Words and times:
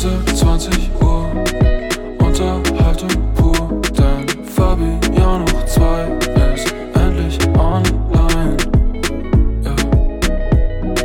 Sense 0.00 0.34
20 0.34 0.90
Uhr, 1.02 1.30
Unterhaltung 2.20 3.34
pur, 3.34 3.82
denn 3.98 4.26
Fabian 4.46 5.42
hoch 5.42 5.64
2 5.66 6.08
ist 6.54 6.74
endlich 6.94 7.38
online. 7.48 8.56
Ja, 9.62 9.76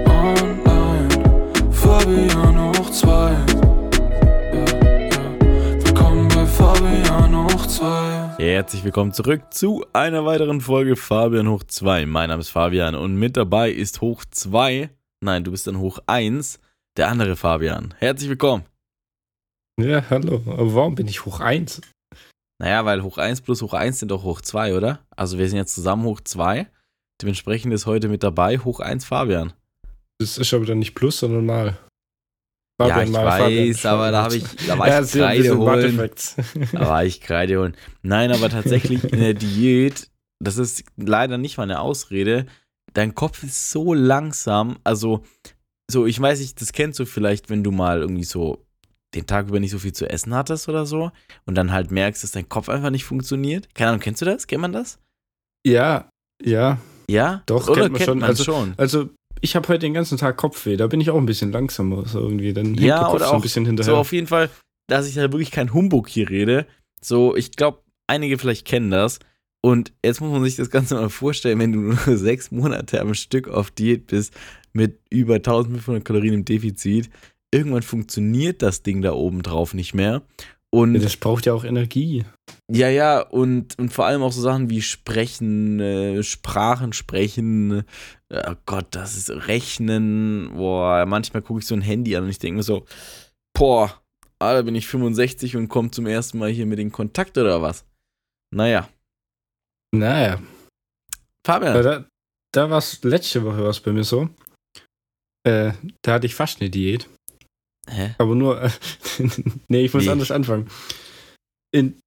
online. 0.08 1.10
Fabian 1.72 2.70
hoch 2.70 2.90
2. 2.90 3.10
Ja, 4.54 4.66
ja. 5.10 5.84
Willkommen 5.84 6.30
bei 6.30 6.46
Fabian 6.46 7.36
hoch 7.36 7.68
2. 7.68 8.36
Herzlich 8.38 8.86
willkommen 8.86 9.12
zurück 9.12 9.42
zu 9.54 9.84
einer 9.92 10.24
weiteren 10.24 10.62
Folge 10.62 10.96
Fabian 10.96 11.50
hoch 11.50 11.66
2. 11.66 12.06
Mein 12.06 12.30
Name 12.30 12.40
ist 12.40 12.50
Fabian 12.52 12.96
und 12.96 13.16
mit 13.16 13.36
dabei 13.36 13.72
ist 13.72 14.00
hoch 14.00 14.24
2. 14.32 14.90
Nein, 15.20 15.44
du 15.44 15.52
bist 15.52 15.68
dann 15.68 15.80
hoch 15.80 16.00
1, 16.08 16.62
der 16.96 17.10
andere 17.10 17.36
Fabian. 17.36 17.94
Herzlich 18.00 18.30
willkommen. 18.30 18.64
Ja, 19.80 20.10
hallo. 20.10 20.42
Aber 20.46 20.74
warum 20.74 20.96
bin 20.96 21.08
ich 21.08 21.26
hoch 21.26 21.40
1? 21.40 21.82
Naja, 22.60 22.86
weil 22.86 23.04
hoch 23.04 23.18
1 23.18 23.42
plus 23.42 23.62
hoch 23.62 23.74
1 23.74 24.00
sind 24.00 24.10
doch 24.10 24.24
hoch 24.24 24.42
2, 24.42 24.76
oder? 24.76 25.00
Also 25.10 25.38
wir 25.38 25.50
sind 25.50 25.58
jetzt 25.58 25.76
zusammen 25.76 26.06
hoch 26.06 26.22
2. 26.22 26.68
Dementsprechend 27.22 27.74
ist 27.74 27.86
heute 27.86 28.08
mit 28.08 28.24
dabei 28.24 28.58
hoch 28.58 28.80
1 28.80 29.04
Fabian. 29.04 29.54
Das 30.20 30.38
ist 30.38 30.54
aber 30.54 30.66
dann 30.66 30.80
nicht 30.80 30.96
plus, 30.96 31.20
sondern 31.20 31.46
mal. 31.46 31.78
ja, 32.80 33.04
ich 33.04 33.12
weiß, 33.12 33.86
aber 33.86 34.12
da, 34.12 34.24
hab 34.24 34.34
ich, 34.34 34.44
da 34.66 34.80
war 34.80 34.88
ja, 34.88 35.02
ich 35.02 35.12
Kreide 35.12 35.58
holen. 35.58 36.10
Da 36.72 36.80
war 36.88 37.04
ich 37.04 37.20
Kreide 37.20 37.60
holen. 37.60 37.76
Nein, 38.02 38.32
aber 38.32 38.50
tatsächlich 38.50 39.04
in 39.04 39.20
der 39.20 39.34
Diät, 39.34 40.10
das 40.40 40.58
ist 40.58 40.86
leider 40.96 41.38
nicht 41.38 41.58
mal 41.58 41.64
eine 41.64 41.82
Ausrede, 41.82 42.46
dein 42.94 43.14
Kopf 43.14 43.44
ist 43.44 43.72
so 43.72 43.94
langsam, 43.94 44.78
also 44.86 45.24
so, 45.92 46.06
ich 46.06 46.20
weiß 46.20 46.40
nicht, 46.40 46.60
das 46.62 46.72
kennst 46.72 47.00
du 47.00 47.06
vielleicht, 47.06 47.50
wenn 47.50 47.64
du 47.64 47.72
mal 47.72 48.00
irgendwie 48.00 48.24
so 48.24 48.65
den 49.16 49.28
Tag 49.28 49.48
über 49.48 49.60
nicht 49.60 49.72
so 49.72 49.80
viel 49.80 49.94
zu 49.94 50.10
essen 50.10 50.34
hattest 50.34 50.68
oder 50.70 50.86
so 50.86 51.12
und 51.46 51.56
dann 51.56 51.72
halt 51.72 51.92
merkst, 51.92 52.24
dass 52.24 52.32
dein 52.32 52.50
Kopf 52.50 52.70
einfach 52.70 52.90
nicht 52.90 53.06
funktioniert. 53.06 53.74
Keine 53.76 53.90
Ahnung, 53.90 54.02
kennst 54.02 54.22
du 54.22 54.26
das? 54.26 54.48
Kennt 54.48 54.62
man 54.62 54.74
das? 54.74 55.00
Ja, 55.66 56.10
ja. 56.44 56.78
Ja? 57.10 57.44
Doch, 57.46 57.68
oder 57.70 57.84
kennt 57.90 57.94
man 57.94 58.02
schon. 58.04 58.20
man 58.20 58.30
Also- 58.30 58.44
schon? 58.44 58.74
Also, 58.78 59.10
ich 59.42 59.56
habe 59.56 59.68
heute 59.68 59.80
den 59.80 59.94
ganzen 59.94 60.18
Tag 60.18 60.38
Kopfweh. 60.38 60.76
Da 60.78 60.88
bin 60.88 61.02
ich 61.02 61.10
auch 61.12 61.18
ein 61.18 61.26
bisschen 61.26 61.52
langsamer 61.52 62.06
so 62.08 62.20
irgendwie. 62.20 62.54
Dann 62.54 62.66
hängt 62.68 62.80
Ja, 62.80 62.96
der 62.98 63.04
Kopf 63.06 63.16
oder 63.16 63.26
so 63.26 63.32
ein 63.32 63.38
auch 63.38 63.42
bisschen 63.42 63.66
hinterher. 63.66 63.94
So 63.94 63.98
auf 63.98 64.12
jeden 64.12 64.28
Fall, 64.28 64.50
dass 64.88 65.08
ich 65.08 65.16
da 65.16 65.22
wirklich 65.22 65.52
kein 65.52 65.74
Humbug 65.74 66.08
hier 66.08 66.30
rede. 66.30 66.66
So, 67.02 67.36
ich 67.36 67.52
glaube, 67.52 67.80
einige 68.08 68.38
vielleicht 68.38 68.66
kennen 68.66 68.90
das. 68.92 69.20
Und 69.62 69.94
jetzt 70.04 70.22
muss 70.22 70.32
man 70.32 70.44
sich 70.44 70.56
das 70.56 70.70
Ganze 70.70 70.96
mal 70.96 71.10
vorstellen, 71.10 71.60
wenn 71.60 71.72
du 71.74 71.80
nur 71.80 71.98
sechs 72.18 72.52
Monate 72.52 73.02
am 73.02 73.14
Stück 73.14 73.48
auf 73.48 73.72
Diät 73.72 74.08
bist, 74.08 74.34
mit 74.74 75.00
über 75.10 75.36
1500 75.36 76.04
Kalorien 76.04 76.34
im 76.34 76.46
Defizit. 76.46 77.10
Irgendwann 77.54 77.84
funktioniert 77.84 78.62
das 78.62 78.84
Ding 78.84 79.02
da 79.02 79.14
oben 79.14 79.44
drauf 79.44 79.74
nicht 79.74 79.94
mehr. 79.94 80.24
Und 80.74 80.94
das 80.96 81.16
braucht 81.16 81.46
ja 81.46 81.54
auch 81.54 81.64
Energie. 81.64 82.26
ja, 82.70 82.90
ja, 82.90 83.22
und, 83.22 83.80
und 83.80 83.94
vor 83.94 84.06
allem 84.08 84.22
auch 84.24 84.34
so 84.34 84.42
Sachen 84.42 84.70
wie 84.70 84.82
Sprechen, 84.82 85.80
äh, 85.80 86.22
Sprachen 86.22 86.92
sprechen, 86.92 87.86
äh, 88.30 88.44
oh 88.52 88.56
Gott, 88.66 88.88
das 88.92 89.16
ist 89.16 89.30
Rechnen. 89.30 90.52
Boah, 90.54 91.06
manchmal 91.06 91.42
gucke 91.44 91.62
ich 91.62 91.68
so 91.68 91.76
ein 91.76 91.82
Handy 91.82 92.16
an 92.18 92.24
und 92.26 92.30
ich 92.30 92.40
denke 92.40 92.58
mir 92.58 92.64
so, 92.64 92.86
boah, 93.58 94.02
Alter, 94.40 94.64
bin 94.64 94.76
ich 94.76 94.88
65 94.88 95.56
und 95.56 95.70
komme 95.70 95.92
zum 95.92 96.08
ersten 96.08 96.40
Mal 96.40 96.50
hier 96.50 96.66
mit 96.66 96.80
in 96.80 96.92
Kontakt 96.92 97.38
oder 97.38 97.62
was? 97.62 97.86
Naja, 98.54 98.90
Naja. 99.94 100.42
Fabian. 101.48 101.82
Da, 101.84 102.06
da 102.54 102.70
war 102.70 102.80
es 102.80 103.02
letzte 103.04 103.46
Woche 103.46 103.64
was 103.64 103.80
bei 103.80 103.94
mir 103.94 104.04
so. 104.04 104.28
Äh, 105.48 105.72
da 106.02 106.14
hatte 106.16 106.26
ich 106.26 106.36
fast 106.36 106.60
eine 106.60 106.70
Diät. 106.70 107.08
Hä? 107.90 108.16
Aber 108.18 108.36
nur. 108.36 108.62
Äh, 108.62 108.70
nee, 109.68 109.86
ich 109.86 109.94
muss 109.94 110.06
Wie? 110.06 110.10
anders 110.10 110.32
anfangen. 110.32 110.68
In, 111.72 112.00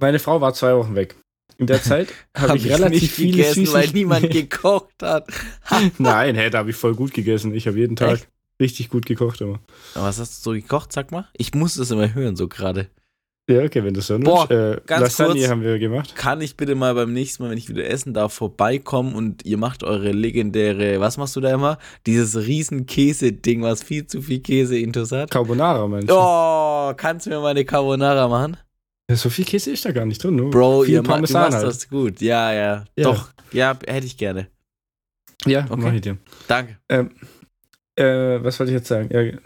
meine 0.00 0.18
Frau 0.18 0.40
war 0.40 0.54
zwei 0.54 0.74
Wochen 0.74 0.94
weg. 0.94 1.16
In 1.58 1.66
der 1.66 1.82
Zeit 1.82 2.08
habe 2.36 2.48
Hab 2.48 2.56
ich 2.56 2.68
relativ 2.68 3.02
nicht 3.02 3.12
viele 3.12 3.36
gegessen, 3.36 3.72
weil 3.72 3.88
niemand 3.90 4.30
gekocht 4.30 5.02
hat. 5.02 5.28
Nein, 5.98 6.34
hey, 6.34 6.50
da 6.50 6.58
habe 6.58 6.70
ich 6.70 6.76
voll 6.76 6.94
gut 6.94 7.12
gegessen. 7.12 7.54
Ich 7.54 7.66
habe 7.66 7.78
jeden 7.78 7.96
Tag 7.96 8.14
Echt? 8.14 8.28
richtig 8.60 8.88
gut 8.88 9.06
gekocht 9.06 9.40
immer. 9.40 9.60
Aber 9.94 10.06
was 10.06 10.18
hast 10.18 10.44
du 10.44 10.50
so 10.50 10.54
gekocht, 10.54 10.92
sag 10.92 11.12
mal? 11.12 11.28
Ich 11.34 11.54
muss 11.54 11.74
das 11.74 11.90
immer 11.90 12.14
hören, 12.14 12.36
so 12.36 12.48
gerade. 12.48 12.88
Ja, 13.50 13.62
okay, 13.64 13.82
wenn 13.82 13.92
du 13.92 14.00
so 14.00 14.18
Boah. 14.20 14.48
Äh, 14.50 14.80
ganz 14.86 15.18
Lasagne 15.18 15.34
kurz. 15.40 15.48
haben 15.50 15.62
wir 15.62 15.78
gemacht. 15.80 16.14
Kann 16.14 16.40
ich 16.40 16.56
bitte 16.56 16.76
mal 16.76 16.94
beim 16.94 17.12
nächsten 17.12 17.42
Mal, 17.42 17.50
wenn 17.50 17.58
ich 17.58 17.68
wieder 17.68 17.84
essen 17.88 18.14
darf, 18.14 18.32
vorbeikommen 18.32 19.14
und 19.16 19.44
ihr 19.44 19.58
macht 19.58 19.82
eure 19.82 20.12
legendäre, 20.12 21.00
was 21.00 21.16
machst 21.18 21.34
du 21.34 21.40
da 21.40 21.52
immer? 21.52 21.78
Dieses 22.06 22.36
riesen 22.46 22.86
Käse-Ding, 22.86 23.62
was 23.62 23.82
viel 23.82 24.06
zu 24.06 24.22
viel 24.22 24.38
Käse 24.40 24.78
intus 24.78 25.10
hat. 25.10 25.30
Carbonara, 25.32 25.86
meinst 25.88 26.08
du? 26.08 26.14
Oh, 26.16 26.92
kannst 26.96 27.26
du 27.26 27.30
mir 27.30 27.40
mal 27.40 27.48
eine 27.48 27.64
Carbonara 27.64 28.28
machen? 28.28 28.56
Ja, 29.10 29.16
so 29.16 29.28
viel 29.28 29.44
Käse 29.44 29.72
ist 29.72 29.84
da 29.84 29.90
gar 29.90 30.06
nicht 30.06 30.22
drin. 30.22 30.36
Nur 30.36 30.50
Bro, 30.50 30.84
ihr 30.84 31.02
ma 31.02 31.16
du 31.16 31.32
machst 31.32 31.34
halt. 31.34 31.66
das 31.66 31.88
gut. 31.90 32.20
Ja, 32.20 32.52
ja, 32.52 32.84
Ja. 32.96 33.02
Doch, 33.04 33.30
ja, 33.52 33.76
hätte 33.86 34.06
ich 34.06 34.16
gerne. 34.16 34.46
Ja, 35.44 35.66
Okay. 35.68 35.82
mach 35.82 35.92
ich 35.92 36.00
dir. 36.00 36.16
Danke. 36.46 36.78
Ähm, 36.88 37.10
äh, 37.96 38.04
was 38.42 38.60
wollte 38.60 38.70
ich 38.72 38.78
jetzt 38.78 38.86
sagen? 38.88 39.08
Ja, 39.12 39.36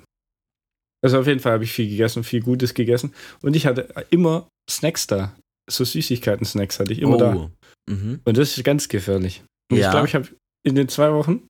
also 1.06 1.20
auf 1.20 1.26
jeden 1.26 1.40
Fall 1.40 1.52
habe 1.52 1.64
ich 1.64 1.72
viel 1.72 1.88
gegessen, 1.88 2.24
viel 2.24 2.42
Gutes 2.42 2.74
gegessen. 2.74 3.14
Und 3.42 3.54
ich 3.56 3.66
hatte 3.66 3.88
immer 4.10 4.48
Snacks 4.68 5.06
da. 5.06 5.34
So 5.70 5.84
Süßigkeiten-Snacks 5.84 6.78
hatte 6.78 6.92
ich 6.92 7.00
immer 7.00 7.16
da. 7.16 7.34
oh. 7.34 7.50
Mhm. 7.88 8.20
Und 8.24 8.36
das 8.36 8.56
ist 8.56 8.64
ganz 8.64 8.88
gefährlich. 8.88 9.42
Und 9.70 9.78
Ja. 9.78 9.86
ich 9.86 9.90
glaube, 9.92 10.06
ich 10.08 10.14
habe 10.14 10.28
in 10.64 10.74
den 10.74 10.88
zwei 10.88 11.12
Wochen 11.12 11.46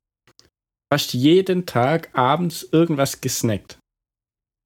fast 0.93 1.15
jeden 1.15 1.67
Tag 1.67 2.11
abends 2.17 2.69
irgendwas 2.73 3.21
gesnackt. 3.21 3.79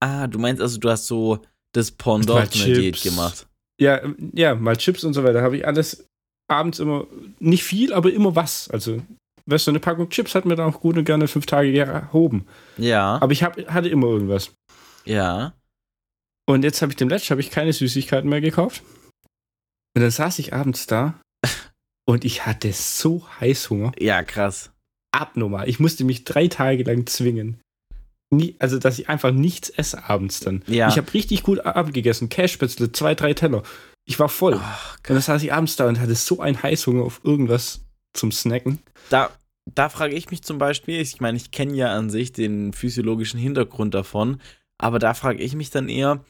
Ah, 0.02 0.26
du 0.26 0.38
meinst 0.38 0.60
also, 0.62 0.78
du 0.78 0.90
hast 0.90 1.06
so 1.06 1.40
das 1.74 1.90
Pendant 1.90 2.54
einer 2.56 2.64
Diät 2.64 3.02
gemacht. 3.02 3.46
Ja, 3.80 4.02
ähm, 4.02 4.30
ja, 4.34 4.54
mal 4.54 4.76
Chips 4.76 5.04
und 5.04 5.14
so 5.14 5.22
weiter. 5.24 5.42
Habe 5.42 5.56
ich 5.58 5.66
alles 5.66 6.04
abends 6.48 6.78
immer, 6.80 7.06
nicht 7.38 7.62
viel, 7.64 7.92
aber 7.92 8.12
immer 8.12 8.34
was. 8.34 8.68
Also, 8.70 9.00
weißt 9.46 9.66
du, 9.66 9.70
eine 9.72 9.80
Packung 9.80 10.08
Chips 10.10 10.34
hat 10.34 10.44
mir 10.44 10.56
dann 10.56 10.72
auch 10.72 10.80
gut 10.80 10.96
und 10.98 11.04
gerne 11.04 11.28
fünf 11.28 11.46
Tage 11.46 11.72
gehoben. 11.72 12.46
Ja, 12.76 13.18
Aber 13.20 13.32
ich 13.32 13.42
hab, 13.42 13.56
hatte 13.68 13.88
immer 13.88 14.08
irgendwas. 14.08 14.52
Ja. 15.04 15.54
Und 16.46 16.64
jetzt 16.64 16.82
habe 16.82 16.90
ich 16.92 16.96
dem 16.96 17.08
letzten 17.08 17.30
habe 17.30 17.40
ich 17.40 17.50
keine 17.50 17.72
Süßigkeiten 17.72 18.28
mehr 18.28 18.40
gekauft. 18.40 18.82
Und 19.94 20.02
dann 20.02 20.10
saß 20.10 20.38
ich 20.40 20.52
abends 20.52 20.86
da 20.86 21.20
und 22.08 22.24
ich 22.24 22.46
hatte 22.46 22.72
so 22.72 23.26
Heißhunger. 23.40 23.92
Ja, 23.98 24.22
krass. 24.22 24.72
Abnormal. 25.12 25.68
Ich 25.68 25.78
musste 25.80 26.04
mich 26.04 26.24
drei 26.24 26.48
Tage 26.48 26.82
lang 26.84 27.06
zwingen. 27.06 27.60
Nie, 28.32 28.54
also, 28.60 28.78
dass 28.78 28.98
ich 28.98 29.08
einfach 29.08 29.32
nichts 29.32 29.70
esse 29.70 30.08
abends 30.08 30.38
dann. 30.40 30.62
Ja. 30.68 30.88
Ich 30.88 30.96
habe 30.96 31.12
richtig 31.14 31.42
gut 31.42 31.60
abgegessen. 31.60 32.28
Cashspätzle, 32.28 32.92
zwei, 32.92 33.16
drei 33.16 33.34
Teller. 33.34 33.64
Ich 34.06 34.18
war 34.20 34.28
voll. 34.28 34.58
Ach, 34.60 34.96
Und 34.98 35.10
dann 35.10 35.20
saß 35.20 35.42
ich 35.42 35.52
abends 35.52 35.74
da 35.76 35.88
und 35.88 36.00
hatte 36.00 36.14
so 36.14 36.40
einen 36.40 36.62
Heißhunger 36.62 37.02
auf 37.02 37.20
irgendwas 37.24 37.84
zum 38.12 38.30
Snacken. 38.30 38.78
da, 39.10 39.30
da 39.66 39.88
frage 39.88 40.14
ich 40.14 40.30
mich 40.30 40.42
zum 40.42 40.58
Beispiel, 40.58 41.00
ich 41.00 41.20
meine, 41.20 41.36
ich 41.36 41.50
kenne 41.50 41.74
ja 41.74 41.92
an 41.94 42.10
sich 42.10 42.32
den 42.32 42.72
physiologischen 42.72 43.38
Hintergrund 43.38 43.94
davon, 43.94 44.40
aber 44.80 44.98
da 44.98 45.14
frage 45.14 45.42
ich 45.42 45.54
mich 45.54 45.70
dann 45.70 45.88
eher, 45.88 46.24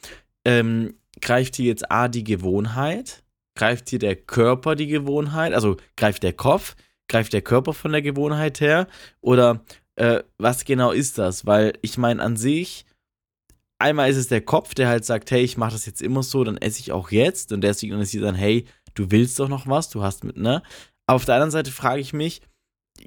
ähm, 0.45 0.95
greift 1.21 1.55
hier 1.55 1.65
jetzt 1.65 1.89
A 1.91 2.07
die 2.07 2.23
Gewohnheit? 2.23 3.23
Greift 3.55 3.89
hier 3.89 3.99
der 3.99 4.15
Körper 4.15 4.75
die 4.75 4.87
Gewohnheit? 4.87 5.53
Also 5.53 5.77
greift 5.95 6.23
der 6.23 6.33
Kopf? 6.33 6.75
Greift 7.07 7.33
der 7.33 7.41
Körper 7.41 7.73
von 7.73 7.91
der 7.91 8.01
Gewohnheit 8.01 8.61
her? 8.61 8.87
Oder 9.21 9.63
äh, 9.95 10.21
was 10.37 10.65
genau 10.65 10.91
ist 10.91 11.17
das? 11.17 11.45
Weil 11.45 11.73
ich 11.81 11.97
meine, 11.97 12.21
an 12.21 12.37
sich, 12.37 12.85
einmal 13.79 14.09
ist 14.09 14.17
es 14.17 14.27
der 14.27 14.41
Kopf, 14.41 14.73
der 14.73 14.87
halt 14.87 15.05
sagt, 15.05 15.31
hey, 15.31 15.41
ich 15.41 15.57
mache 15.57 15.73
das 15.73 15.85
jetzt 15.85 16.01
immer 16.01 16.23
so, 16.23 16.43
dann 16.43 16.57
esse 16.57 16.79
ich 16.79 16.91
auch 16.91 17.11
jetzt. 17.11 17.51
Und 17.51 17.61
der 17.61 17.73
signalisiert 17.73 18.23
dann, 18.23 18.35
hey, 18.35 18.65
du 18.93 19.11
willst 19.11 19.39
doch 19.39 19.49
noch 19.49 19.67
was, 19.67 19.89
du 19.89 20.03
hast 20.03 20.23
mit, 20.23 20.37
ne? 20.37 20.61
Aber 21.05 21.15
auf 21.15 21.25
der 21.25 21.35
anderen 21.35 21.51
Seite 21.51 21.71
frage 21.71 22.01
ich 22.01 22.13
mich, 22.13 22.41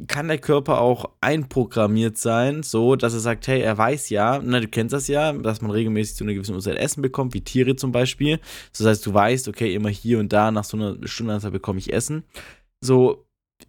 kann 0.06 0.28
der 0.28 0.38
Körper 0.38 0.80
auch 0.80 1.10
einprogrammiert 1.20 2.18
sein, 2.18 2.62
so 2.62 2.96
dass 2.96 3.14
er 3.14 3.20
sagt, 3.20 3.46
hey, 3.46 3.60
er 3.60 3.76
weiß 3.76 4.10
ja, 4.10 4.40
na, 4.42 4.60
du 4.60 4.68
kennst 4.68 4.92
das 4.92 5.08
ja, 5.08 5.32
dass 5.32 5.62
man 5.62 5.70
regelmäßig 5.70 6.16
zu 6.16 6.24
einer 6.24 6.34
gewissen 6.34 6.54
Uhrzeit 6.54 6.76
Essen 6.76 7.02
bekommt, 7.02 7.34
wie 7.34 7.40
Tiere 7.42 7.76
zum 7.76 7.92
Beispiel. 7.92 8.40
Das 8.76 8.86
heißt, 8.86 9.06
du 9.06 9.14
weißt, 9.14 9.48
okay, 9.48 9.74
immer 9.74 9.90
hier 9.90 10.18
und 10.18 10.32
da 10.32 10.50
nach 10.50 10.64
so 10.64 10.76
einer 10.76 10.96
Stundenanzahl 11.06 11.50
bekomme 11.50 11.78
ich 11.78 11.92
Essen. 11.92 12.24
So 12.80 13.26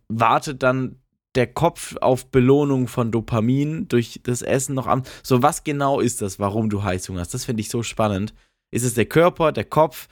wartet 0.07 0.63
dann 0.63 0.99
der 1.35 1.47
Kopf 1.47 1.95
auf 2.01 2.27
Belohnung 2.27 2.87
von 2.87 3.11
Dopamin 3.11 3.87
durch 3.87 4.21
das 4.23 4.41
Essen 4.41 4.75
noch 4.75 4.87
am. 4.87 5.03
So, 5.21 5.41
was 5.43 5.63
genau 5.63 5.99
ist 5.99 6.21
das, 6.21 6.39
warum 6.39 6.69
du 6.69 6.83
Heißhunger 6.83 7.19
hast? 7.19 7.33
Das 7.33 7.45
finde 7.45 7.61
ich 7.61 7.69
so 7.69 7.83
spannend. 7.83 8.33
Ist 8.71 8.83
es 8.83 8.93
der 8.93 9.05
Körper, 9.05 9.51
der 9.51 9.65
Kopf? 9.65 10.07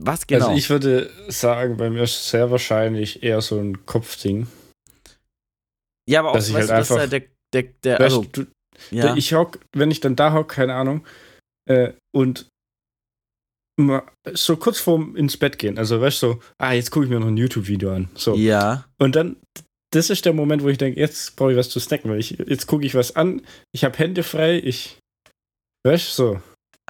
Was 0.00 0.26
genau? 0.26 0.46
Also 0.46 0.58
ich 0.58 0.70
würde 0.70 1.10
sagen, 1.28 1.76
bei 1.76 1.90
mir 1.90 2.04
ist 2.04 2.28
sehr 2.28 2.50
wahrscheinlich 2.50 3.22
eher 3.22 3.40
so 3.40 3.58
ein 3.58 3.84
Kopfding. 3.84 4.46
Ja, 6.08 6.20
aber 6.20 6.30
auch, 6.30 6.34
dass 6.34 6.48
ich 6.48 6.54
weißt 6.54 6.70
halt 6.70 6.90
du, 6.90 6.94
einfach- 6.94 7.08
der, 7.10 7.22
der, 7.52 7.62
der 7.84 7.92
Weißt 7.94 8.02
also, 8.16 8.22
du, 8.24 8.46
ja. 8.90 9.16
Ich 9.16 9.32
hock, 9.34 9.58
wenn 9.74 9.90
ich 9.90 10.00
dann 10.00 10.16
da 10.16 10.32
hock, 10.32 10.48
keine 10.50 10.74
Ahnung, 10.74 11.04
äh, 11.68 11.92
und 12.14 12.46
so 14.34 14.56
kurz 14.56 14.80
vorm 14.80 15.14
ins 15.16 15.36
Bett 15.36 15.58
gehen, 15.58 15.78
also 15.78 16.00
weißt 16.00 16.22
du, 16.22 16.26
so, 16.32 16.40
ah, 16.58 16.72
jetzt 16.72 16.90
gucke 16.90 17.04
ich 17.06 17.10
mir 17.10 17.20
noch 17.20 17.28
ein 17.28 17.36
YouTube-Video 17.36 17.92
an. 17.94 18.08
So. 18.14 18.34
ja. 18.34 18.84
Und 18.98 19.14
dann, 19.14 19.36
das 19.92 20.10
ist 20.10 20.24
der 20.24 20.32
Moment, 20.32 20.62
wo 20.64 20.68
ich 20.68 20.78
denke, 20.78 20.98
jetzt 20.98 21.36
brauche 21.36 21.52
ich 21.52 21.56
was 21.56 21.70
zu 21.70 21.78
snacken, 21.78 22.10
weil 22.10 22.18
ich, 22.18 22.30
jetzt 22.30 22.66
gucke 22.66 22.84
ich 22.84 22.94
was 22.96 23.14
an, 23.14 23.40
ich 23.72 23.84
habe 23.84 23.96
Hände 23.96 24.24
frei, 24.24 24.58
ich, 24.58 24.98
weißt 25.86 26.08
du, 26.08 26.12
so. 26.12 26.40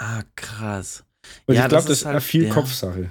Ah, 0.00 0.23
krass. 0.35 1.05
Und 1.47 1.56
Ja, 1.56 1.64
ich 1.64 1.69
glaube, 1.69 1.88
das 1.88 1.99
ist 1.99 2.06
halt- 2.06 2.23
viel 2.23 2.44
ja. 2.47 2.55
Kopfsache. 2.55 3.11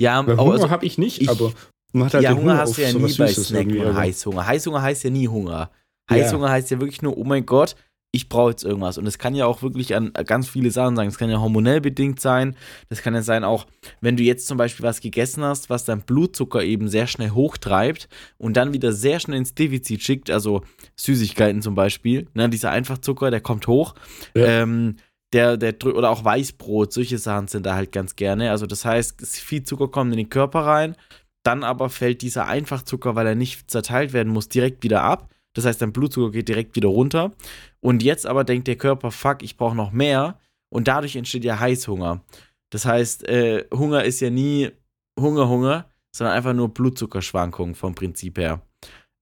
Ja, 0.00 0.26
Weil 0.26 0.38
Hunger 0.38 0.52
also, 0.54 0.70
habe 0.70 0.86
ich 0.86 0.96
nicht, 0.96 1.20
ich- 1.20 1.28
aber 1.28 1.52
halt 1.94 2.12
ja, 2.22 2.30
Hunger 2.30 2.40
Hunger 2.42 2.58
hast 2.58 2.76
du 2.78 2.82
ja 2.82 2.92
nie 2.92 3.14
bei 3.16 3.30
irgendwie, 3.30 3.78
und 3.80 3.86
aber- 3.88 3.96
Heißhunger. 3.96 4.46
Heißhunger 4.46 4.82
heißt 4.82 5.04
ja 5.04 5.10
nie 5.10 5.28
Hunger. 5.28 5.70
Ja. 6.10 6.16
Heißhunger 6.16 6.48
heißt 6.50 6.70
ja 6.70 6.80
wirklich 6.80 7.02
nur, 7.02 7.16
oh 7.18 7.24
mein 7.24 7.46
Gott, 7.46 7.76
ich 8.12 8.28
brauche 8.28 8.50
jetzt 8.50 8.64
irgendwas. 8.64 8.98
Und 8.98 9.04
das 9.04 9.18
kann 9.18 9.36
ja 9.36 9.46
auch 9.46 9.62
wirklich 9.62 9.94
an 9.94 10.12
ganz 10.26 10.48
viele 10.48 10.72
Sachen 10.72 10.96
sein. 10.96 11.06
Das 11.06 11.16
kann 11.16 11.30
ja 11.30 11.38
hormonell 11.40 11.80
bedingt 11.80 12.20
sein. 12.20 12.56
Das 12.88 13.02
kann 13.02 13.14
ja 13.14 13.22
sein 13.22 13.44
auch, 13.44 13.66
wenn 14.00 14.16
du 14.16 14.24
jetzt 14.24 14.48
zum 14.48 14.58
Beispiel 14.58 14.84
was 14.84 15.00
gegessen 15.00 15.44
hast, 15.44 15.70
was 15.70 15.84
dein 15.84 16.02
Blutzucker 16.02 16.64
eben 16.64 16.88
sehr 16.88 17.06
schnell 17.06 17.30
hochtreibt 17.30 18.08
und 18.36 18.56
dann 18.56 18.72
wieder 18.72 18.92
sehr 18.92 19.20
schnell 19.20 19.38
ins 19.38 19.54
Defizit 19.54 20.02
schickt, 20.02 20.28
also 20.28 20.62
Süßigkeiten 20.96 21.62
zum 21.62 21.76
Beispiel, 21.76 22.26
ne, 22.34 22.48
dieser 22.48 22.70
Einfachzucker, 22.72 23.30
der 23.30 23.40
kommt 23.42 23.66
hoch. 23.68 23.94
Ja. 24.34 24.44
Ähm, 24.62 24.96
der, 25.32 25.56
der 25.56 25.74
oder 25.86 26.10
auch 26.10 26.24
Weißbrot, 26.24 26.92
solche 26.92 27.18
Sachen 27.18 27.46
sind 27.46 27.64
da 27.64 27.76
halt 27.76 27.92
ganz 27.92 28.16
gerne. 28.16 28.50
Also 28.50 28.66
das 28.66 28.84
heißt, 28.84 29.22
es- 29.22 29.38
viel 29.38 29.62
Zucker 29.62 29.86
kommt 29.86 30.10
in 30.10 30.16
den 30.18 30.28
Körper 30.28 30.60
rein, 30.66 30.96
dann 31.42 31.64
aber 31.64 31.88
fällt 31.88 32.22
dieser 32.22 32.46
Einfachzucker, 32.46 33.14
weil 33.14 33.26
er 33.26 33.34
nicht 33.34 33.70
zerteilt 33.70 34.12
werden 34.12 34.32
muss, 34.32 34.48
direkt 34.48 34.82
wieder 34.82 35.02
ab. 35.02 35.30
Das 35.54 35.64
heißt, 35.64 35.82
dein 35.82 35.92
Blutzucker 35.92 36.30
geht 36.30 36.48
direkt 36.48 36.76
wieder 36.76 36.88
runter. 36.88 37.32
Und 37.80 38.02
jetzt 38.02 38.26
aber 38.26 38.44
denkt 38.44 38.68
der 38.68 38.76
Körper, 38.76 39.10
fuck, 39.10 39.42
ich 39.42 39.56
brauche 39.56 39.74
noch 39.74 39.90
mehr. 39.90 40.38
Und 40.72 40.86
dadurch 40.86 41.16
entsteht 41.16 41.44
ja 41.44 41.58
Heißhunger. 41.58 42.22
Das 42.70 42.84
heißt, 42.84 43.28
äh, 43.28 43.64
Hunger 43.74 44.04
ist 44.04 44.20
ja 44.20 44.30
nie 44.30 44.70
Hunger, 45.18 45.48
Hunger, 45.48 45.90
sondern 46.14 46.36
einfach 46.36 46.52
nur 46.52 46.68
Blutzuckerschwankungen 46.68 47.74
vom 47.74 47.94
Prinzip 47.94 48.38
her. 48.38 48.60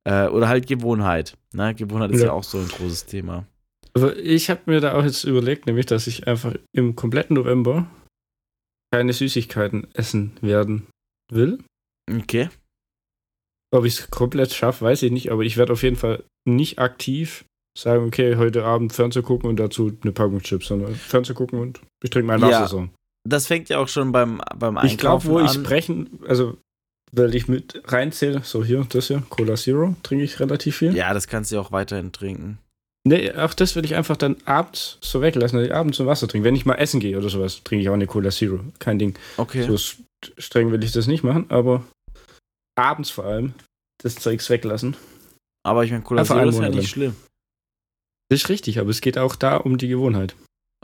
Äh, 0.05 0.29
oder 0.29 0.49
halt 0.49 0.67
Gewohnheit. 0.67 1.37
Ne? 1.53 1.75
Gewohnheit 1.75 2.11
ist 2.11 2.21
ja. 2.21 2.27
Ja. 2.27 2.33
auch 2.33 2.45
so 2.45 2.59
ein 2.59 2.69
großes 2.69 3.07
Thema. 3.07 3.47
Aber 3.95 4.17
ich 4.17 4.51
habe 4.51 4.61
mir 4.67 4.81
da 4.81 4.95
auch 4.95 5.05
jetzt 5.05 5.25
überlegt, 5.25 5.67
nämlich, 5.67 5.87
dass 5.87 6.07
ich 6.07 6.27
einfach 6.27 6.55
im 6.73 6.95
kompletten 6.95 7.35
November 7.35 7.87
keine 8.93 9.13
Süßigkeiten 9.13 9.87
essen 9.95 10.37
werden 10.41 10.87
will. 11.31 11.59
Okay. 12.09 12.49
Ob 13.71 13.85
ich 13.85 13.99
es 13.99 14.11
komplett 14.11 14.53
schaffe, 14.55 14.85
weiß 14.85 15.03
ich 15.03 15.13
nicht, 15.13 15.31
aber 15.31 15.43
ich 15.43 15.57
werde 15.57 15.73
auf 15.75 15.83
jeden 15.83 15.97
Fall 15.97 16.25
nicht 16.47 16.79
aktiv 16.79 17.45
sagen, 17.77 18.07
okay, 18.07 18.37
heute 18.37 18.65
Abend 18.65 18.93
Fernsehen 18.93 19.23
gucken 19.23 19.49
und 19.49 19.57
dazu 19.57 19.97
eine 20.03 20.13
Packung 20.13 20.41
Chips, 20.43 20.69
sondern 20.69 20.95
Fernsehen 20.95 21.37
gucken 21.37 21.61
und 21.61 21.81
ich 22.03 22.11
trinke 22.11 22.27
mein 22.27 22.41
Ja, 22.41 22.67
so. 22.67 22.89
Das 23.29 23.47
fängt 23.47 23.69
ja 23.69 23.79
auch 23.79 23.89
schon 23.89 24.11
beim, 24.11 24.41
beim 24.57 24.79
Ich 24.85 24.97
glaube, 24.97 25.23
Einkaufen 25.23 25.31
wo 25.31 25.41
ich 25.41 25.57
an. 25.57 25.63
brechen, 25.63 26.19
also 26.27 26.57
weil 27.13 27.35
ich 27.35 27.49
mit 27.49 27.83
reinzähle, 27.85 28.43
so 28.43 28.65
hier, 28.65 28.87
das 28.89 29.09
hier, 29.09 29.23
Cola 29.29 29.55
Zero, 29.55 29.95
trinke 30.03 30.25
ich 30.25 30.41
relativ 30.41 30.77
viel. 30.79 30.95
Ja, 30.95 31.13
das 31.15 31.27
kannst 31.27 31.51
du 31.51 31.57
ja 31.57 31.61
auch 31.61 31.73
weiterhin 31.73 32.13
trinken. 32.13 32.59
Nee, 33.07 33.33
auch 33.33 33.55
das 33.55 33.77
will 33.77 33.85
ich 33.85 33.95
einfach 33.95 34.17
dann 34.17 34.37
abends 34.45 34.99
so 35.01 35.23
weglassen, 35.23 35.59
dass 35.59 35.69
ich 35.69 35.75
abends 35.75 36.01
ein 36.01 36.07
Wasser 36.07 36.29
trinke. 36.29 36.45
Wenn 36.45 36.57
ich 36.57 36.67
mal 36.67 36.75
essen 36.75 37.01
gehe 37.01 37.17
oder 37.17 37.29
sowas, 37.31 37.63
trinke 37.65 37.83
ich 37.83 37.89
auch 37.89 37.95
eine 37.95 38.07
Cola 38.07 38.31
Zero. 38.31 38.61
Kein 38.79 38.99
Ding. 38.99 39.15
Okay. 39.37 39.63
So 39.63 39.77
streng 40.37 40.73
will 40.73 40.83
ich 40.83 40.93
das 40.93 41.07
nicht 41.07 41.23
machen, 41.23 41.47
aber 41.49 41.85
abends 42.79 43.11
vor 43.11 43.25
allem 43.25 43.55
das 44.03 44.15
Zeugs 44.15 44.49
weglassen. 44.49 44.97
Aber 45.65 45.85
ich 45.85 45.91
meine, 45.91 46.05
Cola 46.05 46.23
Einfach 46.23 46.37
Zero 46.37 46.49
einen 46.49 46.51
ist 46.51 46.61
ja 46.61 46.69
nicht 46.69 46.91
schlimm. 46.91 47.17
Das 48.31 48.43
ist 48.43 48.49
richtig, 48.49 48.79
aber 48.79 48.91
es 48.91 49.01
geht 49.01 49.19
auch 49.19 49.37
da 49.37 49.57
um 49.57 49.79
die 49.79 49.89
Gewohnheit. 49.89 50.35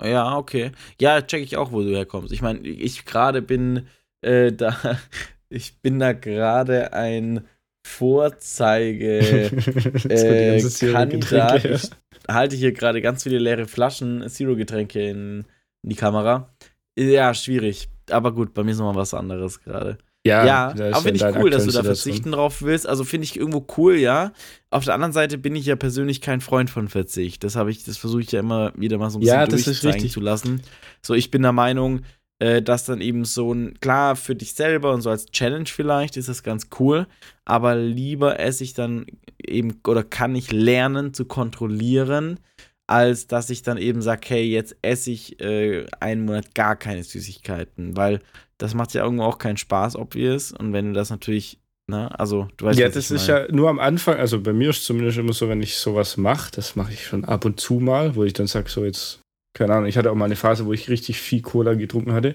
Ja, 0.02 0.36
okay. 0.36 0.72
Ja, 1.00 1.22
check 1.22 1.42
ich 1.42 1.56
auch, 1.56 1.72
wo 1.72 1.82
du 1.82 1.94
herkommst. 1.94 2.32
Ich 2.32 2.42
meine, 2.42 2.60
ich 2.60 3.04
gerade 3.04 3.42
bin 3.42 3.86
äh, 4.22 4.52
da, 4.52 4.98
ich 5.48 5.80
bin 5.80 5.98
da 5.98 6.12
gerade 6.12 6.92
ein 6.92 7.46
Vorzeige 7.86 9.18
äh, 10.08 10.92
Kandidat. 10.92 11.64
Ich 11.64 11.90
halte 12.28 12.56
hier 12.56 12.72
gerade 12.72 13.02
ganz 13.02 13.22
viele 13.22 13.38
leere 13.38 13.66
Flaschen 13.66 14.26
Zero-Getränke 14.28 15.06
in, 15.06 15.44
in 15.82 15.90
die 15.90 15.96
Kamera. 15.96 16.54
Ja, 16.98 17.34
schwierig. 17.34 17.88
Aber 18.10 18.32
gut, 18.32 18.54
bei 18.54 18.64
mir 18.64 18.72
ist 18.72 18.78
nochmal 18.78 18.96
was 18.96 19.14
anderes 19.14 19.60
gerade. 19.60 19.98
Ja, 20.26 20.70
ist 20.70 20.80
aber 20.80 21.02
finde 21.02 21.16
ich 21.28 21.36
cool, 21.36 21.50
dass 21.50 21.66
du 21.66 21.72
da 21.72 21.82
verzichten 21.82 22.32
drauf 22.32 22.62
willst. 22.62 22.88
Also 22.88 23.04
finde 23.04 23.26
ich 23.26 23.36
irgendwo 23.38 23.66
cool, 23.76 23.96
ja. 23.96 24.32
Auf 24.70 24.84
der 24.84 24.94
anderen 24.94 25.12
Seite 25.12 25.36
bin 25.36 25.54
ich 25.54 25.66
ja 25.66 25.76
persönlich 25.76 26.20
kein 26.22 26.40
Freund 26.40 26.70
von 26.70 26.88
Verzicht. 26.88 27.44
Das 27.44 27.56
habe 27.56 27.70
ich, 27.70 27.84
das 27.84 27.98
versuche 27.98 28.22
ich 28.22 28.32
ja 28.32 28.40
immer 28.40 28.72
wieder 28.74 28.96
mal 28.96 29.10
so 29.10 29.18
ein 29.18 29.20
bisschen 29.20 29.36
Ja, 29.36 29.46
das 29.46 29.60
ist 29.60 29.66
durchzeigen 29.66 29.94
richtig. 29.94 30.12
zu 30.12 30.20
lassen. 30.20 30.62
So, 31.02 31.12
ich 31.12 31.30
bin 31.30 31.42
der 31.42 31.52
Meinung, 31.52 32.00
äh, 32.38 32.62
dass 32.62 32.84
dann 32.84 33.00
eben 33.00 33.24
so 33.24 33.52
ein, 33.52 33.78
klar, 33.80 34.16
für 34.16 34.34
dich 34.34 34.54
selber 34.54 34.92
und 34.92 35.02
so 35.02 35.10
als 35.10 35.26
Challenge 35.26 35.66
vielleicht 35.66 36.16
ist 36.16 36.28
das 36.28 36.42
ganz 36.42 36.68
cool, 36.80 37.06
aber 37.44 37.76
lieber 37.76 38.40
esse 38.40 38.64
ich 38.64 38.74
dann 38.74 39.06
eben 39.38 39.80
oder 39.86 40.02
kann 40.02 40.34
ich 40.34 40.50
lernen 40.50 41.14
zu 41.14 41.26
kontrollieren, 41.26 42.40
als 42.86 43.26
dass 43.26 43.50
ich 43.50 43.62
dann 43.62 43.78
eben 43.78 44.02
sage, 44.02 44.22
hey, 44.28 44.44
jetzt 44.44 44.76
esse 44.82 45.10
ich 45.10 45.40
äh, 45.40 45.86
einen 46.00 46.24
Monat 46.24 46.54
gar 46.54 46.76
keine 46.76 47.02
Süßigkeiten, 47.02 47.96
weil 47.96 48.20
das 48.58 48.74
macht 48.74 48.94
ja 48.94 49.04
irgendwo 49.04 49.24
auch 49.24 49.38
keinen 49.38 49.56
Spaß, 49.56 49.96
obvious. 49.96 50.52
Und 50.52 50.72
wenn 50.72 50.88
du 50.88 50.92
das 50.92 51.10
natürlich, 51.10 51.58
ne, 51.90 52.16
also 52.18 52.48
du 52.56 52.66
weißt 52.66 52.78
ja, 52.78 52.88
das 52.88 53.10
ist 53.10 53.28
meine. 53.28 53.46
ja 53.46 53.52
nur 53.52 53.70
am 53.70 53.78
Anfang, 53.78 54.16
also 54.18 54.40
bei 54.40 54.52
mir 54.52 54.70
ist 54.70 54.78
es 54.78 54.84
zumindest 54.84 55.18
immer 55.18 55.32
so, 55.32 55.48
wenn 55.48 55.62
ich 55.62 55.76
sowas 55.76 56.16
mache, 56.16 56.50
das 56.52 56.76
mache 56.76 56.92
ich 56.92 57.06
schon 57.06 57.24
ab 57.24 57.44
und 57.44 57.58
zu 57.58 57.74
mal, 57.74 58.14
wo 58.16 58.24
ich 58.24 58.34
dann 58.34 58.46
sage, 58.46 58.68
so 58.68 58.84
jetzt, 58.84 59.20
keine 59.56 59.74
Ahnung, 59.74 59.86
ich 59.86 59.96
hatte 59.96 60.10
auch 60.10 60.14
mal 60.14 60.26
eine 60.26 60.36
Phase, 60.36 60.66
wo 60.66 60.72
ich 60.72 60.88
richtig 60.90 61.20
viel 61.20 61.40
Cola 61.42 61.74
getrunken 61.74 62.12
hatte. 62.12 62.34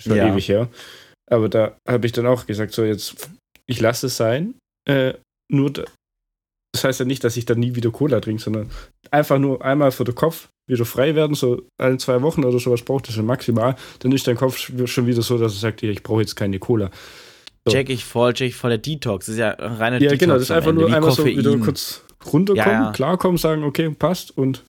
Schon 0.00 0.16
Ja. 0.16 0.32
ewig 0.32 0.48
her. 0.48 0.68
Aber 1.30 1.48
da 1.48 1.76
habe 1.88 2.06
ich 2.06 2.12
dann 2.12 2.26
auch 2.26 2.46
gesagt, 2.46 2.72
so 2.72 2.84
jetzt, 2.84 3.28
ich 3.66 3.80
lasse 3.80 4.06
es 4.06 4.16
sein. 4.16 4.54
Äh, 4.88 5.14
nur, 5.52 5.72
da, 5.72 5.84
das 6.72 6.84
heißt 6.84 7.00
ja 7.00 7.06
nicht, 7.06 7.24
dass 7.24 7.36
ich 7.36 7.44
dann 7.46 7.58
nie 7.58 7.74
wieder 7.74 7.90
Cola 7.90 8.20
trinke, 8.20 8.42
sondern 8.42 8.70
einfach 9.10 9.38
nur 9.38 9.64
einmal 9.64 9.90
für 9.92 10.04
den 10.04 10.14
Kopf 10.14 10.48
wieder 10.68 10.84
frei 10.84 11.14
werden, 11.16 11.34
so 11.34 11.62
ein, 11.78 11.98
zwei 11.98 12.22
Wochen 12.22 12.44
oder 12.44 12.58
sowas 12.60 12.82
braucht 12.82 13.08
es 13.08 13.14
schon 13.16 13.26
maximal. 13.26 13.74
Dann 13.98 14.12
ist 14.12 14.26
dein 14.28 14.36
Kopf 14.36 14.56
schon 14.86 15.06
wieder 15.06 15.22
so, 15.22 15.36
dass 15.36 15.52
er 15.54 15.58
sagt, 15.58 15.82
ja, 15.82 15.90
ich 15.90 16.02
brauche 16.04 16.20
jetzt 16.20 16.36
keine 16.36 16.58
Cola. 16.60 16.90
So. 17.66 17.72
Check 17.72 17.90
ich 17.90 18.04
voll, 18.04 18.32
check 18.34 18.48
ich 18.50 18.54
voll. 18.56 18.70
Der 18.70 18.78
Detox 18.78 19.26
das 19.26 19.34
ist 19.34 19.38
ja 19.40 19.50
ein 19.50 19.72
reiner 19.72 19.96
Ja, 19.96 20.10
Detox. 20.10 20.18
genau, 20.20 20.34
das 20.34 20.42
ist 20.44 20.50
einfach 20.52 20.70
Ende, 20.70 20.82
nur 20.82 20.94
einmal 20.94 21.10
so 21.10 21.24
wieder 21.24 21.42
Koffein. 21.50 21.60
kurz 21.64 22.04
runterkommen, 22.32 22.72
Ja, 22.72 22.84
ja. 22.86 22.92
klarkommen, 22.92 23.36
sagen, 23.36 23.64
okay, 23.64 23.90
passt 23.90 24.36
und 24.38 24.64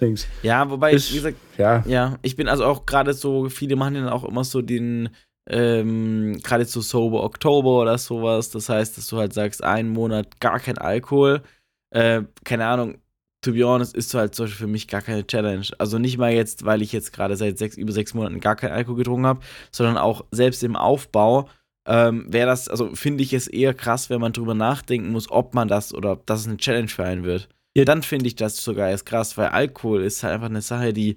Dings. 0.00 0.26
Ja, 0.42 0.68
wobei, 0.70 0.92
Ist- 0.92 1.10
wie 1.12 1.16
gesagt, 1.16 1.36
Ja, 1.56 1.82
Ja, 1.86 2.18
ich 2.20 2.36
bin 2.36 2.48
also 2.48 2.64
auch 2.66 2.84
gerade 2.84 3.14
so, 3.14 3.48
viele 3.48 3.76
machen 3.76 3.94
ja 3.94 4.02
dann 4.02 4.10
auch 4.12 4.24
immer 4.24 4.44
so 4.44 4.60
den, 4.60 5.08
ähm, 5.48 6.40
gerade 6.42 6.64
so 6.64 6.80
Sober 6.80 7.22
Oktober 7.22 7.80
oder 7.82 7.98
sowas. 7.98 8.50
Das 8.50 8.68
heißt, 8.68 8.96
dass 8.96 9.08
du 9.08 9.18
halt 9.18 9.32
sagst, 9.32 9.62
einen 9.62 9.90
Monat 9.90 10.40
gar 10.40 10.60
kein 10.60 10.78
Alkohol. 10.78 11.42
Äh, 11.90 12.22
keine 12.44 12.66
Ahnung, 12.66 12.98
to 13.42 13.52
be 13.52 13.64
honest, 13.64 13.94
ist 13.94 14.10
so 14.10 14.18
halt 14.18 14.34
zum 14.34 14.46
Beispiel 14.46 14.66
für 14.66 14.72
mich 14.72 14.88
gar 14.88 15.02
keine 15.02 15.26
Challenge. 15.26 15.66
Also 15.78 15.98
nicht 15.98 16.18
mal 16.18 16.32
jetzt, 16.32 16.64
weil 16.64 16.82
ich 16.82 16.92
jetzt 16.92 17.12
gerade 17.12 17.36
seit 17.36 17.58
sechs, 17.58 17.76
über 17.76 17.92
sechs 17.92 18.14
Monaten 18.14 18.40
gar 18.40 18.56
keinen 18.56 18.72
Alkohol 18.72 18.96
getrunken 18.96 19.26
habe, 19.26 19.40
sondern 19.70 19.96
auch 19.98 20.24
selbst 20.32 20.62
im 20.64 20.76
Aufbau 20.76 21.48
ähm, 21.86 22.26
wäre 22.28 22.48
das, 22.48 22.68
also 22.68 22.94
finde 22.94 23.22
ich 23.22 23.32
es 23.32 23.46
eher 23.46 23.72
krass, 23.72 24.10
wenn 24.10 24.20
man 24.20 24.32
drüber 24.32 24.54
nachdenken 24.54 25.12
muss, 25.12 25.30
ob 25.30 25.54
man 25.54 25.68
das 25.68 25.94
oder 25.94 26.12
ob 26.12 26.26
das 26.26 26.46
eine 26.46 26.56
Challenge 26.56 26.88
für 26.88 27.04
einen 27.04 27.24
wird. 27.24 27.48
Ja. 27.76 27.84
Dann 27.84 28.02
finde 28.02 28.26
ich 28.26 28.36
das 28.36 28.56
sogar 28.56 28.88
erst 28.88 29.06
krass, 29.06 29.36
weil 29.36 29.48
Alkohol 29.48 30.02
ist 30.02 30.22
halt 30.22 30.34
einfach 30.34 30.48
eine 30.48 30.62
Sache, 30.62 30.92
die, 30.92 31.16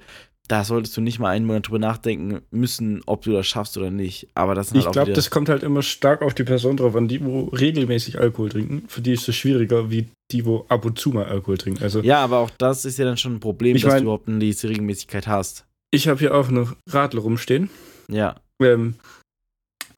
da 0.50 0.63
solltest 0.63 0.98
du 0.98 1.01
nicht 1.01 1.20
mal 1.20 1.29
einen 1.29 1.46
Monat 1.46 1.68
drüber 1.68 1.79
nachdenken 1.79 2.41
müssen, 2.51 3.01
ob 3.06 3.22
du 3.22 3.32
das 3.32 3.46
schaffst 3.48 3.77
oder 3.77 3.91
nicht. 3.91 4.27
Aber 4.34 4.56
das 4.56 4.72
halt 4.72 4.82
ich 4.82 4.88
auch 4.88 4.91
glaube, 4.91 5.13
das 5.13 5.29
kommt 5.29 5.48
halt 5.48 5.62
immer 5.63 5.84
stark 5.84 6.22
auf 6.24 6.34
die 6.34 6.44
Person 6.44 6.75
drauf 6.75 6.96
an. 6.96 7.08
Die, 7.08 7.24
wo 7.24 7.46
regelmäßig 7.46 8.20
Alkohol 8.20 8.50
trinken, 8.50 8.84
für 8.88 9.01
die 9.01 9.13
ist 9.13 9.29
es 9.29 9.36
schwieriger, 9.36 9.91
wie 9.91 10.10
die, 10.32 10.46
wo 10.46 10.65
ab 10.68 10.84
und 10.86 10.98
zu 11.00 11.12
mal 11.12 11.25
Alkohol 11.25 11.58
trinken. 11.60 11.84
Also, 11.84 12.01
Ja, 12.01 12.24
aber 12.24 12.39
auch 12.39 12.50
das 12.58 12.84
ist 12.84 12.98
ja 12.98 13.06
dann 13.06 13.18
schon 13.18 13.36
ein 13.36 13.39
Problem, 13.39 13.75
dass 13.75 13.84
mein- 13.84 13.98
du 13.98 14.03
überhaupt 14.03 14.27
diese 14.27 14.70
Regelmäßigkeit 14.70 15.27
hast. 15.27 15.65
ich 15.91 16.08
habe 16.08 16.20
hier 16.20 16.34
auch 16.36 16.50
noch 16.50 16.75
Radler 16.89 17.22
rumstehen. 17.22 17.70
Ja. 18.10 18.36
Ähm, 18.62 18.96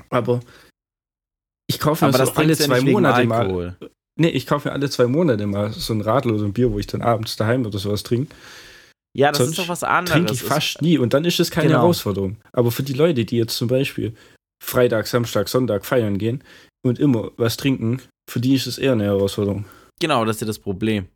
aber 0.10 0.41
ich 1.67 1.79
kaufe 1.79 2.03
mir 2.05 2.10
Aber 2.10 2.17
so 2.17 2.25
das 2.25 2.38
alle 2.38 2.50
ja 2.53 2.55
zwei 2.55 2.81
wegen 2.81 2.91
Monate 2.91 3.25
mal. 3.25 3.77
Nee, 4.20 4.27
ich 4.29 4.46
kaufe 4.46 4.67
mir 4.67 4.74
alle 4.74 4.89
zwei 4.89 5.08
Monate 5.08 5.48
mal 5.48 5.72
so 5.72 5.93
ein 5.93 6.01
Radler 6.01 6.34
oder 6.36 6.43
ein 6.43 6.53
Bier, 6.53 6.72
wo 6.72 6.79
ich 6.79 6.88
dann 6.88 7.01
abends 7.01 7.38
daheim 7.38 7.65
oder 7.65 7.79
sowas 7.79 8.03
trinke. 8.03 8.36
Ja, 9.13 9.30
das 9.30 9.39
Sonst 9.39 9.51
ist 9.51 9.60
doch 9.60 9.68
was 9.70 9.84
anderes. 9.84 10.13
Trinke 10.15 10.34
ich 10.34 10.41
fast 10.44 10.82
nie 10.82 10.98
und 10.98 11.13
dann 11.13 11.25
ist 11.25 11.39
es 11.39 11.51
keine 11.51 11.68
Genau. 11.68 11.80
Herausforderung. 11.82 12.38
Aber 12.53 12.72
für 12.72 12.84
die 12.84 12.94
Leute, 12.94 13.25
die 13.25 13.38
jetzt 13.38 13.58
zum 13.58 13.68
Beispiel 13.68 14.13
Freitag, 14.63 15.08
Samstag, 15.08 15.50
Sonntag 15.50 15.86
feiern 15.86 16.18
gehen 16.18 16.44
und 16.86 17.00
immer 17.00 17.32
was 17.38 17.58
trinken, 17.58 18.01
für 18.30 18.39
die 18.39 18.56
ist 18.56 18.68
es 18.68 18.77
eher 18.77 18.94
eine 18.94 19.03
Herausforderung. 19.06 19.65
Genau, 20.00 20.24
das 20.24 20.38
ist 20.38 20.41
ja 20.41 20.48
das 20.48 20.60
Problem. 20.60 21.08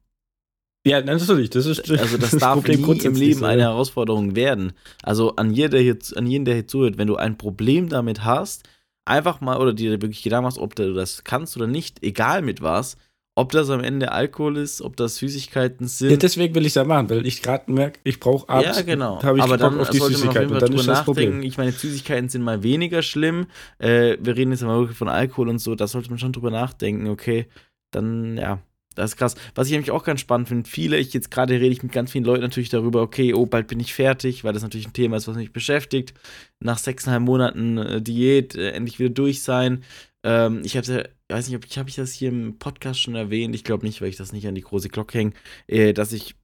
Ja, 0.86 1.02
natürlich, 1.02 1.50
das 1.50 1.66
ist 1.66 1.90
Also 2.00 2.18
das 2.18 2.32
darf 2.32 2.68
nie 2.68 2.74
im 2.76 3.16
Leben 3.16 3.44
eine. 3.44 3.64
Herausforderung 3.64 4.36
werden. 4.36 4.74
Also 5.02 5.36
an, 5.36 5.52
jeder 5.54 5.80
hier, 5.80 5.98
an 6.16 6.28
jeden, 6.28 6.46
der 6.46 6.54
hier 6.56 6.68
zuhört, 6.68 6.98
wenn 6.98 7.08
du 7.08 7.16
ein 7.16 7.38
Problem 7.38 7.90
damit 7.90 8.24
hast, 8.24 8.68
einfach 9.06 9.42
mal 9.42 9.58
oder 9.58 9.74
dir 9.74 9.92
wirklich 10.02 10.22
Gedanken 10.22 10.44
machst, 10.46 10.60
ob 10.60 10.76
du 10.76 10.94
das 10.94 11.24
kannst 11.24 11.56
oder 11.56 11.68
nicht, 11.68 12.04
egal 12.04 12.42
mit 12.42 12.62
was, 12.62 12.98
ob 13.38 13.52
das 13.52 13.70
am 13.70 13.82
Ende 13.84 14.14
Alkohol 14.14 14.58
ist, 14.58 14.82
ob 14.82 14.96
das 14.96 15.18
Süßigkeiten 15.18 15.88
sind. 15.88 16.10
Ja, 16.10 16.18
deswegen 16.18 16.56
will 16.56 16.62
ich 16.64 16.70
es 16.70 16.76
ja 16.76 16.86
machen, 16.86 17.10
weil 17.10 17.26
ich 17.26 17.42
gerade 17.42 17.70
merke, 17.72 18.00
ich 18.06 18.20
brauche 18.22 18.48
abends, 18.48 18.78
Ja, 18.78 18.84
genau. 18.84 19.22
habe 19.22 19.38
ich 19.38 19.44
Aber 19.44 19.58
Bock 19.58 19.72
dann 19.72 19.80
auf 19.80 19.90
die 19.90 19.98
sollte 19.98 20.18
man 20.20 20.30
auf 20.30 20.36
und 20.36 20.36
Fall 20.36 20.46
dann 20.48 20.56
ist 20.56 20.70
drüber 20.70 20.78
das 20.78 20.86
nachdenken. 20.88 21.06
Problem. 21.06 21.42
Ich 21.44 21.58
meine, 21.58 21.72
Süßigkeiten 21.74 22.30
sind 22.30 22.44
mal 22.44 22.64
weniger 22.64 23.02
schlimm. 23.02 23.48
Äh, 23.78 24.18
wir 24.22 24.38
reden 24.38 24.52
jetzt 24.52 24.64
mal 24.64 24.80
wirklich 24.80 24.98
von 24.98 25.10
Alkohol 25.10 25.50
und 25.50 25.60
so. 25.60 25.76
Da 25.76 25.88
sollte 25.88 26.10
man 26.10 26.18
schon 26.18 26.32
drüber 26.32 26.50
nachdenken. 26.50 27.08
Okay, 27.08 27.48
dann 27.92 28.38
ja, 28.38 28.60
das 28.96 29.12
ist 29.12 29.18
krass. 29.18 29.36
Was 29.54 29.68
ich 29.68 29.74
nämlich 29.74 29.92
auch 29.92 30.06
ganz 30.06 30.22
spannend 30.22 30.48
finde, 30.48 30.70
viele, 30.70 30.98
ich 30.98 31.14
jetzt 31.14 31.30
gerade 31.30 31.56
rede 31.56 31.68
ich 31.68 31.84
mit 31.84 31.92
ganz 31.92 32.14
vielen 32.14 32.24
Leuten 32.24 32.42
natürlich 32.42 32.70
darüber, 32.70 33.02
okay, 33.02 33.34
oh, 33.34 33.46
bald 33.46 33.68
bin 33.68 33.82
ich 33.82 33.94
fertig, 33.94 34.46
weil 34.46 34.54
das 34.54 34.64
natürlich 34.64 34.88
ein 34.88 34.94
Thema 34.94 35.18
ist, 35.18 35.28
was 35.28 35.36
mich 35.36 35.52
beschäftigt. 35.52 36.14
Nach 36.62 36.78
sechseinhalb 36.78 37.24
Monaten 37.24 37.78
äh, 37.78 38.02
Diät 38.02 38.56
äh, 38.56 38.72
endlich 38.72 38.98
wieder 38.98 39.10
durch 39.10 39.44
sein. 39.44 39.84
Ähm, 40.24 40.62
ich 40.64 40.78
habe 40.78 41.10
ja, 41.30 41.38
weiß 41.38 41.48
nicht, 41.48 41.58
ob 41.58 41.66
ich 41.66 41.78
habe 41.78 41.90
ich 41.90 41.96
das 41.96 42.12
hier 42.12 42.30
im 42.30 42.58
Podcast 42.60 43.02
schon 43.02 43.16
erwähnt. 43.16 43.56
Ich 43.56 43.64
glaube 43.64 43.86
nicht, 43.86 44.02
weil 44.02 44.10
ich 44.10 44.18
das 44.18 44.32
nicht 44.32 44.48
an 44.48 44.56
die 44.56 44.62
große 44.62 44.90
Glocke 44.90 45.18
hänge, 45.18 45.34
äh, 45.68 45.94
dass 45.94 46.14
ich 46.14 46.36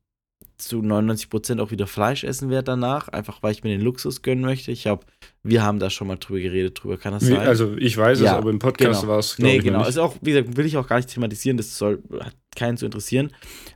zu 0.58 0.80
99% 0.80 1.60
auch 1.60 1.72
wieder 1.72 1.88
Fleisch 1.88 2.24
essen 2.24 2.50
werde 2.50 2.66
danach, 2.66 3.08
einfach 3.08 3.42
weil 3.42 3.52
ich 3.52 3.64
mir 3.64 3.72
den 3.72 3.82
Luxus 3.82 4.22
gönnen 4.22 4.44
möchte. 4.44 4.72
Ich 4.72 4.88
habe, 4.88 5.06
wir 5.44 5.64
haben 5.64 5.80
da 5.80 5.90
schon 5.90 6.08
mal 6.08 6.18
drüber 6.18 6.40
geredet, 6.40 6.82
drüber 6.82 6.98
kann 6.98 7.14
das 7.14 7.24
sein. 7.24 7.40
Also 7.40 7.76
ich 7.78 7.98
weiß 7.98 8.20
ja, 8.22 8.26
es, 8.26 8.32
aber 8.34 8.50
im 8.50 8.60
Podcast 8.60 9.02
genau. 9.02 9.14
war 9.14 9.20
es, 9.20 9.40
Nee, 9.40 9.60
genau. 9.60 9.86
Ist 9.86 9.98
auch, 9.98 10.16
wie 10.22 10.32
gesagt, 10.32 10.56
will 10.56 10.66
ich 10.66 10.78
auch 10.78 10.88
gar 10.88 10.98
nicht 10.98 11.10
thematisieren, 11.10 11.58
das 11.58 11.78
soll, 11.78 12.02
hat 12.20 12.36
keinen 12.56 12.78
zu 12.78 12.86
interessieren. 12.86 13.32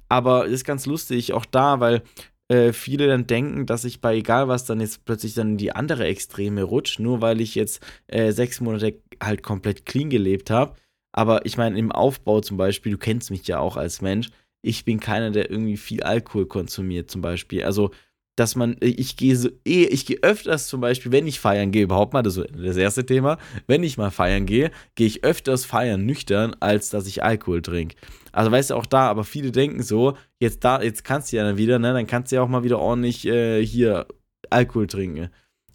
Aber 0.10 0.46
es 0.46 0.54
ist 0.54 0.66
ganz 0.66 0.86
lustig, 0.86 1.34
auch 1.34 1.46
da, 1.46 1.80
weil 1.80 2.04
äh, 2.48 2.74
viele 2.74 3.08
dann 3.08 3.26
denken, 3.26 3.66
dass 3.66 3.86
ich 3.86 4.02
bei 4.02 4.16
egal 4.16 4.48
was 4.48 4.66
dann 4.66 4.80
jetzt 4.80 5.06
plötzlich 5.06 5.34
dann 5.34 5.52
in 5.52 5.58
die 5.58 5.72
andere 5.72 6.06
Extreme 6.06 6.64
rutsche, 6.64 7.02
nur 7.02 7.22
weil 7.22 7.42
ich 7.42 7.56
jetzt 7.56 7.84
äh, 8.08 8.32
sechs 8.32 8.62
Monate 8.62 9.02
halt 9.22 9.42
komplett 9.42 9.86
clean 9.86 10.10
gelebt 10.10 10.52
habe. 10.52 10.76
Aber 11.18 11.46
ich 11.46 11.56
meine, 11.56 11.80
im 11.80 11.94
Aufbau 11.94 12.42
zum 12.42 12.58
Beispiel, 12.58 12.92
du 12.92 12.98
kennst 12.98 13.32
mich 13.32 13.48
ja 13.48 13.60
auch 13.60 13.78
als 13.78 14.02
Mensch, 14.02 14.32
ich 14.62 14.84
bin 14.84 15.00
keiner, 15.00 15.32
der 15.32 15.50
irgendwie 15.50 15.78
viel 15.78 16.04
Alkohol 16.04 16.46
konsumiert, 16.46 17.10
zum 17.10 17.22
Beispiel. 17.22 17.64
Also, 17.64 17.92
dass 18.36 18.58
man, 18.58 18.76
ich 18.82 19.16
gehe 19.16 19.38
so, 19.38 19.48
eh, 19.64 19.86
ich 19.86 20.06
gehe 20.06 20.18
öfters 20.24 20.68
zum 20.68 20.82
Beispiel, 20.82 21.14
wenn 21.14 21.26
ich 21.26 21.40
feiern 21.40 21.72
gehe, 21.72 21.84
überhaupt 21.84 22.12
mal, 22.12 22.22
das 22.22 22.36
ist 22.36 22.50
das 22.54 22.76
erste 22.76 23.06
Thema, 23.06 23.38
wenn 23.66 23.82
ich 23.82 23.98
mal 23.98 24.12
feiern 24.12 24.46
gehe, 24.46 24.72
gehe 24.96 25.08
ich 25.08 25.24
öfters 25.24 25.64
feiern 25.64 26.06
nüchtern, 26.06 26.54
als 26.60 26.90
dass 26.90 27.08
ich 27.08 27.24
Alkohol 27.24 27.62
trinke. 27.62 27.96
Also 28.34 28.52
weißt 28.52 28.72
du 28.72 28.76
auch 28.76 28.86
da, 28.86 29.08
aber 29.08 29.24
viele 29.24 29.52
denken 29.52 29.84
so, 29.84 30.18
jetzt 30.42 30.66
da, 30.66 30.82
jetzt 30.82 31.06
kannst 31.06 31.32
du 31.32 31.38
ja 31.38 31.46
dann 31.46 31.56
wieder, 31.56 31.80
ne, 31.80 31.94
dann 31.94 32.08
kannst 32.08 32.34
du 32.34 32.36
ja 32.36 32.42
auch 32.42 32.50
mal 32.50 32.66
wieder 32.66 32.80
ordentlich 32.80 33.26
äh, 33.26 33.66
hier 33.66 34.06
Alkohol 34.50 34.88
trinken. 34.88 35.30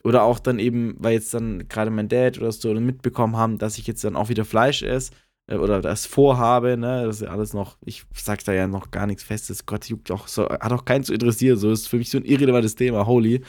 Oder 0.04 0.23
auch 0.23 0.38
dann 0.38 0.59
eben, 0.59 0.97
weil 0.99 1.14
jetzt 1.14 1.32
dann 1.32 1.66
gerade 1.68 1.90
mein 1.90 2.11
Dad 2.11 2.38
oder 2.38 2.52
so 2.52 2.75
mitbekommen 2.75 3.38
haben, 3.38 3.56
dass 3.56 3.78
ich 3.78 3.87
jetzt 3.87 4.04
dann 4.04 4.16
auch 4.16 4.28
wieder 4.28 4.44
Fleisch 4.44 4.82
esse 4.82 5.12
oder 5.59 5.80
das 5.80 6.07
vorhabe, 6.07 6.76
ne, 6.76 7.04
das 7.04 7.16
ist 7.16 7.23
ja 7.23 7.28
alles 7.28 7.54
noch, 7.54 7.76
ich 7.85 8.04
sag 8.14 8.45
da 8.45 8.52
ja 8.52 8.66
noch 8.66 8.90
gar 8.90 9.07
nichts 9.07 9.23
Festes, 9.23 9.66
Gott 9.66 9.87
juckt 9.87 10.11
auch 10.11 10.28
so, 10.28 10.49
hat 10.49 10.73
auch 10.73 10.85
keinen 10.85 11.04
zu 11.04 11.12
interessieren, 11.12 11.57
so 11.57 11.71
ist 11.71 11.88
für 11.88 11.97
mich 11.97 12.11
so 12.11 12.19
ein 12.19 12.25
irrelevantes 12.25 12.75
Thema, 12.75 13.07
holy. 13.07 13.42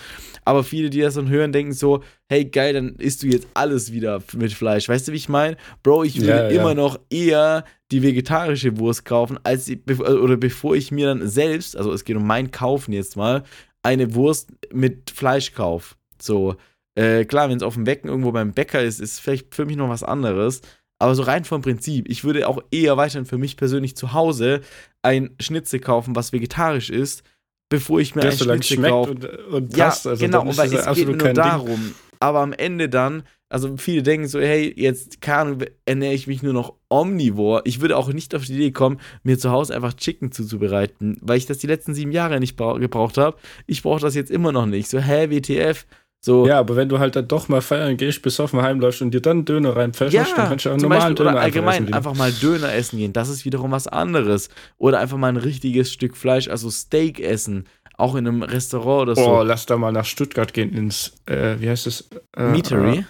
Aber 0.43 0.63
viele, 0.63 0.89
die 0.89 1.01
das 1.01 1.15
dann 1.15 1.29
hören, 1.29 1.51
denken 1.51 1.74
so, 1.74 2.03
hey 2.29 2.46
geil, 2.46 2.74
dann 2.74 2.96
isst 2.96 3.24
du 3.24 3.27
jetzt 3.27 3.48
alles 3.53 3.91
wieder 3.91 4.22
mit 4.36 4.53
Fleisch, 4.53 4.89
weißt 4.89 5.08
du, 5.08 5.12
wie 5.12 5.17
ich 5.17 5.29
meine? 5.29 5.58
Bro, 5.84 6.03
ich 6.03 6.20
würde 6.20 6.31
ja, 6.31 6.50
ja. 6.50 6.62
immer 6.62 6.74
noch 6.74 7.00
eher 7.10 7.65
die 7.91 8.01
vegetarische 8.01 8.77
Wurst 8.77 9.05
kaufen, 9.05 9.39
als 9.43 9.65
die, 9.65 9.81
oder 10.00 10.38
bevor 10.38 10.75
ich 10.75 10.91
mir 10.91 11.08
dann 11.08 11.27
selbst, 11.27 11.75
also 11.75 11.91
es 11.91 12.03
geht 12.03 12.15
um 12.15 12.25
mein 12.25 12.51
Kaufen 12.51 12.93
jetzt 12.93 13.17
mal, 13.17 13.43
eine 13.84 14.15
Wurst 14.15 14.51
mit 14.72 15.12
Fleisch 15.12 15.53
kaufe. 15.53 15.96
So, 16.22 16.55
äh, 16.96 17.25
klar, 17.25 17.50
wenn 17.50 17.58
es 17.58 17.63
auf 17.63 17.75
dem 17.75 17.86
Becken 17.86 18.10
irgendwo 18.10 18.31
beim 18.31 18.53
Bäcker 18.53 18.81
ist, 18.81 19.00
ist 19.00 19.20
vielleicht 19.20 19.55
für 19.55 19.65
mich 19.65 19.77
noch 19.77 19.89
was 19.89 20.03
anderes. 20.03 20.62
Aber 21.01 21.15
so 21.15 21.24
rein 21.24 21.46
vom 21.46 21.63
Prinzip, 21.63 22.08
ich 22.08 22.24
würde 22.24 22.48
auch 22.48 22.62
eher 22.70 22.96
weiterhin 22.96 23.25
für 23.25 23.39
mich 23.39 23.58
persönlich 23.58 23.96
zu 23.96 24.13
Hause 24.13 24.62
ein 25.01 25.31
Schnitzel 25.39 25.79
kaufen, 25.79 26.15
was 26.15 26.31
vegetarisch 26.31 26.91
ist, 26.91 27.24
bevor 27.70 28.00
ich 28.00 28.13
mir 28.13 28.22
das 28.22 28.39
ein 28.48 28.62
Schnitzel 28.62 28.88
kaufe. 28.88 29.10
Und, 29.10 29.25
und 29.25 29.75
passt. 29.75 30.05
Ja, 30.05 30.12
also 30.12 30.24
genau, 30.24 30.41
und 30.43 30.55
weil 30.58 30.72
es 30.72 30.86
geht 30.96 31.08
mir 31.08 31.17
nur 31.17 31.34
darum. 31.34 31.81
Ding. 31.81 31.96
Aber 32.20 32.41
am 32.41 32.53
Ende 32.53 32.88
dann, 32.88 33.24
also 33.50 33.77
viele 33.77 34.03
denken 34.03 34.27
so, 34.27 34.39
hey, 34.39 34.72
jetzt 34.77 35.22
kann, 35.22 35.65
ernähre 35.86 36.13
ich 36.13 36.27
mich 36.27 36.43
nur 36.43 36.53
noch 36.53 36.75
omnivor. 36.88 37.62
Ich 37.65 37.81
würde 37.81 37.98
auch 37.98 38.13
nicht 38.13 38.36
auf 38.36 38.46
die 38.46 38.53
Idee 38.53 38.72
kommen, 38.72 39.00
mir 39.24 39.39
zu 39.39 39.50
Hause 39.50 39.74
einfach 39.74 39.96
Chicken 39.96 40.31
zuzubereiten, 40.31 41.17
weil 41.22 41.38
ich 41.38 41.48
das 41.48 41.58
die 41.58 41.67
letzten 41.67 41.96
sieben 41.96 42.12
Jahre 42.12 42.39
nicht 42.39 42.58
gebraucht 42.58 43.17
habe. 43.17 43.38
Ich 43.65 43.81
brauche 43.81 44.01
das 44.01 44.13
jetzt 44.13 44.29
immer 44.29 44.51
noch 44.51 44.67
nicht. 44.67 44.88
So, 44.88 45.00
hä, 45.00 45.31
WTF? 45.31 45.88
So. 46.23 46.45
Ja, 46.45 46.59
aber 46.59 46.75
wenn 46.75 46.87
du 46.87 46.99
halt 46.99 47.15
dann 47.15 47.27
doch 47.27 47.49
mal 47.49 47.61
feiern 47.61 47.97
gehst, 47.97 48.21
besoffen 48.21 48.61
heimläufst 48.61 49.01
und 49.01 49.11
dir 49.11 49.21
dann 49.21 49.43
Döner 49.43 49.75
reinpfefferst, 49.75 50.13
ja, 50.13 50.35
dann 50.35 50.49
kannst 50.49 50.65
du 50.65 50.69
auch 50.69 50.77
normalen 50.77 51.15
Döner 51.15 51.31
oder 51.31 51.41
allgemein 51.41 51.85
einfach, 51.87 51.97
einfach 51.97 52.15
mal 52.15 52.31
Döner 52.31 52.73
essen 52.73 52.99
gehen. 52.99 53.11
Das 53.11 53.27
ist 53.27 53.43
wiederum 53.43 53.71
was 53.71 53.87
anderes. 53.87 54.49
Oder 54.77 54.99
einfach 54.99 55.17
mal 55.17 55.29
ein 55.29 55.37
richtiges 55.37 55.91
Stück 55.91 56.15
Fleisch, 56.15 56.47
also 56.47 56.69
Steak 56.69 57.19
essen. 57.19 57.67
Auch 57.97 58.15
in 58.15 58.27
einem 58.27 58.43
Restaurant 58.43 59.01
oder 59.01 59.15
so. 59.15 59.27
Oh, 59.27 59.43
lass 59.43 59.65
da 59.65 59.77
mal 59.77 59.91
nach 59.91 60.05
Stuttgart 60.05 60.53
gehen 60.53 60.73
ins, 60.73 61.13
äh, 61.25 61.55
wie 61.59 61.69
heißt 61.69 61.87
es? 61.87 62.09
Äh, 62.35 62.49
Meatery? 62.49 62.99
Äh, 62.99 63.03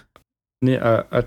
nee, 0.62 0.76
äh, 0.76 1.24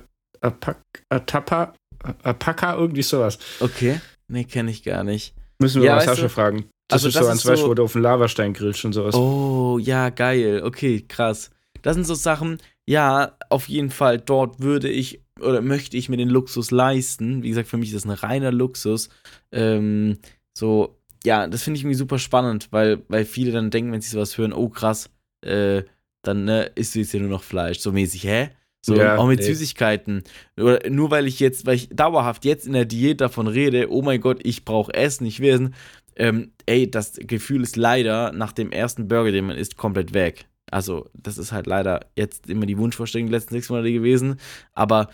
Atapa, 1.11 1.75
Apaka, 2.23 2.75
irgendwie 2.77 3.03
sowas. 3.03 3.39
Okay, 3.61 4.01
nee, 4.29 4.45
kenne 4.45 4.71
ich 4.71 4.83
gar 4.83 5.05
nicht. 5.05 5.35
Müssen 5.59 5.83
wir 5.83 5.89
ja, 5.89 5.97
mal 5.97 6.05
Sascha 6.05 6.29
fragen. 6.29 6.67
Das 6.89 7.05
also 7.05 7.09
ist 7.09 7.17
das 7.17 7.25
so 7.25 7.33
ein 7.33 7.39
Fleisch, 7.39 7.61
so, 7.61 7.69
wo 7.69 7.75
du 7.75 7.85
auf 7.85 7.93
dem 7.93 8.03
Lavastein 8.03 8.53
grillst 8.53 8.85
und 8.85 8.93
sowas. 8.93 9.15
Oh, 9.15 9.79
ja, 9.81 10.11
geil. 10.11 10.63
Okay, 10.65 11.05
krass. 11.09 11.51
Das 11.85 11.95
sind 11.95 12.07
so 12.07 12.15
Sachen, 12.15 12.59
ja, 12.87 13.37
auf 13.51 13.69
jeden 13.69 13.91
Fall, 13.91 14.19
dort 14.19 14.61
würde 14.61 14.89
ich 14.89 15.21
oder 15.39 15.61
möchte 15.61 15.99
ich 15.99 16.09
mir 16.09 16.17
den 16.17 16.31
Luxus 16.31 16.71
leisten. 16.71 17.43
Wie 17.43 17.51
gesagt, 17.51 17.69
für 17.69 17.77
mich 17.77 17.91
ist 17.91 17.97
das 17.97 18.05
ein 18.07 18.11
reiner 18.11 18.53
Luxus. 18.53 19.11
Ähm, 19.53 20.19
so, 20.57 20.97
ja, 21.25 21.47
das 21.47 21.63
finde 21.63 21.77
ich 21.77 21.83
irgendwie 21.83 21.99
super 21.99 22.19
spannend, 22.19 22.69
weil, 22.71 23.03
weil 23.09 23.27
viele 23.27 23.53
dann 23.53 23.71
denken, 23.71 23.93
wenn 23.93 24.01
sie 24.01 24.11
sowas 24.11 24.39
hören, 24.39 24.55
oh 24.55 24.71
krass, 24.71 25.11
äh, 25.45 25.83
dann 26.23 26.45
ne, 26.45 26.71
isst 26.75 26.95
du 26.95 27.01
jetzt 27.01 27.13
ja 27.13 27.21
nur 27.21 27.29
noch 27.29 27.43
Fleisch. 27.43 27.81
So 27.81 27.93
mäßig, 27.93 28.25
hä? 28.25 28.51
So, 28.81 28.97
ja, 28.97 29.19
auch 29.19 29.27
mit 29.27 29.41
ey. 29.41 29.47
Süßigkeiten. 29.47 30.25
Oder 30.59 30.89
nur 30.89 31.11
weil 31.11 31.27
ich 31.27 31.39
jetzt, 31.39 31.67
weil 31.67 31.77
ich 31.77 31.91
dauerhaft 31.91 32.47
jetzt 32.47 32.67
in 32.67 32.73
der 32.73 32.87
Diät 32.87 33.21
davon 33.21 33.47
rede, 33.47 33.91
oh 33.91 34.01
mein 34.01 34.23
Gott, 34.23 34.41
ich 34.43 34.65
brauche 34.65 34.95
Essen, 34.95 35.27
ich 35.27 35.41
will 35.41 35.51
essen. 35.51 35.75
Ähm, 36.17 36.53
ey, 36.65 36.91
das 36.91 37.15
Gefühl 37.15 37.63
ist 37.63 37.77
leider 37.77 38.33
nach 38.33 38.53
dem 38.53 38.73
ersten 38.73 39.07
Burger, 39.09 39.33
den 39.33 39.47
man 39.47 39.59
isst, 39.59 39.77
komplett 39.77 40.15
weg. 40.15 40.47
Also, 40.75 41.09
das 41.15 41.39
ist 41.39 41.53
halt 41.53 41.69
leider 41.69 42.01
jetzt 42.17 42.51
immer 42.51 42.67
die 42.67 42.79
Wunschvorstellung 42.79 43.29
die 43.29 43.33
letzten 43.33 43.55
sechs 43.55 43.71
Monate 43.71 43.93
gewesen. 43.93 44.41
Aber 44.73 45.09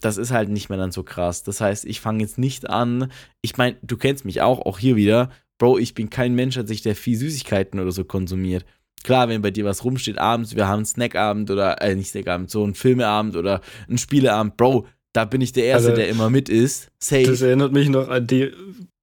das 0.00 0.16
ist 0.16 0.30
halt 0.30 0.48
nicht 0.48 0.68
mehr 0.68 0.78
dann 0.78 0.92
so 0.92 1.02
krass. 1.02 1.42
Das 1.42 1.60
heißt, 1.60 1.86
ich 1.86 2.00
fange 2.00 2.20
jetzt 2.22 2.38
nicht 2.38 2.70
an. 2.70 3.10
Ich 3.40 3.56
meine, 3.56 3.76
du 3.82 3.96
kennst 3.96 4.24
mich 4.24 4.42
auch, 4.42 4.60
auch 4.60 4.78
hier 4.78 4.94
wieder. 4.94 5.30
Bro, 5.58 5.78
ich 5.78 5.94
bin 5.94 6.08
kein 6.08 6.36
Mensch 6.36 6.56
an 6.56 6.68
sich, 6.68 6.82
der 6.82 6.94
viel 6.94 7.16
Süßigkeiten 7.16 7.80
oder 7.80 7.90
so 7.90 8.04
konsumiert. 8.04 8.64
Klar, 9.02 9.28
wenn 9.28 9.42
bei 9.42 9.50
dir 9.50 9.64
was 9.64 9.82
rumsteht 9.82 10.18
abends, 10.18 10.54
wir 10.54 10.68
haben 10.68 10.78
einen 10.78 10.86
Snackabend 10.86 11.50
oder, 11.50 11.82
äh, 11.82 11.96
nicht 11.96 12.10
Snackabend, 12.10 12.48
so 12.48 12.62
einen 12.62 12.74
Filmeabend 12.74 13.34
oder 13.34 13.60
einen 13.88 13.98
Spieleabend, 13.98 14.56
Bro, 14.56 14.86
da 15.12 15.24
bin 15.24 15.40
ich 15.40 15.50
der 15.50 15.64
Erste, 15.64 15.88
also, 15.88 16.00
der 16.00 16.10
immer 16.10 16.30
mit 16.30 16.48
ist. 16.48 16.92
Safe. 17.00 17.24
Das 17.24 17.42
erinnert 17.42 17.72
mich 17.72 17.88
noch 17.88 18.08
an 18.08 18.28
die 18.28 18.52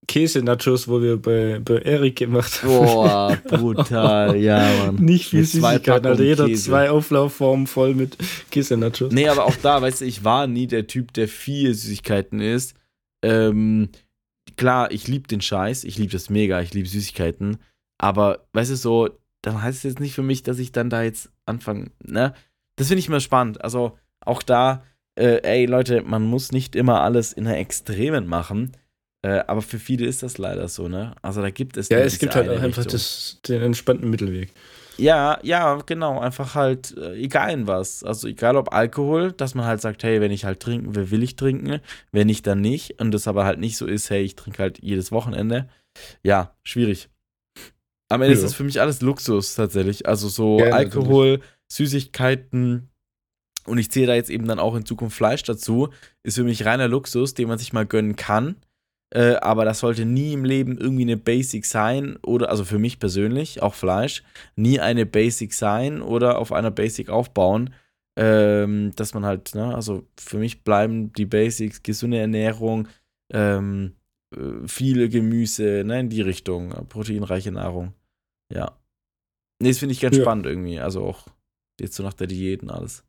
Käse-Nachos, 0.09 0.87
wo 0.87 1.03
wir 1.03 1.21
bei, 1.21 1.59
bei 1.63 1.77
Erik 1.77 2.15
gemacht 2.15 2.63
haben. 2.63 2.69
Boah, 2.69 3.37
brutal, 3.47 4.35
ja, 4.37 4.67
Mann. 4.83 4.95
Nicht 4.95 5.29
viel 5.29 5.45
Süßigkeiten, 5.45 6.07
also 6.07 6.23
jeder 6.23 6.47
Käse. 6.47 6.63
zwei 6.63 6.89
Auflaufformen 6.89 7.67
voll 7.67 7.93
mit 7.93 8.17
Käse-Nachos. 8.49 9.13
Nee, 9.13 9.29
aber 9.29 9.45
auch 9.45 9.55
da, 9.61 9.83
weißt 9.83 10.01
du, 10.01 10.05
ich 10.05 10.23
war 10.23 10.47
nie 10.47 10.65
der 10.65 10.87
Typ, 10.87 11.13
der 11.13 11.27
viel 11.27 11.75
Süßigkeiten 11.75 12.41
isst. 12.41 12.73
Ähm, 13.21 13.89
klar, 14.57 14.91
ich 14.91 15.07
liebe 15.07 15.27
den 15.27 15.41
Scheiß, 15.41 15.83
ich 15.83 15.99
liebe 15.99 16.11
das 16.11 16.31
mega, 16.31 16.59
ich 16.59 16.73
liebe 16.73 16.89
Süßigkeiten, 16.89 17.57
aber, 17.99 18.47
weißt 18.53 18.71
du, 18.71 18.77
so, 18.77 19.09
dann 19.43 19.61
heißt 19.61 19.77
es 19.77 19.83
jetzt 19.83 19.99
nicht 19.99 20.15
für 20.15 20.23
mich, 20.23 20.41
dass 20.41 20.57
ich 20.57 20.71
dann 20.71 20.89
da 20.89 21.03
jetzt 21.03 21.29
anfange, 21.45 21.91
ne? 22.03 22.33
Das 22.77 22.87
finde 22.87 22.99
ich 22.99 23.07
immer 23.09 23.19
spannend, 23.19 23.63
also 23.63 23.95
auch 24.21 24.41
da, 24.41 24.83
äh, 25.13 25.41
ey, 25.43 25.67
Leute, 25.67 26.01
man 26.01 26.23
muss 26.23 26.51
nicht 26.51 26.75
immer 26.75 27.01
alles 27.01 27.31
in 27.31 27.43
der 27.43 27.59
Extremen 27.59 28.25
machen, 28.25 28.71
äh, 29.21 29.39
aber 29.47 29.61
für 29.61 29.79
viele 29.79 30.05
ist 30.05 30.23
das 30.23 30.37
leider 30.37 30.67
so, 30.69 30.87
ne? 30.87 31.13
Also 31.21 31.41
da 31.41 31.49
gibt 31.49 31.75
es. 31.75 31.89
Ja, 31.89 31.99
es 31.99 32.19
gibt 32.19 32.35
halt 32.35 32.49
einfach 32.49 32.85
das, 32.85 33.39
den 33.47 33.61
entspannten 33.61 34.09
Mittelweg. 34.09 34.53
Ja, 34.97 35.39
ja, 35.43 35.79
genau. 35.85 36.19
Einfach 36.19 36.55
halt, 36.55 36.95
äh, 36.97 37.15
egal 37.15 37.51
in 37.51 37.67
was. 37.67 38.03
Also 38.03 38.27
egal 38.27 38.55
ob 38.55 38.73
Alkohol, 38.73 39.31
dass 39.31 39.55
man 39.55 39.65
halt 39.65 39.81
sagt, 39.81 40.03
hey, 40.03 40.21
wenn 40.21 40.31
ich 40.31 40.45
halt 40.45 40.59
trinken 40.59 40.95
will, 40.95 41.11
will 41.11 41.23
ich 41.23 41.35
trinken. 41.35 41.79
Wenn 42.11 42.27
nicht, 42.27 42.45
dann 42.47 42.61
nicht. 42.61 42.99
Und 42.99 43.11
das 43.11 43.27
aber 43.27 43.45
halt 43.45 43.59
nicht 43.59 43.77
so 43.77 43.85
ist, 43.85 44.09
hey, 44.09 44.21
ich 44.23 44.35
trinke 44.35 44.61
halt 44.61 44.79
jedes 44.81 45.11
Wochenende. 45.11 45.69
Ja, 46.23 46.55
schwierig. 46.63 47.09
Am 48.09 48.21
Ende 48.21 48.33
ja. 48.33 48.39
ist 48.39 48.43
das 48.43 48.53
für 48.53 48.63
mich 48.63 48.81
alles 48.81 49.01
Luxus 49.01 49.55
tatsächlich. 49.55 50.07
Also 50.07 50.27
so 50.27 50.59
ja, 50.59 50.71
Alkohol, 50.71 51.31
natürlich. 51.31 51.49
Süßigkeiten, 51.71 52.89
und 53.65 53.77
ich 53.77 53.91
zähle 53.91 54.07
da 54.07 54.15
jetzt 54.15 54.29
eben 54.29 54.47
dann 54.47 54.59
auch 54.59 54.75
in 54.75 54.85
Zukunft 54.85 55.15
Fleisch 55.15 55.43
dazu, 55.43 55.89
ist 56.23 56.35
für 56.35 56.43
mich 56.43 56.65
reiner 56.65 56.87
Luxus, 56.87 57.35
den 57.35 57.47
man 57.47 57.59
sich 57.59 57.71
mal 57.71 57.85
gönnen 57.85 58.15
kann. 58.15 58.55
Äh, 59.11 59.35
aber 59.35 59.65
das 59.65 59.79
sollte 59.79 60.05
nie 60.05 60.33
im 60.33 60.45
Leben 60.45 60.77
irgendwie 60.77 61.01
eine 61.01 61.17
Basic 61.17 61.65
sein 61.65 62.17
oder, 62.17 62.49
also 62.49 62.63
für 62.63 62.77
mich 62.77 62.99
persönlich, 62.99 63.61
auch 63.63 63.73
Fleisch, 63.73 64.23
nie 64.55 64.79
eine 64.79 65.05
Basic 65.05 65.53
sein 65.53 66.01
oder 66.01 66.37
auf 66.37 66.51
einer 66.51 66.71
Basic 66.71 67.09
aufbauen. 67.09 67.73
Ähm, 68.17 68.91
dass 68.95 69.13
man 69.13 69.25
halt, 69.25 69.55
ne, 69.55 69.73
also 69.73 70.05
für 70.19 70.37
mich 70.37 70.63
bleiben 70.63 71.13
die 71.13 71.25
Basics, 71.25 71.83
gesunde 71.83 72.17
Ernährung, 72.17 72.89
ähm, 73.31 73.95
äh, 74.35 74.67
viele 74.67 75.07
Gemüse, 75.07 75.83
ne, 75.85 76.01
in 76.01 76.09
die 76.09 76.21
Richtung, 76.21 76.69
proteinreiche 76.89 77.51
Nahrung. 77.51 77.93
Ja. 78.53 78.77
Nee, 79.61 79.69
das 79.69 79.79
finde 79.79 79.93
ich 79.93 80.01
ganz 80.01 80.17
ja. 80.17 80.23
spannend 80.23 80.45
irgendwie. 80.45 80.79
Also 80.79 81.03
auch 81.03 81.27
jetzt 81.79 81.95
so 81.95 82.03
nach 82.03 82.13
der 82.13 82.27
Diät 82.27 82.61
und 82.61 82.71
alles. 82.71 83.05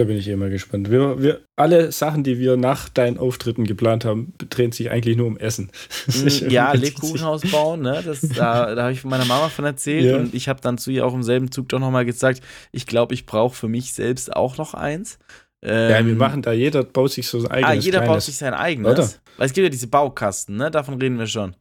Da 0.00 0.04
bin 0.04 0.16
ich 0.16 0.28
mal 0.36 0.48
gespannt. 0.48 0.92
Wir, 0.92 1.20
wir, 1.20 1.40
alle 1.56 1.90
Sachen, 1.90 2.22
die 2.22 2.38
wir 2.38 2.56
nach 2.56 2.88
deinen 2.88 3.18
Auftritten 3.18 3.64
geplant 3.64 4.04
haben, 4.04 4.32
drehen 4.48 4.70
sich 4.70 4.90
eigentlich 4.92 5.16
nur 5.16 5.26
um 5.26 5.36
Essen. 5.36 5.70
Mm, 6.06 6.48
ja, 6.50 6.72
Lebkuchenhaus 6.72 7.42
bauen, 7.50 7.82
ne? 7.82 8.00
Das, 8.04 8.20
da, 8.20 8.74
da 8.76 8.82
habe 8.84 8.92
ich 8.92 9.00
von 9.00 9.10
meiner 9.10 9.24
Mama 9.24 9.48
von 9.48 9.64
erzählt 9.64 10.04
Ja. 10.04 10.16
und 10.18 10.34
ich 10.34 10.48
habe 10.48 10.60
dann 10.60 10.78
zu 10.78 10.90
ihr 10.92 11.04
auch 11.04 11.12
im 11.14 11.22
selben 11.24 11.50
Zug 11.50 11.68
doch 11.68 11.80
nochmal 11.80 12.04
gesagt, 12.04 12.40
ich 12.72 12.86
glaube, 12.86 13.12
ich 13.12 13.26
brauche 13.26 13.54
für 13.56 13.66
mich 13.68 13.92
selbst 13.92 14.34
auch 14.34 14.56
noch 14.56 14.72
eins. 14.74 15.18
Ja, 15.64 15.70
wir 15.70 15.96
Ähm, 15.98 16.16
machen 16.16 16.42
da, 16.42 16.52
jeder 16.52 16.84
baut 16.84 17.10
sich 17.10 17.26
so 17.26 17.40
sein 17.40 17.50
eigenes 17.50 17.70
Ah, 17.70 17.74
jeder 17.74 17.98
baut 17.98 18.06
kleines. 18.06 18.26
sich 18.26 18.36
sein 18.36 18.54
eigenes. 18.54 18.92
Oder? 18.92 19.08
Weil 19.36 19.46
es 19.46 19.52
gibt 19.52 19.64
ja 19.64 19.68
diese 19.70 19.88
Baukasten, 19.88 20.56
ne? 20.56 20.70
Davon 20.70 20.94
reden 21.00 21.18
wir 21.18 21.26
schon. 21.26 21.56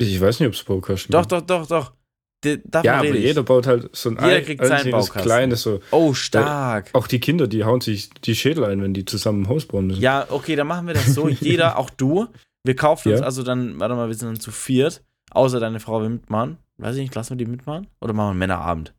Ich 0.00 0.20
weiß 0.20 0.38
nicht, 0.38 0.46
ob 0.48 0.54
es 0.54 0.62
Baukasten 0.62 1.12
Doch, 1.12 1.22
gibt. 1.26 1.32
doch, 1.32 1.42
doch, 1.42 1.66
doch. 1.66 1.92
De, 1.92 1.99
davon 2.42 2.84
Ja, 2.84 2.98
aber 2.98 3.06
jeder 3.16 3.42
baut 3.42 3.66
halt 3.66 3.90
so 3.94 4.10
ein 4.10 4.18
Jeder 4.22 4.40
kriegt 4.42 4.64
seinen 4.64 4.90
Baukasten. 4.90 5.22
kleines 5.22 5.62
so. 5.62 5.80
Oh, 5.90 6.14
stark. 6.14 6.90
Auch 6.92 7.06
die 7.06 7.20
Kinder, 7.20 7.46
die 7.46 7.64
hauen 7.64 7.80
sich 7.80 8.10
die 8.10 8.34
Schädel 8.34 8.64
ein, 8.64 8.82
wenn 8.82 8.94
die 8.94 9.04
zusammen 9.04 9.42
ein 9.42 9.48
Haus 9.48 9.66
bauen 9.66 9.88
müssen. 9.88 10.00
Ja, 10.00 10.26
okay, 10.30 10.56
dann 10.56 10.66
machen 10.66 10.86
wir 10.86 10.94
das 10.94 11.06
so. 11.14 11.28
Jeder, 11.40 11.78
auch 11.78 11.90
du. 11.90 12.26
Wir 12.64 12.76
kaufen 12.76 13.10
uns 13.12 13.20
Ja. 13.20 13.26
also 13.26 13.42
dann, 13.42 13.78
warte 13.80 13.94
mal, 13.94 14.08
wir 14.08 14.14
sind 14.14 14.28
dann 14.28 14.40
zu 14.40 14.50
viert. 14.50 15.02
Außer 15.32 15.60
deine 15.60 15.80
Frau 15.80 16.00
will 16.02 16.08
mitmachen. 16.10 16.56
Weiß 16.78 16.96
ich 16.96 17.02
nicht, 17.02 17.14
lassen 17.14 17.30
wir 17.38 17.44
die 17.44 17.50
mitmachen? 17.50 17.86
Oder 18.00 18.12
machen 18.12 18.26
wir 18.26 18.30
einen 18.30 18.38
Männerabend? 18.40 18.94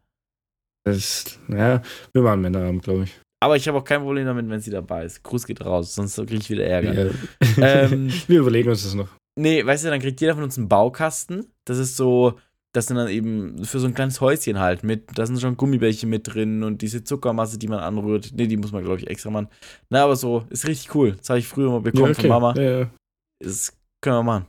Das, 0.83 1.39
naja, 1.47 1.81
wir 2.13 2.21
machen 2.21 2.41
Männerabend, 2.41 2.83
glaube 2.83 3.03
ich. 3.03 3.19
Aber 3.43 3.55
ich 3.55 3.67
habe 3.67 3.77
auch 3.79 3.83
kein 3.83 4.01
Problem 4.01 4.25
damit, 4.25 4.49
wenn 4.49 4.61
sie 4.61 4.71
dabei 4.71 5.03
ist. 5.05 5.23
Gruß 5.23 5.45
geht 5.47 5.63
raus, 5.65 5.95
sonst 5.95 6.15
kriege 6.15 6.35
ich 6.35 6.49
wieder 6.49 6.63
Ärger. 6.65 6.93
Ja. 6.93 7.11
Ähm, 7.57 8.11
wir 8.27 8.39
überlegen 8.39 8.69
uns 8.69 8.83
das 8.83 8.93
noch. 8.93 9.09
Nee, 9.35 9.65
weißt 9.65 9.85
du, 9.85 9.89
dann 9.89 9.99
kriegt 9.99 10.21
jeder 10.21 10.35
von 10.35 10.43
uns 10.43 10.57
einen 10.57 10.69
Baukasten. 10.69 11.47
Das 11.65 11.77
ist 11.77 11.97
so, 11.97 12.39
das 12.73 12.87
sind 12.87 12.97
dann 12.97 13.09
eben 13.09 13.65
für 13.65 13.79
so 13.79 13.87
ein 13.87 13.93
kleines 13.93 14.21
Häuschen 14.21 14.59
halt 14.59 14.83
mit, 14.83 15.09
da 15.15 15.25
sind 15.25 15.39
schon 15.41 15.57
Gummibärchen 15.57 16.09
mit 16.09 16.33
drin 16.33 16.63
und 16.63 16.81
diese 16.81 17.03
Zuckermasse, 17.03 17.59
die 17.59 17.67
man 17.67 17.79
anrührt. 17.79 18.31
Nee, 18.33 18.47
die 18.47 18.57
muss 18.57 18.71
man, 18.71 18.83
glaube 18.83 18.99
ich, 18.99 19.07
extra 19.07 19.29
machen. 19.29 19.49
Na, 19.89 20.03
aber 20.03 20.15
so, 20.15 20.45
ist 20.49 20.67
richtig 20.67 20.95
cool. 20.95 21.13
Das 21.17 21.29
habe 21.29 21.39
ich 21.39 21.47
früher 21.47 21.69
mal 21.69 21.81
bekommen 21.81 22.07
ja, 22.07 22.13
von 22.13 22.29
Mama. 22.29 22.53
Ja, 22.55 22.79
ja. 22.79 22.91
Das 23.39 23.73
können 24.01 24.17
wir 24.17 24.23
machen. 24.23 24.45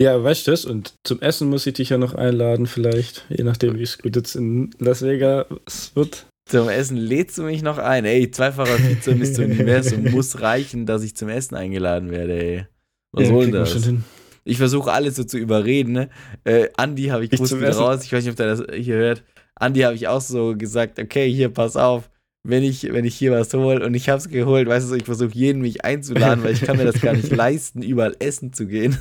ja, 0.00 0.22
weißt 0.22 0.46
du 0.46 0.50
das? 0.52 0.64
Und 0.64 0.94
zum 1.04 1.20
Essen 1.20 1.48
muss 1.48 1.66
ich 1.66 1.74
dich 1.74 1.90
ja 1.90 1.98
noch 1.98 2.14
einladen, 2.14 2.66
vielleicht. 2.66 3.26
Je 3.28 3.44
nachdem, 3.44 3.78
wie 3.78 3.82
es 3.82 3.98
gut 3.98 4.16
jetzt 4.16 4.34
in 4.34 4.70
Las 4.78 5.02
Vegas 5.02 5.46
wird. 5.94 6.26
Zum 6.48 6.70
Essen 6.70 6.96
lädst 6.96 7.36
du 7.36 7.42
mich 7.42 7.62
noch 7.62 7.76
ein. 7.76 8.06
Ey, 8.06 8.30
zweifacher 8.30 8.78
Vize 8.78 9.14
Mr. 9.14 9.44
Universum 9.44 10.10
muss 10.10 10.40
reichen, 10.40 10.86
dass 10.86 11.02
ich 11.02 11.14
zum 11.14 11.28
Essen 11.28 11.56
eingeladen 11.56 12.10
werde, 12.10 12.42
ey. 12.42 12.66
Was 13.12 13.24
ja, 13.24 13.28
soll 13.28 13.50
das? 13.50 13.72
schon 13.72 13.82
hin. 13.82 14.04
Ich 14.48 14.58
versuche 14.58 14.90
alles 14.92 15.16
so 15.16 15.24
zu 15.24 15.36
überreden, 15.38 15.92
ne? 15.92 16.08
Äh, 16.44 16.68
Andi 16.76 17.04
habe 17.06 17.24
ich 17.24 17.32
Ich 17.32 17.40
wieder 17.40 17.76
raus. 17.76 18.02
Ich 18.04 18.12
weiß 18.12 18.24
nicht, 18.24 18.30
ob 18.32 18.36
der 18.36 18.56
das 18.56 18.62
hier 18.74 18.96
hört. 18.96 19.22
Andi 19.56 19.80
habe 19.80 19.94
ich 19.94 20.08
auch 20.08 20.20
so 20.20 20.56
gesagt, 20.56 20.98
okay, 20.98 21.30
hier, 21.30 21.50
pass 21.50 21.76
auf. 21.76 22.10
Wenn 22.44 22.62
ich, 22.62 22.84
wenn 22.92 23.04
ich 23.04 23.14
hier 23.16 23.32
was 23.32 23.52
hole 23.52 23.84
und 23.84 23.92
ich 23.94 24.08
habe 24.08 24.18
es 24.18 24.28
geholt, 24.28 24.66
weißt 24.68 24.90
du, 24.90 24.94
ich 24.94 25.04
versuche 25.04 25.32
jeden 25.34 25.60
mich 25.60 25.84
einzuladen, 25.84 26.42
weil 26.44 26.54
ich 26.54 26.62
kann 26.62 26.78
mir 26.78 26.84
das 26.84 27.00
gar 27.00 27.12
nicht 27.12 27.30
leisten, 27.36 27.82
überall 27.82 28.16
essen 28.20 28.52
zu 28.52 28.66
gehen. 28.66 28.96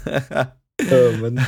Oh, 0.91 1.17
Mann. 1.21 1.39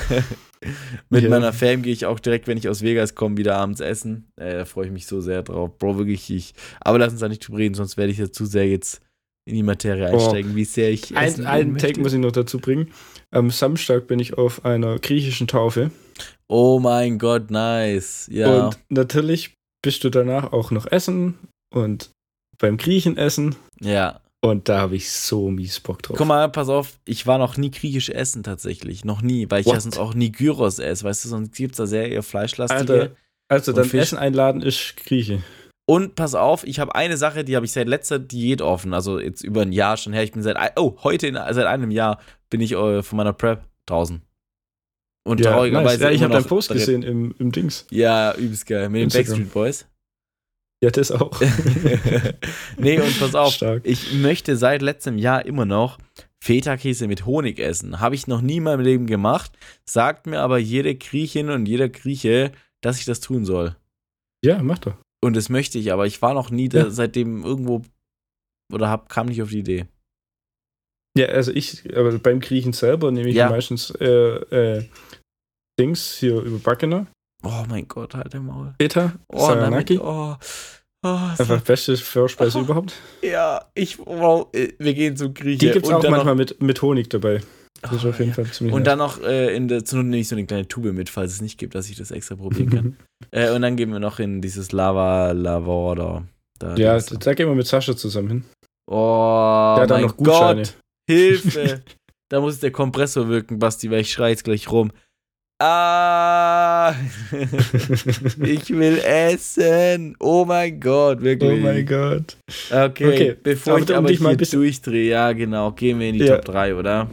Mit 1.09 1.23
Ja. 1.23 1.29
meiner 1.29 1.51
Fam 1.51 1.81
gehe 1.81 1.91
ich 1.93 2.05
auch 2.05 2.19
direkt, 2.19 2.47
wenn 2.47 2.57
ich 2.57 2.69
aus 2.69 2.81
Vegas 2.81 3.15
komme, 3.15 3.37
wieder 3.37 3.57
abends 3.57 3.81
essen. 3.81 4.31
Äh, 4.37 4.53
da 4.53 4.65
freue 4.65 4.85
ich 4.85 4.91
mich 4.91 5.07
so 5.07 5.19
sehr 5.19 5.43
drauf. 5.43 5.77
Bro, 5.77 5.97
wirklich, 5.97 6.29
ich. 6.29 6.53
Aber 6.79 6.99
lass 6.99 7.11
uns 7.11 7.21
da 7.21 7.27
nicht 7.27 7.45
drüber 7.47 7.57
reden, 7.59 7.75
sonst 7.75 7.97
werde 7.97 8.11
ich 8.11 8.17
ja 8.17 8.31
zu 8.31 8.45
sehr 8.45 8.67
jetzt 8.67 9.01
in 9.49 9.55
die 9.55 9.63
Materie 9.63 10.09
Boah. 10.09 10.13
einsteigen, 10.13 10.55
wie 10.55 10.65
sehr 10.65 10.91
ich. 10.91 11.15
essen 11.15 11.45
Ein, 11.45 11.69
einen 11.69 11.77
Take 11.77 11.99
muss 11.99 12.13
ich 12.13 12.19
noch 12.19 12.31
dazu 12.31 12.59
bringen. 12.59 12.91
Am 13.31 13.51
Samstag 13.51 14.07
bin 14.07 14.19
ich 14.19 14.37
auf 14.37 14.65
einer 14.65 14.97
griechischen 14.99 15.47
Taufe. 15.47 15.91
Oh 16.47 16.79
mein 16.79 17.19
Gott, 17.19 17.51
nice. 17.51 18.27
Ja. 18.31 18.67
Und 18.67 18.79
natürlich 18.89 19.53
bist 19.81 20.03
du 20.03 20.09
danach 20.09 20.51
auch 20.51 20.71
noch 20.71 20.91
essen 20.91 21.37
und 21.73 22.09
beim 22.57 22.77
Griechen 22.77 23.17
essen. 23.17 23.55
ja. 23.81 24.21
Und 24.41 24.69
da 24.69 24.79
habe 24.79 24.95
ich 24.95 25.11
so 25.11 25.51
mies 25.51 25.81
Bock 25.81 26.01
drauf. 26.01 26.15
Guck 26.17 26.25
mal, 26.25 26.47
pass 26.47 26.69
auf, 26.69 26.97
ich 27.03 27.27
war 27.27 27.37
noch 27.37 27.57
nie 27.57 27.71
griechisch 27.71 28.07
essen 28.09 28.41
tatsächlich. 28.41 29.03
Noch 29.03 29.21
nie, 29.21 29.45
weil 29.49 29.59
ich 29.59 29.65
What? 29.65 29.73
ja 29.73 29.81
sonst 29.81 29.97
auch 29.97 30.13
nie 30.13 30.31
Gyros 30.31 30.79
esse. 30.79 31.03
Weißt 31.03 31.25
du, 31.25 31.29
sonst 31.29 31.53
gibt 31.55 31.73
es 31.73 31.77
da 31.77 31.85
sehr 31.85 32.09
eher 32.09 32.23
fleischlastige. 32.23 32.93
Alter, 32.93 33.15
also 33.49 33.73
dann 33.73 33.83
Fisch. 33.83 33.99
Essen 33.99 34.17
einladen 34.17 34.61
ist 34.61 34.95
Grieche. 34.95 35.43
Und 35.89 36.13
pass 36.13 36.35
auf, 36.35 36.67
ich 36.67 36.79
habe 36.79 36.93
eine 36.93 37.17
Sache, 37.17 37.43
die 37.43 37.55
habe 37.55 37.65
ich 37.65 37.71
seit 37.71 37.87
letzter 37.87 38.19
Diät 38.19 38.61
offen. 38.61 38.93
Also 38.93 39.19
jetzt 39.19 39.41
über 39.43 39.63
ein 39.63 39.71
Jahr 39.71 39.97
schon 39.97 40.13
her. 40.13 40.21
Ich 40.21 40.31
bin 40.31 40.43
seit, 40.43 40.55
oh, 40.77 40.95
heute, 41.01 41.25
in, 41.25 41.33
seit 41.33 41.65
einem 41.65 41.89
Jahr 41.89 42.19
bin 42.51 42.61
ich 42.61 42.73
äh, 42.73 43.01
von 43.01 43.17
meiner 43.17 43.33
Prep 43.33 43.63
draußen. 43.87 44.21
Und 45.23 45.39
Ja, 45.39 45.45
nice. 45.45 45.55
traurigerweise. 45.55 46.03
ja 46.03 46.11
ich 46.11 46.21
habe 46.21 46.33
deinen 46.33 46.45
Post 46.45 46.69
drin. 46.69 46.77
gesehen 46.77 47.01
im, 47.01 47.33
im 47.39 47.51
Dings. 47.51 47.87
Ja, 47.89 48.35
übelst 48.35 48.67
geil. 48.67 48.87
Mit 48.89 49.01
den. 49.01 49.09
Backstreet 49.09 49.51
Boys. 49.51 49.87
Ja, 50.83 50.91
das 50.91 51.11
auch. 51.11 51.41
nee, 52.77 52.99
und 52.99 53.19
pass 53.19 53.33
auf, 53.33 53.55
Stark. 53.55 53.81
ich 53.83 54.13
möchte 54.13 54.57
seit 54.57 54.83
letztem 54.83 55.17
Jahr 55.17 55.43
immer 55.47 55.65
noch 55.65 55.97
Feta-Käse 56.39 57.07
mit 57.07 57.25
Honig 57.25 57.57
essen. 57.57 57.99
Habe 57.99 58.13
ich 58.13 58.27
noch 58.27 58.41
nie 58.41 58.57
in 58.57 58.63
meinem 58.63 58.81
Leben 58.81 59.07
gemacht. 59.07 59.57
Sagt 59.85 60.27
mir 60.27 60.41
aber 60.41 60.59
jede 60.59 60.93
Griechin 60.93 61.49
und 61.49 61.65
jeder 61.65 61.89
Grieche, 61.89 62.51
dass 62.81 62.99
ich 62.99 63.05
das 63.05 63.21
tun 63.21 63.43
soll. 63.43 63.75
Ja, 64.45 64.61
mach 64.61 64.77
doch. 64.77 64.93
Und 65.21 65.35
das 65.35 65.49
möchte 65.49 65.77
ich, 65.79 65.91
aber 65.91 66.05
ich 66.05 66.21
war 66.21 66.33
noch 66.33 66.49
nie 66.49 66.69
da, 66.69 66.79
Ja. 66.79 66.89
seitdem 66.89 67.43
irgendwo 67.43 67.81
oder 68.73 68.89
hab, 68.89 69.09
kam 69.09 69.27
nicht 69.27 69.41
auf 69.41 69.49
die 69.49 69.59
Idee. 69.59 69.85
Ja, 71.17 71.27
also 71.27 71.51
ich, 71.51 71.95
aber 71.97 72.17
beim 72.19 72.39
Griechen 72.39 72.71
selber 72.73 73.11
nehme 73.11 73.29
ich 73.29 73.35
Ja. 73.35 73.49
meistens 73.49 73.89
äh, 73.99 74.05
äh, 74.07 74.85
Dings 75.79 76.17
hier 76.17 76.39
überbackener. 76.41 77.07
Oh 77.43 77.63
mein 77.67 77.87
Gott, 77.87 78.15
halt 78.15 78.33
der 78.33 78.41
Maul. 78.41 78.75
Beta, 78.77 79.13
Oh, 79.27 79.47
Saranaki. 79.47 79.97
damit, 79.97 80.07
oh, 80.07 80.35
oh, 81.05 81.07
Einfach 81.37 81.61
beste 81.61 81.97
Vorspeise 81.97 82.59
Oh. 82.59 82.61
überhaupt. 82.61 82.93
ja, 83.21 83.65
ich, 83.73 83.97
wow, 83.99 84.47
äh, 84.53 84.73
wir 84.77 84.93
gehen 84.93 85.17
zum 85.17 85.33
Grieche. 85.33 85.57
Die 85.57 85.71
gibt 85.71 85.85
es 85.85 85.91
auch 85.91 86.03
manchmal 86.09 86.35
mit, 86.35 86.61
mit 86.61 86.81
Honig 86.81 87.09
dabei. 87.09 87.41
Das 87.81 87.93
ist 87.93 88.05
Oh, 88.05 88.09
auf 88.09 88.19
jeden 88.19 88.29
ja. 88.31 88.35
Fall 88.35 88.45
ziemlich 88.45 88.73
Und 88.75 88.85
dann 88.87 88.97
noch 88.99 89.21
äh, 89.23 89.55
in 89.55 89.67
der, 89.67 89.79
Not 89.79 89.93
nehme 90.05 90.17
ich 90.17 90.27
so 90.27 90.35
eine 90.35 90.45
kleine 90.45 90.67
Tube 90.67 90.91
mit, 90.93 91.09
falls 91.09 91.31
es 91.33 91.41
nicht 91.41 91.57
gibt, 91.57 91.75
dass 91.75 91.89
ich 91.89 91.95
das 91.97 92.11
extra 92.11 92.35
probieren 92.35 92.69
kann. 92.69 92.97
äh, 93.31 93.51
und 93.51 93.61
dann 93.61 93.75
gehen 93.77 93.91
wir 93.91 93.99
noch 93.99 94.19
in 94.19 94.41
dieses 94.41 94.71
Lava 94.71 95.31
Lavora. 95.31 96.23
Da, 96.59 96.75
ja, 96.75 96.93
das- 96.95 97.05
da 97.07 97.33
gehen 97.33 97.47
wir 97.47 97.55
mit 97.55 97.67
Sascha 97.67 97.95
zusammen 97.95 98.29
hin. 98.29 98.43
Oh, 98.91 99.75
Der 99.77 99.83
hat 99.83 99.89
mein 99.91 100.01
noch 100.01 100.17
Gutscheine. 100.17 100.63
Gott, 100.63 100.77
Hilfe. 101.09 101.81
da 102.29 102.41
muss 102.41 102.59
der 102.59 102.71
Kompressor 102.71 103.29
wirken, 103.29 103.59
Basti, 103.59 103.89
weil 103.91 104.01
ich 104.01 104.11
schreie 104.11 104.31
jetzt 104.31 104.43
gleich 104.43 104.69
rum. 104.71 104.91
Ah, 105.61 106.93
ich 108.43 108.69
will 108.69 108.97
essen. 108.99 110.15
Oh 110.19 110.45
mein 110.45 110.79
Gott, 110.79 111.21
wirklich. 111.21 111.51
oh 111.51 111.57
mein 111.57 111.85
Gott. 111.85 112.37
Okay, 112.71 113.07
Okay, 113.07 113.35
bevor 113.43 113.73
aber 113.73 113.83
ich 113.83 113.89
um 113.89 113.95
aber 113.97 114.07
dich 114.07 114.19
mal 114.21 114.37
hier 114.37 114.47
durchdrehe, 114.47 115.09
ja 115.11 115.31
genau, 115.33 115.71
gehen 115.71 115.99
wir 115.99 116.07
in 116.09 116.15
die 116.15 116.25
Ja. 116.25 116.37
Top 116.37 116.45
3, 116.45 116.75
oder? 116.75 117.09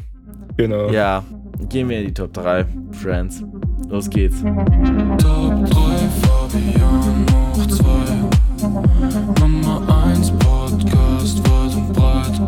Genau. 0.57 0.91
Ja, 0.91 1.25
gehen 1.69 1.89
wir 1.89 2.01
in 2.01 2.07
die 2.07 2.15
Top 2.15 2.33
3, 2.33 2.67
Friends. 2.93 3.43
Los 3.89 4.11
geht's. 4.11 4.41
Top 4.43 4.51
3 5.21 5.69
Fabian 6.23 7.27
hoch 7.33 7.67
2 7.67 7.85
Nummer 9.41 10.05
1 10.07 10.31
Podcast 10.33 11.39
weit 11.49 11.77
und 11.77 11.93
breit 11.93 12.41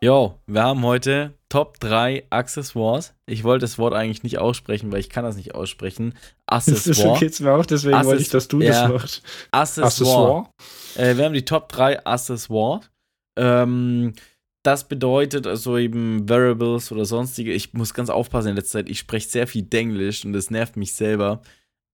Jo, 0.00 0.38
wir 0.46 0.62
haben 0.62 0.82
heute 0.84 1.34
Top 1.48 1.80
3 1.80 2.24
Accessoires. 2.30 3.14
Ich 3.26 3.44
wollte 3.44 3.62
das 3.64 3.78
Wort 3.78 3.94
eigentlich 3.94 4.22
nicht 4.22 4.38
aussprechen, 4.38 4.90
weil 4.92 5.00
ich 5.00 5.10
kann 5.10 5.24
das 5.24 5.36
nicht 5.36 5.54
aussprechen. 5.54 6.14
Accessoire. 6.46 7.16
okay, 7.16 7.30
mir 7.40 7.52
auch, 7.52 7.66
deswegen 7.66 7.94
Access- 7.94 8.06
wollte 8.08 8.22
ich, 8.22 8.28
dass 8.30 8.48
du 8.48 8.60
ja. 8.60 8.88
das 8.88 8.90
machst. 8.92 9.22
Accessoire. 9.50 10.48
Äh, 10.96 11.16
wir 11.16 11.24
haben 11.24 11.34
die 11.34 11.44
Top 11.44 11.68
3 11.68 12.04
Accessoires. 12.04 12.88
Ähm, 13.36 14.14
das 14.62 14.86
bedeutet 14.86 15.46
also 15.46 15.76
eben 15.76 16.28
Variables 16.28 16.92
oder 16.92 17.04
sonstige. 17.04 17.52
Ich 17.52 17.72
muss 17.74 17.94
ganz 17.94 18.10
aufpassen 18.10 18.50
in 18.50 18.56
letzter 18.56 18.78
Zeit. 18.78 18.88
Ich 18.88 18.98
spreche 18.98 19.28
sehr 19.28 19.46
viel 19.46 19.62
Denglisch 19.62 20.24
und 20.24 20.32
das 20.32 20.50
nervt 20.50 20.76
mich 20.76 20.94
selber. 20.94 21.42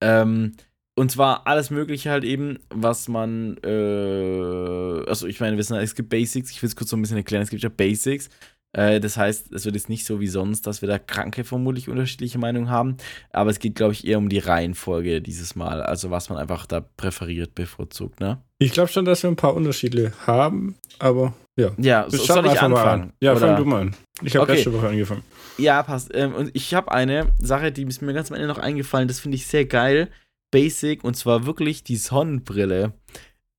Ähm, 0.03 0.53
und 0.95 1.11
zwar 1.11 1.47
alles 1.47 1.71
Mögliche 1.71 2.11
halt 2.11 2.25
eben, 2.25 2.59
was 2.71 3.09
man, 3.09 3.57
äh, 3.65 5.09
also 5.09 5.27
ich 5.27 5.41
meine, 5.41 5.57
wissen, 5.57 5.77
es 5.77 5.95
gibt 5.95 6.11
Basics. 6.11 6.51
Ich 6.51 6.61
will 6.63 6.69
es 6.69 6.77
kurz 6.77 6.91
so 6.91 6.97
ein 6.97 7.03
bisschen 7.03 7.17
erklären. 7.17 7.43
Es 7.43 7.51
gibt 7.51 7.63
ja 7.63 7.69
Basics. 7.71 8.29
Äh, 8.73 9.01
das 9.01 9.17
heißt, 9.17 9.53
es 9.53 9.65
wird 9.65 9.77
jetzt 9.77 9.89
nicht 9.89 10.05
so 10.05 10.21
wie 10.21 10.27
sonst, 10.27 10.67
dass 10.67 10.83
wir 10.83 10.89
da 10.89 10.99
kranke 10.99 11.45
vermutlich 11.45 11.89
unterschiedliche 11.89 12.39
Meinungen 12.39 12.69
haben. 12.69 12.97
Aber 13.31 13.51
es 13.51 13.61
geht, 13.61 13.77
glaube 13.77 13.95
ich, 13.95 14.07
eher 14.07 14.19
um 14.19 14.29
die 14.29 14.39
Reihenfolge 14.39 15.23
dieses 15.23 15.57
Mal. 15.57 15.83
Also 15.83 16.11
was 16.11 16.29
man 16.29 16.39
einfach 16.39 16.67
da 16.67 16.81
präferiert, 16.81 17.55
bevorzugt, 17.55 18.21
ne? 18.21 18.43
Ich 18.61 18.73
glaube 18.73 18.89
schon, 18.91 19.05
dass 19.05 19.23
wir 19.23 19.31
ein 19.31 19.37
paar 19.37 19.55
Unterschiede 19.55 20.13
haben, 20.27 20.77
aber 20.99 21.33
ja. 21.57 21.73
Ja, 21.79 22.07
so, 22.09 22.17
soll 22.19 22.47
ich 22.47 22.61
anfangen? 22.61 23.03
an. 23.03 23.13
Ja, 23.21 23.33
Oder? 23.33 23.41
fang 23.41 23.57
du 23.57 23.65
mal 23.65 23.81
an. 23.83 23.97
Ich 24.23 24.35
habe 24.37 24.45
Okay. 24.45 24.55
letzte 24.55 24.73
Woche 24.73 24.89
angefangen. 24.89 25.23
Ja, 25.59 25.83
passt. 25.83 26.11
Ähm, 26.15 26.35
und 26.35 26.51
ich 26.55 26.75
habe 26.75 26.91
eine 26.93 27.33
Sache, 27.41 27.73
die 27.73 27.83
ist 27.83 28.03
mir 28.03 28.15
ganz 28.15 28.31
am 28.31 28.37
Ende 28.37 28.49
noch 28.49 28.59
eingefallen. 28.59 29.09
Das 29.09 29.21
finde 29.21 29.37
ich 29.37 29.47
sehr 29.47 29.65
geil. 29.65 30.09
Basic. 30.53 31.03
Und 31.05 31.17
zwar 31.17 31.47
wirklich 31.47 31.83
die 31.85 31.97
Sonnenbrille. 31.97 32.93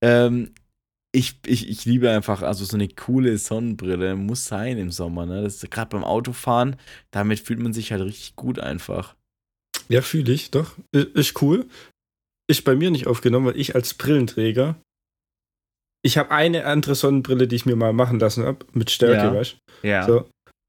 Ähm, 0.02 0.52
ich, 1.12 1.36
ich, 1.46 1.68
ich 1.68 1.84
liebe 1.84 2.10
einfach, 2.10 2.42
also 2.42 2.64
so 2.64 2.76
eine 2.76 2.88
coole 2.88 3.36
Sonnenbrille 3.36 4.16
muss 4.16 4.46
sein 4.46 4.78
im 4.78 4.90
Sommer. 4.90 5.26
Ne? 5.26 5.42
Das 5.42 5.62
ist 5.62 5.70
gerade 5.70 5.90
beim 5.90 6.04
Autofahren. 6.04 6.76
Damit 7.10 7.40
fühlt 7.40 7.58
man 7.58 7.72
sich 7.72 7.92
halt 7.92 8.02
richtig 8.02 8.36
gut 8.36 8.58
einfach. 8.58 9.14
Ja, 9.88 10.02
fühle 10.02 10.32
ich, 10.32 10.50
doch. 10.50 10.72
Ist 10.92 11.40
cool. 11.42 11.66
Ist 12.48 12.64
bei 12.64 12.74
mir 12.76 12.90
nicht 12.90 13.06
aufgenommen, 13.06 13.46
weil 13.46 13.60
ich 13.60 13.74
als 13.74 13.94
Brillenträger 13.94 14.76
ich 16.02 16.18
habe 16.18 16.30
eine 16.30 16.64
andere 16.64 16.94
Sonnenbrille, 16.94 17.46
die 17.46 17.56
ich 17.56 17.66
mir 17.66 17.76
mal 17.76 17.92
machen 17.92 18.18
lassen 18.18 18.44
habe, 18.44 18.64
mit 18.72 18.90
Stärke, 18.90 19.26
Ja. 19.26 19.34
weißt 19.34 19.56
Ja. 19.82 20.06
So. 20.06 20.28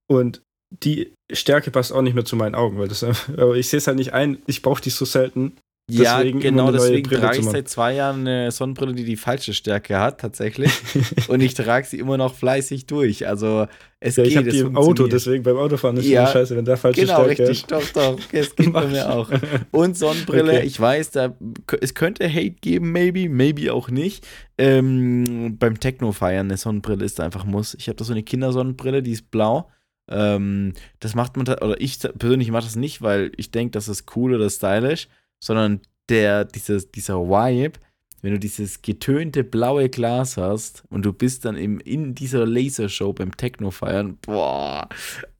Und 0.09 0.41
die 0.83 1.13
Stärke 1.31 1.71
passt 1.71 1.91
auch 1.91 2.01
nicht 2.01 2.13
mehr 2.13 2.25
zu 2.25 2.35
meinen 2.35 2.55
Augen, 2.55 2.77
weil 2.79 2.87
das 2.87 3.03
aber 3.37 3.55
ich 3.55 3.69
sehe 3.69 3.77
es 3.77 3.87
halt 3.87 3.97
nicht 3.97 4.13
ein, 4.13 4.41
ich 4.47 4.61
brauche 4.61 4.81
die 4.81 4.89
so 4.89 5.05
selten. 5.05 5.57
Ja, 5.97 6.17
deswegen 6.19 6.41
immer 6.41 6.49
genau 6.49 6.71
deswegen 6.71 7.07
Brille 7.07 7.21
trage 7.21 7.39
ich 7.39 7.45
seit 7.45 7.69
zwei 7.69 7.93
Jahren 7.95 8.21
eine 8.21 8.51
Sonnenbrille, 8.51 8.93
die 8.93 9.03
die 9.03 9.15
falsche 9.17 9.53
Stärke 9.53 9.99
hat, 9.99 10.19
tatsächlich. 10.21 10.71
Und 11.27 11.41
ich 11.41 11.53
trage 11.53 11.85
sie 11.87 11.99
immer 11.99 12.17
noch 12.17 12.33
fleißig 12.35 12.85
durch. 12.85 13.27
Also 13.27 13.67
es 13.99 14.15
Ja, 14.15 14.23
geht. 14.23 14.31
ich 14.31 14.37
habe 14.37 14.49
die 14.49 14.57
im 14.59 14.75
Auto, 14.77 15.07
deswegen 15.07 15.43
beim 15.43 15.57
Autofahren 15.57 15.97
ist 15.97 16.05
Ja, 16.07 16.23
ja 16.23 16.27
scheiße, 16.27 16.55
wenn 16.55 16.65
der 16.65 16.77
falsche 16.77 17.01
Genau, 17.01 17.23
Stärke 17.23 17.49
richtig. 17.49 17.65
Doch, 17.65 17.83
doch. 17.93 18.19
Es 18.31 18.55
geht 18.55 18.73
bei 18.73 18.87
mir 18.87 19.09
auch. 19.13 19.29
Und 19.71 19.97
Sonnenbrille, 19.97 20.53
Okay. 20.53 20.65
ich 20.65 20.79
weiß, 20.79 21.11
da, 21.11 21.35
es 21.81 21.93
könnte 21.93 22.27
Hate 22.31 22.51
geben, 22.61 22.91
maybe, 22.91 23.29
maybe 23.29 23.73
auch 23.73 23.89
nicht. 23.89 24.25
Ähm, 24.57 25.57
beim 25.59 25.79
Techno-Feiern, 25.79 26.47
eine 26.47 26.57
Sonnenbrille 26.57 27.03
ist 27.05 27.19
da 27.19 27.23
einfach 27.23 27.45
muss. 27.45 27.73
Ich 27.75 27.87
habe 27.87 27.95
da 27.95 28.03
so 28.05 28.13
eine 28.13 28.23
Kindersonnenbrille, 28.23 29.01
die 29.03 29.11
ist 29.11 29.31
blau. 29.31 29.69
Ähm, 30.09 30.73
das 30.99 31.15
macht 31.15 31.37
man, 31.37 31.45
da, 31.45 31.53
oder 31.61 31.79
ich 31.79 31.99
persönlich 32.17 32.51
mache 32.51 32.63
das 32.65 32.75
nicht, 32.75 33.01
weil 33.01 33.31
ich 33.37 33.51
denke, 33.51 33.71
das 33.71 33.87
ist 33.87 34.15
cool 34.15 34.33
oder 34.35 34.49
stylisch, 34.49 35.07
sondern 35.43 35.81
der, 36.09 36.45
dieses, 36.45 36.91
dieser 36.91 37.15
Vibe, 37.19 37.79
wenn 38.21 38.33
du 38.33 38.39
dieses 38.39 38.81
getönte 38.81 39.43
blaue 39.43 39.89
Glas 39.89 40.37
hast 40.37 40.83
und 40.89 41.03
du 41.03 41.11
bist 41.13 41.45
dann 41.45 41.57
im, 41.57 41.79
in 41.79 42.13
dieser 42.13 42.45
Lasershow 42.45 43.13
beim 43.13 43.35
Techno-Feiern, 43.35 44.17
boah, 44.17 44.87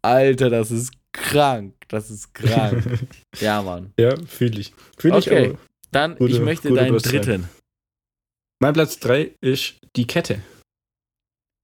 Alter, 0.02 0.50
das 0.50 0.72
ist 0.72 0.92
krank, 1.12 1.76
das 1.90 2.10
ist 2.10 2.34
krank. 2.34 2.84
ja, 3.40 3.62
Mann. 3.62 3.94
Ja, 4.00 4.16
fühle 4.26 4.60
ich. 4.62 4.74
Fühle 4.98 5.20
ich 5.20 5.28
Okay. 5.28 5.50
aber. 5.50 5.58
Dann, 5.92 6.16
Gute- 6.16 6.32
ich 6.34 6.40
möchte 6.40 6.74
deinen 6.74 6.94
Beschreibung. 6.94 7.22
dritten. 7.22 7.50
Mein 8.60 8.74
Platz 8.74 8.98
3 9.00 9.32
ist 9.42 9.76
die 9.96 10.08
Kette. 10.08 10.42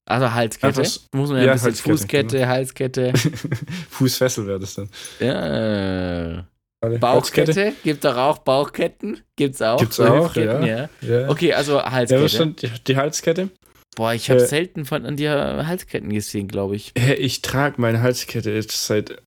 Also 0.06 0.32
Halskette. 0.34 0.68
Einfach- 0.82 1.00
Muss 1.14 1.30
man 1.30 1.40
ja, 1.40 1.46
ja, 1.46 1.52
ein 1.54 1.56
bisschen 1.56 1.68
Halskette, 1.86 1.98
Fußkette, 1.98 2.48
Halskette. 2.48 3.14
Fußfessel 3.90 4.46
wäre 4.48 4.60
das 4.60 4.76
dann. 4.76 4.90
ja. 5.20 6.48
Bauchkette? 6.82 7.74
Gibt 7.84 8.06
doch 8.06 8.16
auch 8.18 8.38
Bauchketten? 8.40 9.22
Gibt's 9.36 9.62
auch? 9.62 9.80
Gibt's 9.80 10.00
auch, 10.00 10.36
ja. 10.36 10.90
Ja. 11.02 11.30
Okay, 11.30 11.54
also 11.54 11.78
Ja, 11.78 11.92
Halskette. 11.92 12.24
was 12.24 12.34
stand 12.34 12.62
die, 12.62 12.70
die 12.86 12.96
Halskette? 12.98 13.50
Boah, 13.96 14.14
ich 14.14 14.30
habe 14.30 14.42
Äh, 14.44 14.46
selten 14.46 14.86
von 14.86 15.06
an 15.06 15.16
dir 15.18 15.64
Halsketten 15.66 16.10
gesehen, 16.14 16.48
glaube 16.48 16.76
ich. 16.76 16.94
Hä, 16.98 17.14
Ich 17.16 17.42
trage 17.42 17.82
meine 17.82 18.02
Halskette 18.02 18.52
jetzt 18.52 18.86
seit 18.86 19.22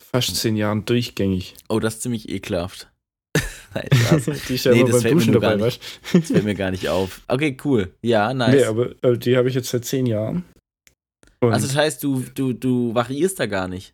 fast 0.00 0.36
zehn 0.36 0.56
Jahren 0.56 0.86
durchgängig. 0.86 1.54
Oh, 1.68 1.80
das 1.80 1.96
ist 1.96 2.02
ziemlich 2.02 2.28
ekelhaft. 2.30 2.88
Nein, 3.74 3.88
die 4.48 4.54
ist 4.54 4.64
ja 4.64 4.72
Nee, 4.72 4.80
immer 4.80 4.88
das 4.90 5.02
beim 5.02 5.02
fällt 5.02 5.14
mir 5.14 5.20
Duschen 5.20 5.32
dabei, 5.34 5.56
nicht. 5.56 5.64
weißt 5.66 5.80
du? 6.14 6.18
Das 6.20 6.28
fällt 6.30 6.44
mir 6.44 6.54
gar 6.54 6.70
nicht 6.70 6.88
auf. 6.88 7.20
Okay, 7.28 7.56
cool. 7.64 7.92
Ja, 8.00 8.32
nice. 8.32 8.54
Nee, 8.54 8.64
aber 8.64 8.94
äh, 9.02 9.18
die 9.18 9.36
habe 9.36 9.50
ich 9.50 9.54
jetzt 9.54 9.68
seit 9.68 9.84
zehn 9.84 10.06
Jahren. 10.06 10.44
Und 11.40 11.52
also 11.52 11.66
das 11.66 11.76
heißt, 11.76 12.02
du, 12.02 12.24
du, 12.34 12.54
du 12.54 12.94
variierst 12.94 13.38
da 13.38 13.44
gar 13.44 13.68
nicht. 13.68 13.92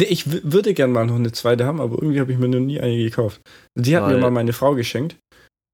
Nee, 0.00 0.06
ich 0.08 0.24
würde 0.50 0.74
gern 0.74 0.92
mal 0.92 1.06
noch 1.06 1.16
eine 1.16 1.32
zweite 1.32 1.64
haben, 1.64 1.80
aber 1.80 1.96
irgendwie 1.96 2.20
habe 2.20 2.32
ich 2.32 2.38
mir 2.38 2.48
noch 2.48 2.60
nie 2.60 2.80
eine 2.80 2.96
gekauft. 2.96 3.40
Die 3.74 3.96
hat 3.96 4.06
mir 4.06 4.14
Weil- 4.14 4.20
mal 4.20 4.30
meine 4.30 4.52
Frau 4.52 4.74
geschenkt 4.74 5.16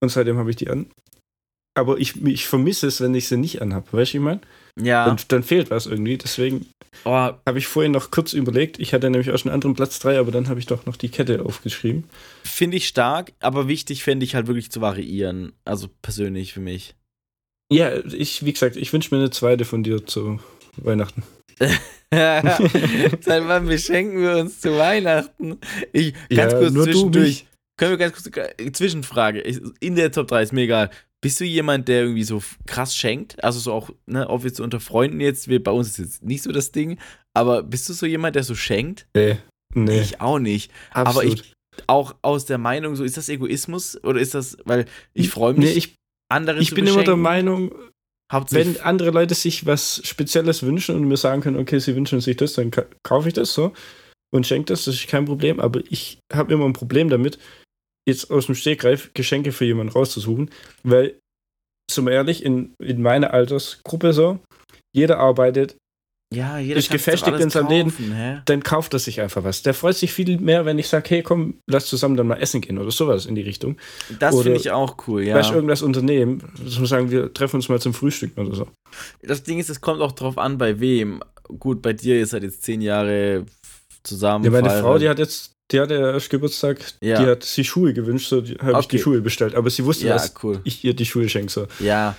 und 0.03 0.09
seitdem 0.09 0.39
habe 0.39 0.51
ich 0.51 0.57
die 0.57 0.71
an. 0.71 0.87
Aber 1.77 1.99
ich, 1.99 2.25
ich 2.25 2.47
vermisse 2.47 2.87
es, 2.87 3.01
wenn 3.01 3.15
ich 3.15 3.27
sie 3.27 3.37
nicht 3.37 3.61
anhabe. 3.61 3.87
Weißt 3.91 4.13
du, 4.13 4.19
ich 4.19 4.23
meine? 4.23 4.41
Ja. 4.81 5.11
Und 5.11 5.33
dann 5.33 5.43
fehlt 5.43 5.71
was 5.71 5.87
irgendwie. 5.87 6.17
Deswegen 6.17 6.67
oh, 7.05 7.11
habe 7.11 7.59
ich 7.59 7.67
vorhin 7.67 7.91
noch 7.91 8.13
kurz 8.13 8.33
überlegt. 8.33 8.79
Ich 8.79 8.95
hatte 8.95 9.11
nämlich 9.11 9.31
auch 9.31 9.39
schon 9.39 9.51
einen 9.51 9.57
anderen 9.57 9.75
Platz 9.75 9.99
3, 9.99 10.21
aber 10.21 10.31
dann 10.31 10.49
habe 10.49 10.61
ich 10.61 10.67
doch 10.67 10.87
noch 10.87 10.97
die 10.97 11.09
Kette 11.09 11.45
aufgeschrieben. 11.45 12.05
Finde 12.45 12.77
ich 12.77 12.87
stark, 12.87 13.33
aber 13.41 13.67
wichtig 13.67 14.05
fände 14.05 14.25
ich 14.25 14.37
halt 14.37 14.47
wirklich 14.47 14.71
zu 14.71 14.81
variieren. 14.81 15.53
Also 15.65 15.89
persönlich 16.01 16.53
für 16.53 16.61
mich. 16.61 16.95
Ja, 17.73 17.93
ich, 18.05 18.45
wie 18.45 18.53
gesagt, 18.53 18.77
ich 18.77 18.93
wünsche 18.93 19.13
mir 19.13 19.21
eine 19.21 19.31
zweite 19.31 19.65
von 19.65 19.83
dir 19.83 20.07
zu 20.07 20.39
Weihnachten. 20.77 21.25
Seit 22.11 23.49
wann 23.49 23.67
beschenken 23.67 24.21
wir 24.21 24.37
uns 24.39 24.61
zu 24.61 24.77
Weihnachten? 24.77 25.59
Ich, 25.93 26.15
ganz 26.29 26.53
Ja, 26.53 26.59
kurz 26.59 26.75
zwischendurch. 26.75 27.47
Können 27.77 27.91
wir 27.93 27.99
ganz 27.99 28.13
kurz, 28.23 28.37
äh, 28.37 28.71
Zwischenfrage. 28.73 29.41
In 29.81 29.97
der 29.97 30.13
Top 30.13 30.29
3 30.29 30.43
ist 30.43 30.53
mir 30.53 30.63
egal. 30.63 30.91
Bist 31.21 31.41
du 31.41 31.45
jemand, 31.45 31.89
der 31.89 32.03
irgendwie 32.03 32.23
so 32.25 32.43
krass 32.67 32.95
schenkt? 32.97 33.43
Also 33.43 33.59
so 33.59 33.73
auch, 33.73 33.91
ne, 34.07 34.29
ob 34.29 34.45
jetzt 34.45 34.61
unter 34.61 34.79
Freunden 34.79 35.21
jetzt, 35.21 35.49
wir, 35.49 35.63
bei 35.63 35.71
uns 35.73 35.89
ist 35.89 35.99
jetzt 35.99 36.23
nicht 36.23 36.43
so 36.43 36.53
das 36.53 36.71
Ding, 36.71 36.99
aber 37.35 37.63
bist 37.63 37.89
du 37.89 37.95
so 37.95 38.07
jemand, 38.07 38.37
der 38.37 38.45
so 38.45 38.55
schenkt? 38.55 39.07
Nee, 39.17 39.39
nee, 39.75 40.01
Ich 40.01 40.21
auch 40.21 40.39
nicht. 40.39 40.71
aber 40.93 41.09
absolut. 41.11 41.41
ich- 41.41 41.53
Auch 41.89 42.15
aus 42.23 42.45
der 42.45 42.59
Meinung, 42.59 42.95
so 42.95 43.03
ist 43.03 43.17
das 43.17 43.29
Egoismus 43.29 43.99
oder 44.05 44.21
ist 44.21 44.35
das, 44.35 44.57
weil 44.65 44.85
ich 45.15 45.31
freue 45.31 45.55
mich, 45.55 45.65
nee, 45.73 45.79
ich, 45.79 45.97
andere 46.29 46.61
ich 46.61 46.69
zu 46.69 46.75
bin 46.77 46.85
immer 46.87 46.97
der 46.99 47.17
beschenken. 47.17 47.23
Meinung, 47.23 47.75
Wenn 48.51 48.81
andere 48.81 49.11
Leute 49.11 49.35
sich 49.35 49.67
was 49.67 50.01
Spezielles 50.05 50.63
wünschen 50.63 50.95
und 50.97 51.05
mir 51.05 51.17
sagen 51.17 51.41
können, 51.43 51.59
okay, 51.59 51.79
sie 51.79 51.95
wünschen 51.95 52.21
sich 52.21 52.37
das, 52.37 52.55
dann 52.55 52.71
ka- 52.71 52.87
kaufe 53.03 53.29
ich 53.29 53.35
das 53.35 53.55
so 53.55 53.73
und 54.35 54.47
schenke 54.47 54.67
das, 54.67 54.85
das 54.85 54.97
ist 54.97 55.09
kein 55.09 55.25
Problem. 55.25 55.61
Aber 55.61 55.81
ich 55.91 56.19
habe 56.33 56.53
immer 56.53 56.65
ein 56.65 56.73
Problem 56.73 57.09
damit, 57.09 57.39
jetzt 58.09 58.31
aus 58.31 58.47
dem 58.47 58.55
Stegreif 58.55 59.13
Geschenke 59.15 59.53
für 59.53 59.65
jemanden 59.65 59.93
rauszusuchen, 59.93 60.51
weil, 60.83 61.19
zum 61.91 62.09
ehrlich, 62.09 62.45
in, 62.45 62.75
in 62.83 63.01
meiner 63.03 63.33
Altersgruppe 63.33 64.13
so, 64.13 64.41
jeder 64.95 65.19
arbeitet, 65.19 65.77
ja, 66.33 66.59
jeder 66.59 66.81
doch 66.81 66.89
gefestigt 66.89 67.39
in 67.41 67.51
seinem 67.51 67.69
Leben. 67.69 67.93
Hä? 68.13 68.41
dann 68.47 68.63
kauft 68.63 68.93
er 68.95 68.99
sich 68.99 69.21
einfach 69.21 69.45
was. 69.45 69.63
Der 69.63 69.75
freut 69.75 69.97
sich 69.97 70.13
viel 70.13 70.39
mehr, 70.41 70.65
wenn 70.65 70.79
ich 70.79 70.89
sage, 70.89 71.09
hey, 71.11 71.23
komm, 71.23 71.59
lass 71.67 71.87
zusammen 71.87 72.17
dann 72.17 72.27
mal 72.27 72.37
essen 72.37 72.61
gehen 72.61 72.79
oder 72.79 72.91
sowas 72.91 73.27
in 73.27 73.35
die 73.35 73.43
Richtung. 73.43 73.77
Das 74.19 74.41
finde 74.41 74.59
ich 74.59 74.71
auch 74.71 74.97
cool, 75.07 75.23
ja. 75.23 75.37
Weißt 75.37 75.51
du, 75.51 75.55
irgendwas 75.55 75.83
unternehmen, 75.83 76.43
dass 76.63 76.79
wir 76.81 76.87
sagen, 76.87 77.11
wir 77.11 77.33
treffen 77.33 77.57
uns 77.57 77.69
mal 77.69 77.81
zum 77.81 77.95
Frühstück 77.95 78.37
oder 78.37 78.55
so. 78.55 78.69
Das 79.23 79.43
Ding 79.43 79.59
ist, 79.59 79.71
es 79.71 79.81
kommt 79.81 80.01
auch 80.01 80.13
drauf 80.13 80.39
an, 80.39 80.59
bei 80.59 80.81
wem. 80.81 81.21
Gut, 81.59 81.83
bei 81.83 81.93
dir 81.93 82.19
ist 82.21 82.33
halt 82.33 82.43
jetzt 82.43 82.63
zehn 82.63 82.81
Jahre 82.81 83.45
zusammen. 84.03 84.45
Ja, 84.45 84.51
meine. 84.51 84.71
Frau, 84.71 84.99
die 84.99 85.09
hat 85.09 85.19
jetzt, 85.19 85.53
die 85.71 85.79
hatte 85.81 85.95
erst 85.95 86.31
Geburtstag, 86.31 86.79
Ja. 87.01 87.23
die 87.23 87.31
hat 87.31 87.43
sich 87.45 87.69
Schuhe 87.69 87.93
gewünscht, 87.93 88.29
so 88.29 88.39
habe 88.39 88.47
ich 88.51 88.63
Okay. 88.77 88.87
die 88.93 88.99
Schuhe 88.99 89.21
bestellt. 89.21 89.55
Aber 89.55 89.71
sie 89.71 89.85
wusste, 89.85 90.07
Ja, 90.07 90.15
dass 90.15 90.35
cool. 90.43 90.61
ich 90.65 90.85
ihr 90.85 90.95
die 90.95 91.05
Schuhe 91.07 91.29
schenke. 91.29 91.53
So. 91.53 91.67
Ja. 91.81 92.17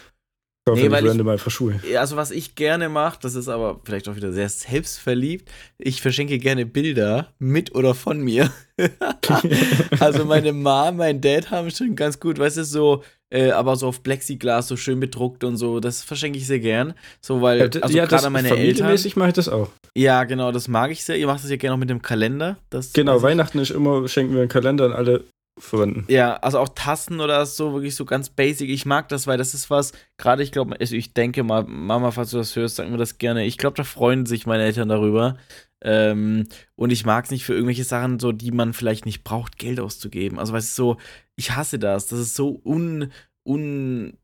Kaufe 0.67 0.82
Nee, 0.82 0.89
weil 0.89 1.04
ich- 1.04 1.10
random 1.12 1.28
einfach 1.30 1.51
Schuhe. 1.51 1.80
Ja, 1.88 1.99
Also, 1.99 2.15
was 2.15 2.32
ich 2.32 2.56
gerne 2.56 2.89
mache, 2.89 3.19
das 3.21 3.36
ist 3.36 3.47
aber 3.47 3.80
vielleicht 3.84 4.10
auch 4.10 4.15
wieder 4.15 4.32
sehr 4.34 4.49
selbstverliebt. 4.49 5.47
Ich 5.78 6.01
verschenke 6.01 6.39
gerne 6.39 6.65
Bilder 6.65 7.28
mit 7.38 7.75
oder 7.75 7.93
von 7.93 8.19
mir. 8.19 8.51
also, 9.99 10.25
meine 10.25 10.54
Mom, 10.54 10.97
mein 10.97 11.21
Dad 11.21 11.51
haben 11.51 11.69
schon 11.69 11.95
ganz 11.95 12.19
gut, 12.19 12.39
weißt 12.39 12.58
du, 12.58 12.63
so, 12.65 13.04
äh, 13.30 13.51
aber 13.51 13.75
so 13.75 13.88
auf 13.88 14.01
Plexiglas, 14.01 14.67
so 14.67 14.75
schön 14.75 14.99
bedruckt 14.99 15.43
und 15.43 15.58
so. 15.58 15.80
Das 15.80 16.01
verschenke 16.04 16.38
ich 16.39 16.47
sehr 16.47 16.60
gern. 16.60 16.93
So, 17.21 17.41
weil, 17.41 17.60
Ja, 17.60 17.82
also 17.82 17.95
ja, 17.97 18.08
das 18.08 18.21
gerade 18.21 18.34
meine 18.34 18.47
Eltern. 18.49 18.65
familienmäßig 18.65 19.15
mache 19.15 19.30
ich 19.30 19.36
das 19.36 19.49
auch. 19.49 19.69
Ja, 19.95 20.23
genau, 20.23 20.51
das 20.51 20.67
mag 20.67 20.91
ich 20.91 21.04
sehr. 21.06 21.17
Ihr 21.17 21.28
macht 21.28 21.43
das 21.43 21.49
ja 21.51 21.58
gerne 21.58 21.75
auch 21.75 21.80
mit 21.80 21.89
dem 21.89 22.01
Kalender. 22.01 22.58
Das 22.69 22.91
Genau, 22.93 23.17
ich. 23.17 23.23
Weihnachten 23.23 23.60
ist 23.60 23.69
immer, 23.71 24.08
schenken 24.08 24.34
wir 24.34 24.41
einen 24.41 24.49
Kalender 24.49 24.86
an 24.86 24.93
alle 24.93 25.23
Verwandten. 25.58 26.06
Ja, 26.10 26.36
also 26.38 26.60
auch 26.60 26.70
Tassen 26.70 27.22
oder 27.22 27.46
so, 27.46 27.74
wirklich 27.74 27.96
so 27.96 28.04
ganz 28.04 28.30
basic. 28.30 28.70
Ich 28.70 28.86
mag 28.86 29.08
das, 29.08 29.26
weil 29.26 29.38
das 29.38 29.54
ist 29.54 29.70
was, 29.70 29.94
gerade 30.18 30.44
ich 30.44 30.52
glaube, 30.52 30.80
also 30.80 30.96
ich 30.96 31.13
denke 31.13 31.44
mal, 31.44 31.63
Mama, 31.63 32.12
falls 32.12 32.32
du 32.32 32.38
das 32.38 32.56
hörst, 32.56 32.76
sag 32.76 32.89
mir 32.89 32.98
das 32.98 33.18
gerne. 33.18 33.46
Ich 33.46 33.58
glaube, 33.58 33.78
da 33.78 33.84
freuen 33.84 34.26
sich 34.26 34.46
meine 34.46 34.63
Eltern 34.63 34.89
darüber. 34.89 35.38
Ähm, 35.82 36.48
und 36.76 36.91
ich 36.91 37.06
mag 37.06 37.26
es 37.26 37.32
nicht 37.32 37.46
für 37.46 37.54
irgendwelche 37.54 37.84
Sachen, 37.84 38.20
so 38.20 38.32
die 38.32 38.52
man 38.52 38.74
vielleicht 38.74 39.06
nicht 39.06 39.24
braucht, 39.24 39.58
Geld 39.58 39.80
auszugeben. 39.80 40.39
Also, 40.39 40.52
weißt 40.52 40.78
du, 40.78 40.84
so, 40.84 40.98
ich 41.36 41.56
hasse 41.56 41.80
das. 41.80 42.08
Das 42.08 42.20
ist 42.20 42.36
so 42.36 42.60
un, 42.65 43.12
un, 43.46 44.18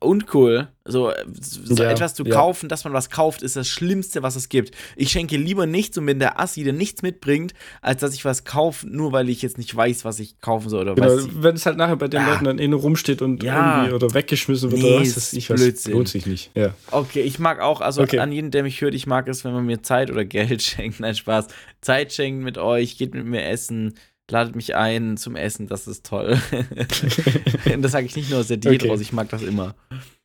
uncool. 0.00 0.68
So, 0.84 1.12
so 1.40 1.82
Ja, 1.82 1.90
etwas 1.90 2.14
zu 2.14 2.24
ja. 2.24 2.32
kaufen, 2.34 2.68
dass 2.68 2.84
man 2.84 2.92
was 2.92 3.10
kauft, 3.10 3.42
ist 3.42 3.56
das 3.56 3.66
Schlimmste, 3.68 4.22
was 4.22 4.36
es 4.36 4.48
gibt. 4.48 4.74
Ich 4.94 5.10
schenke 5.10 5.36
lieber 5.36 5.66
nichts 5.66 5.98
und 5.98 6.06
bin 6.06 6.20
der 6.20 6.38
Assi, 6.38 6.62
der 6.62 6.72
nichts 6.72 7.02
mitbringt, 7.02 7.54
als 7.82 8.00
dass 8.02 8.14
ich 8.14 8.24
was 8.24 8.44
kaufe, 8.44 8.86
nur 8.88 9.10
weil 9.12 9.28
ich 9.28 9.42
jetzt 9.42 9.58
nicht 9.58 9.74
weiß, 9.74 10.04
was 10.04 10.20
ich 10.20 10.40
kaufen 10.40 10.68
soll 10.68 10.82
oder 10.82 10.94
Genau, 10.94 11.08
weiß. 11.08 11.28
wenn 11.42 11.56
es 11.56 11.66
halt 11.66 11.76
nachher 11.76 11.96
bei 11.96 12.06
den 12.08 12.20
Ah. 12.22 12.30
Leuten 12.30 12.44
dann 12.44 12.58
eh 12.60 12.68
nur 12.68 12.80
rumsteht 12.80 13.20
und 13.20 13.42
Ja. 13.42 13.82
irgendwie 13.86 13.94
oder 13.96 14.14
weggeschmissen 14.14 14.70
wird 14.70 14.80
Nee, 14.80 14.90
oder 14.92 15.00
was 15.00 15.08
ist 15.08 15.16
weiß 15.16 15.32
ich, 15.32 15.50
was 15.50 15.60
Blödsinn. 15.60 15.92
lohnt 15.94 16.08
sich 16.08 16.26
nicht. 16.26 16.50
Ja. 16.54 16.72
Okay, 16.92 17.22
ich 17.22 17.38
mag 17.40 17.60
auch, 17.60 17.80
also 17.80 18.02
Okay. 18.02 18.20
an 18.20 18.30
jeden, 18.30 18.52
der 18.52 18.62
mich 18.62 18.80
hört, 18.80 18.94
ich 18.94 19.06
mag 19.08 19.26
es, 19.28 19.44
wenn 19.44 19.52
man 19.54 19.66
mir 19.66 19.82
Zeit 19.82 20.10
oder 20.10 20.24
Geld 20.26 20.62
schenkt. 20.62 21.00
Nein, 21.00 21.14
Spaß. 21.16 21.48
Zeit 21.80 22.12
schenkt 22.12 22.44
mit 22.44 22.58
euch, 22.58 22.96
geht 22.96 23.12
mit 23.14 23.24
mir 23.26 23.44
essen, 23.44 23.94
ladet 24.30 24.56
mich 24.56 24.74
ein 24.74 25.16
zum 25.16 25.36
Essen, 25.36 25.66
das 25.68 25.86
ist 25.86 26.04
toll. 26.06 26.38
Das 27.80 27.92
sage 27.92 28.06
ich 28.06 28.16
nicht 28.16 28.30
nur 28.30 28.40
aus 28.40 28.48
der 28.48 28.56
Diät 28.56 28.82
Okay. 28.82 28.88
raus, 28.90 29.00
ich 29.00 29.12
mag 29.12 29.28
das 29.28 29.42
immer. 29.42 29.74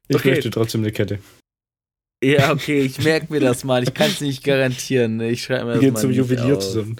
Ich 0.07 0.15
Okay. 0.15 0.31
möchte 0.31 0.49
trotzdem 0.49 0.81
eine 0.81 0.91
Kette. 0.91 1.19
Ja, 2.23 2.51
okay, 2.51 2.81
ich 2.81 2.99
merke 3.03 3.33
mir 3.33 3.39
das 3.39 3.63
mal. 3.63 3.81
Ich 3.83 3.93
kann 3.93 4.07
es 4.11 4.21
nicht 4.21 4.43
garantieren. 4.43 5.17
ne? 5.17 5.31
Ich 5.31 5.43
schreibe 5.43 5.65
mir 5.65 5.69
Wir 5.69 5.73
das 5.75 5.81
gehen 5.81 5.93
mal 5.93 5.99
zum 6.01 6.11
Juwelier 6.11 6.57
auf. 6.57 6.63
zusammen. 6.63 6.95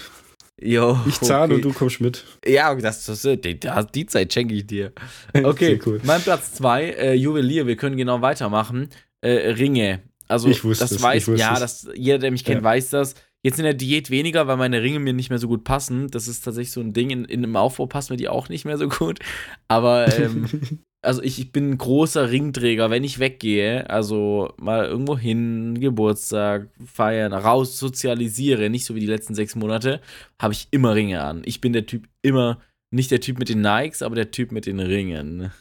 Jo, 0.59 0.99
Ich 1.07 1.19
zahle 1.19 1.45
okay. 1.45 1.53
und 1.55 1.61
du 1.65 1.73
kommst 1.73 2.01
mit. 2.01 2.23
Ja, 2.45 2.73
das, 2.75 3.05
das, 3.05 3.21
die, 3.23 3.37
die, 3.59 3.59
die 3.95 4.05
Zeit 4.05 4.31
schenke 4.33 4.53
ich 4.55 4.65
dir. 4.67 4.91
Okay, 5.43 5.79
cool. 5.85 5.99
mein 6.03 6.21
Platz 6.21 6.53
zwei, 6.53 6.85
äh, 6.91 7.13
Juwelier, 7.13 7.65
wir 7.67 7.75
können 7.75 7.97
genau 7.97 8.21
weitermachen. 8.21 8.89
Äh, 9.21 9.51
Ringe. 9.51 10.01
Also, 10.27 10.47
Ich 10.49 10.63
wusste 10.63 10.85
das 10.85 10.91
es, 10.91 11.01
weiß, 11.01 11.23
ich 11.23 11.27
wusste 11.27 11.39
ja, 11.41 11.53
es. 11.55 11.59
das, 11.59 11.87
jeder, 11.95 12.17
der 12.19 12.31
mich 12.31 12.43
kennt, 12.45 12.61
Ja. 12.61 12.63
weiß 12.63 12.89
das. 12.91 13.15
Jetzt 13.43 13.57
in 13.57 13.63
der 13.65 13.73
Diät 13.73 14.11
weniger, 14.11 14.47
weil 14.47 14.57
meine 14.57 14.83
Ringe 14.83 14.99
mir 14.99 15.13
nicht 15.13 15.29
mehr 15.29 15.39
so 15.39 15.47
gut 15.47 15.63
passen. 15.63 16.09
Das 16.09 16.27
ist 16.27 16.41
tatsächlich 16.41 16.71
so 16.71 16.81
ein 16.81 16.93
Ding. 16.93 17.09
In, 17.09 17.25
in 17.25 17.43
einem 17.43 17.55
Aufbau 17.55 17.87
passen 17.87 18.13
mir 18.13 18.17
die 18.17 18.29
auch 18.29 18.49
nicht 18.49 18.65
mehr 18.65 18.77
so 18.77 18.87
gut. 18.87 19.19
Aber 19.67 20.15
ähm, 20.19 20.45
also 21.01 21.23
ich, 21.23 21.39
ich 21.39 21.51
bin 21.51 21.71
ein 21.71 21.77
großer 21.77 22.29
Ringträger, 22.29 22.91
wenn 22.91 23.03
ich 23.03 23.19
weggehe, 23.19 23.89
also 23.89 24.53
mal 24.57 24.85
irgendwo 24.85 25.17
hin, 25.17 25.79
Geburtstag, 25.79 26.69
feiern, 26.85 27.33
raus, 27.33 27.79
sozialisiere, 27.79 28.69
nicht 28.69 28.85
so 28.85 28.93
wie 28.93 28.99
die 28.99 29.07
letzten 29.07 29.33
sechs 29.33 29.55
Monate, 29.55 30.01
habe 30.39 30.53
ich 30.53 30.67
immer 30.69 30.93
Ringe 30.93 31.23
an. 31.23 31.41
Ich 31.45 31.61
bin 31.61 31.73
der 31.73 31.87
Typ 31.87 32.07
immer, 32.21 32.61
nicht 32.91 33.09
der 33.09 33.21
Typ 33.21 33.39
mit 33.39 33.49
den 33.49 33.61
Nikes, 33.61 34.03
aber 34.03 34.15
der 34.15 34.29
Typ 34.29 34.51
mit 34.51 34.67
den 34.67 34.79
Ringen. 34.79 35.51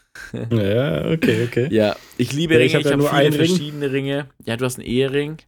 Ja, 0.51 1.11
okay, 1.11 1.45
okay. 1.45 1.69
Ja, 1.71 1.97
ich 2.19 2.33
liebe 2.33 2.55
Ringe, 2.55 2.67
ich 2.67 2.75
hab 2.75 2.81
ich 2.81 2.87
ja 2.87 2.93
habe 2.93 3.03
nur 3.03 3.11
viele 3.11 3.23
einen 3.23 3.35
Ring. 3.35 3.49
verschiedene 3.49 3.93
Ringe. 3.93 4.29
Ja, 4.45 4.57
du 4.57 4.65
hast 4.67 4.79
einen 4.79 4.89
Ehering. 4.89 5.39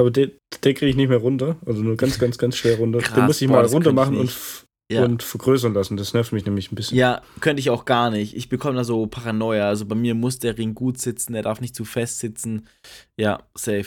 Aber 0.00 0.10
den, 0.10 0.32
den 0.64 0.74
kriege 0.74 0.90
ich 0.90 0.96
nicht 0.96 1.08
mehr 1.08 1.18
runter. 1.18 1.56
Also 1.66 1.82
nur 1.82 1.96
ganz, 1.96 2.18
ganz, 2.18 2.38
ganz 2.38 2.56
schwer 2.56 2.78
runter. 2.78 2.98
Krass, 2.98 3.14
den 3.14 3.26
muss 3.26 3.40
ich 3.42 3.48
boah, 3.48 3.54
mal 3.62 3.66
runter 3.66 3.90
ich 3.90 3.96
machen 3.96 4.16
und, 4.16 4.32
Ja. 4.90 5.04
und 5.04 5.22
vergrößern 5.22 5.72
lassen. 5.74 5.96
Das 5.96 6.14
nervt 6.14 6.32
mich 6.32 6.44
nämlich 6.44 6.72
ein 6.72 6.74
bisschen. 6.74 6.98
Ja, 6.98 7.22
könnte 7.40 7.60
ich 7.60 7.70
auch 7.70 7.84
gar 7.84 8.10
nicht. 8.10 8.36
Ich 8.36 8.48
bekomme 8.48 8.76
da 8.76 8.84
so 8.84 9.06
Paranoia. 9.06 9.68
Also 9.68 9.86
bei 9.86 9.94
mir 9.94 10.14
muss 10.14 10.38
der 10.40 10.58
Ring 10.58 10.74
gut 10.74 10.98
sitzen, 10.98 11.32
der 11.32 11.42
darf 11.42 11.60
nicht 11.60 11.76
zu 11.76 11.84
fest 11.84 12.18
sitzen. 12.18 12.66
Ja, 13.16 13.42
safe. 13.56 13.86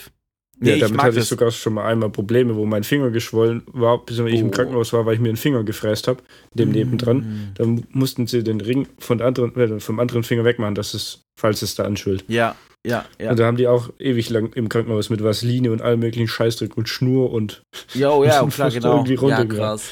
Nee, 0.60 0.70
ja, 0.70 0.76
ich 0.76 0.82
damit 0.82 0.98
mag 0.98 1.06
hatte 1.08 1.20
ich 1.20 1.26
sogar 1.26 1.52
schon 1.52 1.74
mal 1.76 1.86
einmal 1.86 2.10
Probleme, 2.10 2.56
wo 2.56 2.66
mein 2.66 2.84
Finger 2.84 3.12
geschwollen 3.12 3.62
war, 3.68 4.04
bis 4.04 4.18
ich 4.18 4.40
im 4.40 4.48
Oh. 4.48 4.52
Krankenhaus 4.52 4.92
war, 4.92 5.06
weil 5.06 5.14
ich 5.14 5.20
mir 5.20 5.28
den 5.28 5.38
Finger 5.38 5.64
gefräst 5.64 6.08
habe, 6.08 6.24
dem 6.56 6.72
nebendran. 6.72 7.18
Mm. 7.18 7.52
Dann 7.56 7.84
mussten 7.92 8.26
sie 8.26 8.44
den 8.44 8.60
Ring 8.60 8.88
von 8.98 9.20
der 9.20 9.28
anderen, 9.28 9.56
äh, 9.56 9.80
vom 9.80 10.00
anderen 10.00 10.24
Finger 10.24 10.46
wegmachen, 10.46 10.74
dass 10.74 10.96
es, 10.96 11.22
falls 11.40 11.62
es 11.62 11.76
da 11.76 11.84
anschwillt. 11.84 12.24
Ja, 12.28 12.56
ja, 12.88 13.06
ja. 13.20 13.32
Und 13.32 13.40
da 13.40 13.46
haben 13.46 13.58
die 13.58 13.68
auch 13.68 13.90
ewig 14.00 14.30
lang 14.30 14.54
im 14.54 14.70
Krankenhaus 14.70 15.10
mit 15.10 15.24
Vaseline 15.24 15.72
und 15.72 15.82
allem 15.82 16.00
möglichen 16.00 16.28
Scheißdreck 16.28 16.78
und 16.78 16.88
Schnur 16.90 17.32
und 17.32 17.62
Jo, 17.94 18.24
ja, 18.24 18.32
klar, 18.40 18.52
Fast 18.52 18.76
genau. 18.76 18.94
irgendwie 18.96 19.14
Ja, 19.16 19.20
runtergegangen. 19.22 19.58
krass. 19.58 19.90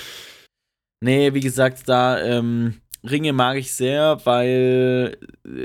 Nee, 1.04 1.34
wie 1.34 1.40
gesagt, 1.42 1.88
da 1.88 2.22
ähm, 2.24 2.76
Ringe 3.04 3.34
mag 3.34 3.58
ich 3.58 3.74
sehr, 3.74 4.20
weil 4.24 5.18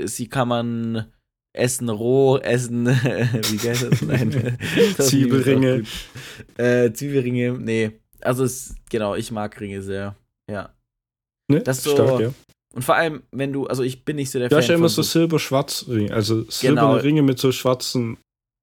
sie 0.05 0.27
kann 0.27 0.47
man 0.49 1.11
essen 1.53 1.89
roh, 1.89 2.37
essen, 2.37 2.85
wie 3.49 3.57
geht 3.57 3.81
das? 3.81 4.01
Nein. 4.03 4.57
das 4.97 5.07
Zwiebelringe. 5.09 5.83
Äh, 6.57 6.91
Zwiebelringe, 6.93 7.53
nee. 7.59 7.91
Also, 8.21 8.43
es, 8.43 8.75
genau, 8.89 9.15
ich 9.15 9.31
mag 9.31 9.59
Ringe 9.59 9.81
sehr. 9.81 10.15
Ja. 10.49 10.73
ne? 11.49 11.61
Das 11.61 11.77
ist 11.79 11.83
so- 11.85 11.91
stark, 11.95 12.19
ja. 12.19 12.33
Und 12.73 12.83
vor 12.83 12.95
allem, 12.95 13.23
wenn 13.31 13.51
du, 13.51 13.67
also 13.67 13.83
ich 13.83 14.05
bin 14.05 14.15
nicht 14.15 14.31
so 14.31 14.39
der 14.39 14.49
Du 14.49 14.55
hast 14.55 14.65
Fan 14.65 14.73
ja 14.73 14.77
immer 14.77 14.89
so 14.89 15.01
silber-schwarz 15.01 15.85
Ringe, 15.89 16.13
also 16.13 16.43
silberne 16.49 16.91
Genau. 16.93 17.01
Ringe 17.01 17.21
mit 17.21 17.37
so 17.39 17.51
schwarzen 17.51 18.17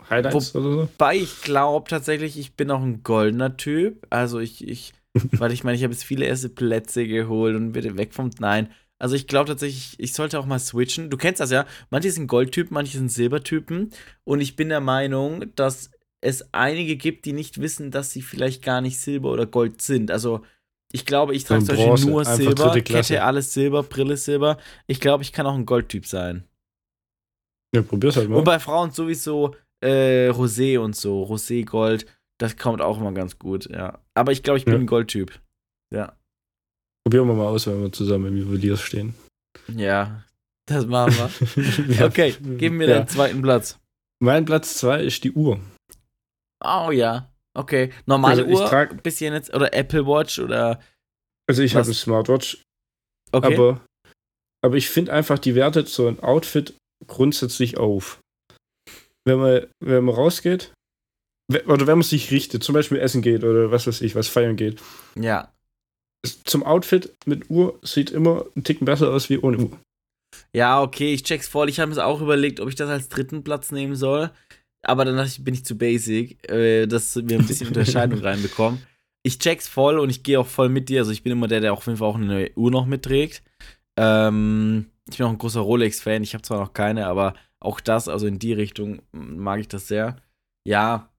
Highlights 0.09 0.55
oder 0.55 0.65
so. 0.65 0.83
Wobei 0.83 1.17
ich 1.17 1.43
glaube 1.43 1.89
tatsächlich, 1.89 2.39
ich 2.39 2.55
bin 2.55 2.71
auch 2.71 2.81
ein 2.83 3.03
goldener 3.03 3.57
Typ. 3.57 4.07
Also 4.11 4.39
ich, 4.39 4.67
ich, 4.67 4.93
weil 5.33 5.53
ich 5.53 5.65
meine, 5.65 5.77
ich 5.77 5.83
habe 5.83 5.93
jetzt 5.93 6.05
viele 6.05 6.25
erste 6.25 6.49
Plätze 6.49 7.07
geholt 7.07 7.55
und 7.55 7.73
bitte 7.73 7.97
weg 7.99 8.15
vom 8.15 8.31
Nein. 8.39 8.71
Also 8.99 9.15
ich 9.15 9.27
glaube 9.27 9.49
tatsächlich, 9.49 9.95
ich 9.99 10.13
sollte 10.13 10.41
auch 10.41 10.47
mal 10.47 10.59
switchen. 10.59 11.11
Du 11.11 11.17
kennst 11.17 11.41
das 11.41 11.51
ja. 11.51 11.67
Manche 11.91 12.11
sind 12.11 12.27
Goldtypen, 12.27 12.75
manche 12.75 12.99
sind 12.99 13.13
Silbertypen. 13.13 13.91
Und 14.25 14.41
ich 14.41 14.57
bin 14.57 14.71
der 14.71 14.81
Meinung, 14.81 15.45
dass 15.55 15.91
es 16.21 16.53
einige 16.53 16.97
gibt, 16.97 17.25
die 17.25 17.33
nicht 17.33 17.61
wissen, 17.61 17.93
dass 17.93 18.11
sie 18.11 18.23
vielleicht 18.23 18.65
gar 18.65 18.81
nicht 18.81 18.99
Silber 18.99 19.31
oder 19.31 19.47
Gold 19.47 19.83
sind. 19.83 20.11
Also 20.11 20.41
ich 20.93 21.05
glaube, 21.07 21.35
ich 21.35 21.45
trage 21.45 21.65
zum 21.65 21.77
Beispiel 21.77 22.11
nur 22.11 22.25
Silber. 22.25 22.81
Kette 22.81 23.23
alles 23.23 23.53
Silber, 23.53 23.83
Brille 23.83 24.17
Silber. 24.17 24.59
Ich 24.87 25.01
glaube, 25.01 25.23
ich 25.23 25.33
kann 25.33 25.47
auch 25.47 25.55
ein 25.55 25.67
Goldtyp 25.67 26.07
sein. 26.07 26.45
Ja, 27.75 27.83
probier's 27.83 28.17
halt 28.17 28.29
mal. 28.31 28.37
Und 28.37 28.45
bei 28.45 28.59
Frauen 28.59 28.91
sowieso 28.93 29.55
äh, 29.85 30.31
Rosé 30.31 30.79
und 30.79 30.97
so, 30.97 31.23
Rosé 31.25 31.65
Gold, 31.65 32.07
das 32.41 32.57
kommt 32.57 32.81
auch 32.81 32.99
immer 32.99 33.13
ganz 33.13 33.39
gut, 33.39 33.69
ja. 33.69 33.99
Aber 34.15 34.33
ich 34.33 34.43
glaube, 34.43 34.59
ich 34.59 34.65
bin 34.65 34.75
Ja. 34.75 34.81
ein 34.81 34.87
Goldtyp. 34.87 35.39
Ja. 35.95 36.17
Probieren 37.05 37.27
wir 37.29 37.35
mal 37.35 37.47
aus, 37.49 37.67
wenn 37.67 37.83
wir 37.83 37.93
zusammen 37.93 38.27
im 38.29 38.37
Juweliers 38.39 38.81
stehen. 38.81 39.15
Ja, 39.69 40.25
das 40.67 40.87
machen 40.87 41.15
wir. 41.15 41.95
Ja. 41.99 42.07
Okay, 42.07 42.35
gib 42.57 42.73
mir 42.73 42.89
Ja. 42.89 42.95
deinen 42.97 43.09
zweiten 43.09 43.43
Platz. 43.43 43.79
Mein 44.21 44.45
Platz 44.47 44.79
2 44.79 45.03
ist 45.05 45.23
die 45.25 45.33
Uhr. 45.33 45.61
Oh 46.65 46.91
ja, 46.91 47.28
okay. 47.57 47.93
Normale 48.07 48.43
Also 48.43 48.53
ich 48.55 48.59
Uhr, 48.61 48.69
trag- 48.69 49.03
bisschen 49.03 49.35
jetzt, 49.35 49.55
oder 49.55 49.73
Apple 49.75 50.07
Watch 50.07 50.39
oder, 50.39 50.81
Also 51.49 51.63
ich 51.63 51.75
habe 51.75 51.85
eine 51.85 51.95
Smartwatch, 51.95 52.63
okay. 53.33 53.55
aber, 53.55 53.85
aber 54.65 54.77
ich 54.77 54.89
finde 54.89 55.13
einfach, 55.13 55.39
die 55.39 55.55
wertet 55.55 55.89
so 55.89 56.09
ein 56.09 56.21
Outfit 56.21 56.75
grundsätzlich 57.07 57.79
auf. 57.79 58.19
Wenn 59.27 59.39
man, 59.39 59.67
wenn 59.85 60.05
man 60.05 60.15
rausgeht, 60.15 60.73
oder 61.67 61.87
wenn 61.87 61.99
man 61.99 62.03
sich 62.03 62.31
richtet, 62.31 62.63
zum 62.63 62.75
Beispiel 62.75 62.99
essen 62.99 63.23
geht 63.23 63.43
oder 63.45 63.71
was 63.71 63.87
weiß 63.87 64.03
ich, 64.03 64.15
was 64.15 64.29
feiern 64.29 64.57
geht. 64.57 64.81
ja. 65.17 65.53
Zum 66.45 66.65
Outfit 66.65 67.15
mit 67.27 67.49
Uhr 67.49 67.79
sieht 67.83 68.11
immer 68.11 68.45
ein 68.57 68.65
Ticken 68.65 68.85
besser 68.85 69.13
aus 69.13 69.31
wie 69.31 69.39
ohne 69.39 69.59
Uhr. 69.59 69.79
Ja, 70.53 70.83
okay, 70.83 71.15
ich 71.15 71.23
check's 71.23 71.47
voll. 71.47 71.69
Ich 71.69 71.79
habe 71.79 71.95
mir 71.95 72.05
auch 72.05 72.21
überlegt, 72.21 72.59
ob 72.59 72.69
ich 72.69 72.75
das 72.75 72.91
als 72.91 73.09
dritten 73.09 73.45
Platz 73.45 73.71
nehmen 73.71 73.95
soll. 73.95 74.31
Aber 74.83 75.25
ich, 75.25 75.45
bin 75.45 75.55
ich 75.55 75.65
zu 75.65 75.77
basic, 75.77 76.49
äh, 76.51 76.87
dass 76.87 77.17
wir 77.17 77.39
ein 77.39 77.47
bisschen 77.47 77.69
Unterscheidung 77.69 78.21
reinbekommen. 78.23 78.83
Ich 79.23 79.39
check's 79.39 79.69
voll 79.69 79.99
und 79.99 80.11
ich 80.11 80.23
gehe 80.23 80.39
auch 80.39 80.47
voll 80.47 80.69
mit 80.69 80.89
dir. 80.89 81.01
Also 81.01 81.11
ich 81.11 81.23
bin 81.23 81.33
immer 81.33 81.49
der, 81.49 81.61
der 81.61 81.73
auf 81.73 81.87
jeden 81.87 81.99
Fall 81.99 82.09
auch 82.09 82.17
eine 82.17 82.27
neue 82.27 82.57
Uhr 82.57 82.71
noch 82.71 82.87
mitträgt. 82.87 83.43
Ähm, 83.99 84.87
ich 85.11 85.19
bin 85.19 85.27
auch 85.27 85.31
ein 85.31 85.39
großer 85.39 85.61
Rolex-Fan. 85.61 86.23
Ich 86.23 86.35
habe 86.35 86.43
zwar 86.43 86.61
noch 86.61 86.73
keine, 86.73 87.07
aber 87.07 87.35
auch 87.61 87.81
das, 87.81 88.09
also 88.09 88.27
in 88.27 88.39
die 88.39 88.53
Richtung 88.53 89.03
mag 89.13 89.61
ich 89.61 89.69
das 89.69 89.89
sehr. 89.89 90.17
Ja, 90.67 91.13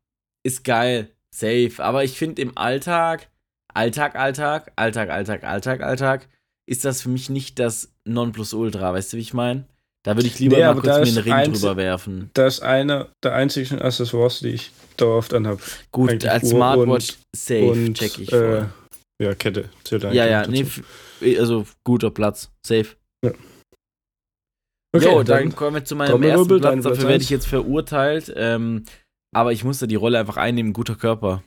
ist 0.43 0.63
geil, 0.63 1.11
safe. 1.31 1.75
Aber 1.79 2.03
ich 2.03 2.17
finde 2.17 2.41
im 2.41 2.57
Alltag, 2.57 3.29
Alltag, 3.73 4.15
Alltag, 4.15 4.71
Alltag, 4.75 5.09
Alltag, 5.09 5.43
Alltag, 5.43 5.81
Alltag, 5.81 6.29
ist 6.65 6.85
das 6.85 7.01
für 7.01 7.09
mich 7.09 7.29
nicht 7.29 7.59
das 7.59 7.93
Nonplusultra. 8.05 8.93
Weißt 8.93 9.13
du, 9.13 9.17
wie 9.17 9.21
ich 9.21 9.33
meine? 9.33 9.67
Da 10.05 10.15
würde 10.15 10.27
ich 10.27 10.39
lieber 10.39 10.57
Nee, 10.57 10.63
mal 10.63 10.73
kurz 10.75 10.85
mir 10.85 10.93
einen 11.01 11.17
Ring 11.17 11.33
eins- 11.33 11.59
drüber 11.59 11.75
werfen. 11.77 12.29
Das 12.33 12.55
ist 12.55 12.59
einer 12.61 13.09
der 13.23 13.33
einzigen 13.33 13.81
Accessoires, 13.81 14.39
die 14.39 14.49
ich 14.49 14.71
dauerhaft 14.97 15.33
anhabe. 15.33 15.59
Gut, 15.91 16.09
eigentlich 16.11 16.31
als 16.31 16.43
Uhr 16.45 16.49
Smartwatch 16.51 17.17
safe, 17.35 17.71
Und 17.71 17.93
check 17.97 18.17
ich 18.19 18.31
äh, 18.31 18.65
ja, 19.21 19.35
Kette. 19.35 19.69
Zählt 19.83 20.03
ja, 20.03 20.11
ja, 20.13 20.45
dazu. 20.45 20.81
nee, 21.19 21.37
also 21.37 21.65
guter 21.83 22.11
Platz, 22.11 22.49
safe. 22.65 22.95
Okay, 24.95 25.05
jo, 25.05 25.21
dann, 25.23 25.43
dann 25.49 25.55
kommen 25.55 25.75
wir 25.75 25.85
zu 25.85 25.95
meinem 25.95 26.23
ersten 26.23 26.47
Platz. 26.47 26.61
Platz 26.61 26.83
Dafür 26.83 27.09
werde 27.09 27.23
ich 27.23 27.29
jetzt 27.29 27.45
verurteilt. 27.47 28.33
Ähm, 28.35 28.85
aber 29.35 29.51
ich 29.51 29.63
musste 29.63 29.87
die 29.87 29.95
Rolle 29.95 30.17
einfach 30.19 30.37
einnehmen. 30.37 30.73
Guter 30.73 30.95
Körper. 30.95 31.43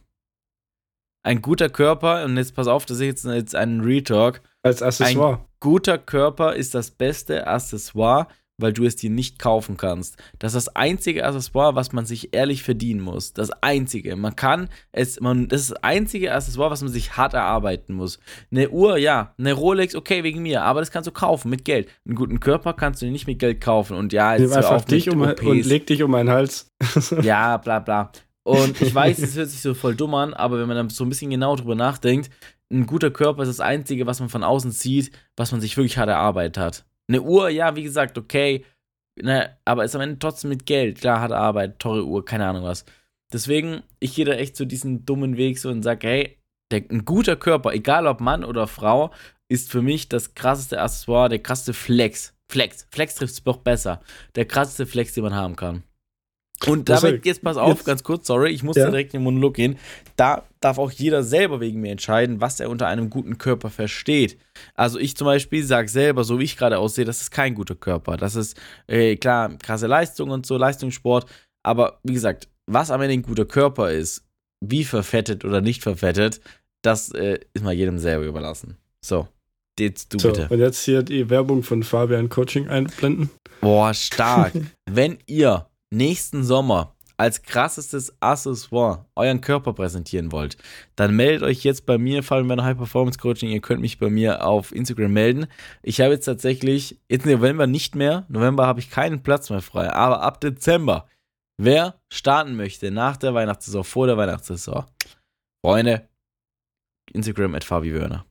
Ein 1.24 1.40
guter 1.42 1.68
Körper, 1.68 2.24
und 2.24 2.36
jetzt 2.36 2.54
pass 2.54 2.66
auf, 2.68 2.84
das 2.86 2.98
ist 2.98 3.02
jetzt, 3.04 3.24
jetzt 3.24 3.54
ein 3.54 3.80
Retalk. 3.80 4.42
als 4.62 4.82
Accessoire. 4.82 5.44
Guter 5.60 5.98
Körper 5.98 6.54
ist 6.54 6.74
das 6.74 6.90
beste 6.90 7.46
Accessoire, 7.46 8.26
weil 8.62 8.72
du 8.72 8.84
es 8.84 8.96
dir 8.96 9.10
nicht 9.10 9.38
kaufen 9.38 9.76
kannst. 9.76 10.16
Das 10.38 10.54
ist 10.54 10.66
das 10.66 10.76
einzige 10.76 11.24
Accessoire, 11.24 11.74
was 11.74 11.92
man 11.92 12.06
sich 12.06 12.34
ehrlich 12.34 12.62
verdienen 12.62 13.00
muss. 13.00 13.32
Das 13.32 13.50
einzige. 13.62 14.16
Man 14.16 14.36
kann 14.36 14.68
es, 14.92 15.20
man, 15.20 15.48
das 15.48 15.62
ist 15.62 15.70
das 15.72 15.82
einzige 15.82 16.32
Accessoire, 16.32 16.70
was 16.70 16.82
man 16.82 16.90
sich 16.90 17.16
hart 17.16 17.34
erarbeiten 17.34 17.94
muss. 17.94 18.18
Eine 18.50 18.70
Uhr, 18.70 18.96
ja. 18.96 19.34
Eine 19.38 19.52
Rolex, 19.52 19.94
okay, 19.94 20.22
wegen 20.22 20.42
mir. 20.42 20.62
Aber 20.62 20.80
das 20.80 20.90
kannst 20.90 21.06
du 21.06 21.12
kaufen 21.12 21.50
mit 21.50 21.64
Geld. 21.64 21.88
Einen 22.06 22.14
guten 22.14 22.40
Körper 22.40 22.72
kannst 22.72 23.02
du 23.02 23.06
nicht 23.06 23.26
mit 23.26 23.38
Geld 23.38 23.60
kaufen. 23.60 23.96
Und 23.96 24.12
ja, 24.12 24.32
Nimm 24.32 24.42
jetzt 24.42 24.50
hör 24.52 24.58
einfach 24.58 24.72
auf 24.72 24.84
dich 24.84 25.10
um, 25.10 25.20
OPs. 25.22 25.42
und 25.42 25.66
leg 25.66 25.86
dich 25.86 26.02
um 26.02 26.10
meinen 26.10 26.30
Hals. 26.30 26.68
Ja, 27.22 27.56
bla 27.56 27.78
bla. 27.80 28.10
Und 28.44 28.80
ich 28.80 28.94
weiß, 28.94 29.18
es 29.20 29.36
hört 29.36 29.48
sich 29.48 29.60
so 29.60 29.74
voll 29.74 29.94
dumm 29.94 30.14
an, 30.14 30.34
aber 30.34 30.58
wenn 30.58 30.66
man 30.66 30.76
dann 30.76 30.90
so 30.90 31.04
ein 31.04 31.08
bisschen 31.08 31.30
genau 31.30 31.54
drüber 31.56 31.74
nachdenkt, 31.74 32.30
ein 32.72 32.86
guter 32.86 33.10
Körper 33.10 33.42
ist 33.42 33.48
das 33.48 33.60
Einzige, 33.60 34.06
was 34.06 34.20
man 34.20 34.28
von 34.28 34.42
außen 34.42 34.70
sieht, 34.70 35.12
was 35.36 35.52
man 35.52 35.60
sich 35.60 35.76
wirklich 35.76 35.98
hart 35.98 36.08
erarbeitet 36.08 36.58
hat. 36.58 36.84
Eine 37.08 37.22
Uhr, 37.22 37.48
ja, 37.48 37.76
wie 37.76 37.82
gesagt, 37.82 38.18
okay, 38.18 38.64
ne, 39.20 39.56
aber 39.64 39.84
ist 39.84 39.94
am 39.94 40.00
Ende 40.00 40.18
trotzdem 40.18 40.50
mit 40.50 40.66
Geld. 40.66 41.00
Klar, 41.00 41.20
harte 41.20 41.36
Arbeit, 41.36 41.78
teure 41.78 42.04
Uhr, 42.04 42.24
keine 42.24 42.46
Ahnung 42.46 42.64
was. 42.64 42.84
Deswegen, 43.32 43.82
ich 43.98 44.14
gehe 44.14 44.24
da 44.24 44.32
echt 44.32 44.56
so 44.56 44.64
diesen 44.64 45.06
dummen 45.06 45.36
Weg 45.36 45.58
so 45.58 45.70
und 45.70 45.82
sage, 45.82 46.06
hey, 46.06 46.38
der, 46.70 46.84
ein 46.90 47.04
guter 47.04 47.36
Körper, 47.36 47.72
egal 47.72 48.06
ob 48.06 48.20
Mann 48.20 48.44
oder 48.44 48.66
Frau, 48.66 49.12
ist 49.48 49.70
für 49.70 49.82
mich 49.82 50.08
das 50.08 50.34
krasseste 50.34 50.80
Accessoire, 50.80 51.28
der 51.28 51.42
krasseste 51.42 51.74
Flex. 51.74 52.34
Flex. 52.50 52.86
Flex 52.90 53.14
trifft 53.14 53.34
es 53.34 53.42
doch 53.42 53.58
besser. 53.58 54.00
Der 54.34 54.44
krasseste 54.44 54.86
Flex, 54.86 55.14
den 55.14 55.24
man 55.24 55.34
haben 55.34 55.56
kann. 55.56 55.82
Und 56.66 56.88
damit, 56.88 57.24
jetzt 57.26 57.42
pass 57.42 57.56
auf, 57.56 57.70
jetzt- 57.76 57.84
ganz 57.84 58.02
kurz, 58.02 58.26
sorry, 58.26 58.50
ich 58.50 58.62
muss 58.62 58.76
Ja. 58.76 58.86
direkt 58.86 59.14
in 59.14 59.20
den 59.20 59.24
Monolog 59.24 59.54
gehen. 59.54 59.78
Da 60.16 60.44
darf 60.60 60.78
auch 60.78 60.90
jeder 60.90 61.22
selber 61.22 61.60
wegen 61.60 61.80
mir 61.80 61.90
entscheiden, 61.92 62.40
was 62.40 62.60
er 62.60 62.70
unter 62.70 62.86
einem 62.86 63.10
guten 63.10 63.38
Körper 63.38 63.70
versteht. 63.70 64.38
Also 64.74 64.98
ich 64.98 65.16
zum 65.16 65.24
Beispiel 65.26 65.64
sage 65.64 65.88
selber, 65.88 66.24
so 66.24 66.38
wie 66.38 66.44
ich 66.44 66.56
gerade 66.56 66.78
aussehe, 66.78 67.04
das 67.04 67.20
ist 67.20 67.30
kein 67.30 67.54
guter 67.54 67.74
Körper. 67.74 68.16
Das 68.16 68.36
ist, 68.36 68.56
äh, 68.86 69.16
klar, 69.16 69.56
krasse 69.58 69.86
Leistung 69.86 70.30
und 70.30 70.46
so, 70.46 70.56
Leistungssport. 70.56 71.26
Aber 71.64 71.98
wie 72.02 72.14
gesagt, 72.14 72.48
was 72.66 72.90
am 72.90 73.00
Ende 73.00 73.14
ein 73.14 73.22
guter 73.22 73.44
Körper 73.44 73.90
ist, 73.90 74.24
wie 74.64 74.84
verfettet 74.84 75.44
oder 75.44 75.60
nicht 75.60 75.82
verfettet, 75.82 76.40
das 76.82 77.10
äh, 77.12 77.38
ist 77.54 77.64
mal 77.64 77.72
jedem 77.72 77.98
selber 77.98 78.24
überlassen. 78.24 78.76
So, 79.04 79.26
jetzt 79.80 80.14
du 80.14 80.18
So, 80.20 80.28
bitte. 80.28 80.48
und 80.50 80.58
jetzt 80.60 80.84
hier 80.84 81.02
die 81.02 81.28
Werbung 81.30 81.62
von 81.64 81.82
Fabian 81.82 82.28
Coaching 82.28 82.68
einblenden. 82.68 83.30
Boah, 83.60 83.92
stark. 83.94 84.52
Wenn 84.90 85.18
ihr 85.26 85.66
nächsten 85.92 86.42
Sommer 86.42 86.94
als 87.16 87.42
krassestes 87.42 88.20
Accessoire 88.20 89.06
euren 89.14 89.40
Körper 89.40 89.74
präsentieren 89.74 90.32
wollt, 90.32 90.56
dann 90.96 91.14
meldet 91.14 91.42
euch 91.42 91.62
jetzt 91.62 91.86
bei 91.86 91.98
mir, 91.98 92.22
Fallenmänner 92.22 92.64
High 92.64 92.76
Performance 92.76 93.18
Coaching. 93.18 93.50
Ihr 93.50 93.60
könnt 93.60 93.80
mich 93.80 93.98
bei 93.98 94.10
mir 94.10 94.44
auf 94.44 94.72
Instagram 94.72 95.12
melden. 95.12 95.46
Ich 95.82 96.00
habe 96.00 96.14
jetzt 96.14 96.24
tatsächlich, 96.24 96.98
jetzt 97.08 97.26
November 97.26 97.66
nicht 97.66 97.94
mehr. 97.94 98.26
November 98.28 98.66
habe 98.66 98.80
ich 98.80 98.90
keinen 98.90 99.22
Platz 99.22 99.50
mehr 99.50 99.62
frei. 99.62 99.92
Aber 99.92 100.22
ab 100.22 100.40
Dezember, 100.40 101.06
wer 101.58 102.00
starten 102.08 102.56
möchte 102.56 102.90
nach 102.90 103.16
der 103.16 103.34
Weihnachtssaison, 103.34 103.84
vor 103.84 104.06
der 104.06 104.16
Weihnachtssaison, 104.16 104.86
Freunde, 105.64 106.08
Instagram 107.12 107.54
at 107.54 107.62
Fabi 107.62 107.94
Wörner. 107.94 108.26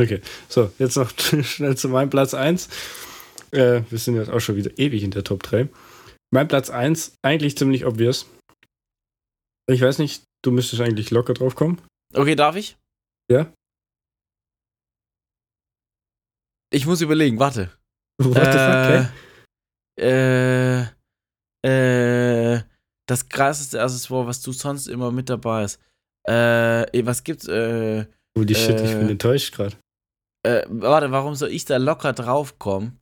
Okay, 0.00 0.20
so, 0.48 0.72
jetzt 0.78 0.96
noch 0.96 1.10
schnell 1.42 1.76
zu 1.76 1.88
meinem 1.88 2.08
Platz 2.08 2.32
1. 2.32 2.68
Äh, 3.50 3.82
wir 3.90 3.98
sind 3.98 4.16
jetzt 4.16 4.30
auch 4.30 4.40
schon 4.40 4.56
wieder 4.56 4.70
ewig 4.78 5.02
in 5.02 5.10
der 5.10 5.24
Top 5.24 5.42
3. 5.42 5.68
Mein 6.32 6.48
Platz 6.48 6.70
1, 6.70 7.16
eigentlich 7.22 7.56
ziemlich 7.58 7.84
obvious. 7.84 8.26
Ich 9.70 9.80
weiß 9.82 9.98
nicht, 9.98 10.24
du 10.42 10.50
müsstest 10.50 10.80
eigentlich 10.82 11.10
locker 11.10 11.34
drauf 11.34 11.54
kommen. 11.54 11.80
Okay, 12.14 12.34
darf 12.34 12.56
ich? 12.56 12.76
Ja. 13.30 13.52
Ich 16.72 16.86
muss 16.86 17.00
überlegen, 17.00 17.38
warte. 17.38 17.70
What 18.18 18.34
the 18.34 18.58
fuck, 18.58 19.12
äh, 20.00 20.86
äh, 21.64 22.56
äh, 22.56 22.62
das 23.06 23.28
krasseste 23.28 23.82
Accessoire, 23.82 24.26
was 24.26 24.40
du 24.40 24.52
sonst 24.52 24.86
immer 24.86 25.10
mit 25.10 25.28
dabei 25.28 25.62
hast. 25.64 25.80
Äh, 26.26 27.04
was 27.04 27.24
gibt's? 27.24 27.46
Äh, 27.48 28.06
Holy 28.38 28.54
shit, 28.54 28.80
ich 28.80 28.92
bin 28.92 29.08
äh, 29.08 29.12
enttäuscht 29.12 29.54
gerade. 29.54 29.76
äh, 30.46 30.64
warte, 30.68 31.10
warum 31.10 31.34
soll 31.34 31.50
ich 31.50 31.64
da 31.64 31.76
locker 31.76 32.12
draufkommen? 32.12 33.00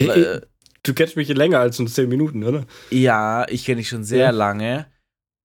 Äh, 0.00 0.06
Äh, 0.06 0.40
Du 0.84 0.94
kennst 0.94 1.16
mich 1.16 1.28
länger 1.28 1.60
als 1.60 1.78
nur 1.78 1.88
10 1.88 2.08
Minuten, 2.08 2.42
oder? 2.44 2.66
ja, 2.90 3.46
ich 3.48 3.64
kenne 3.64 3.76
dich 3.78 3.88
schon 3.88 4.02
sehr 4.04 4.18
Ja. 4.26 4.30
lange, 4.30 4.86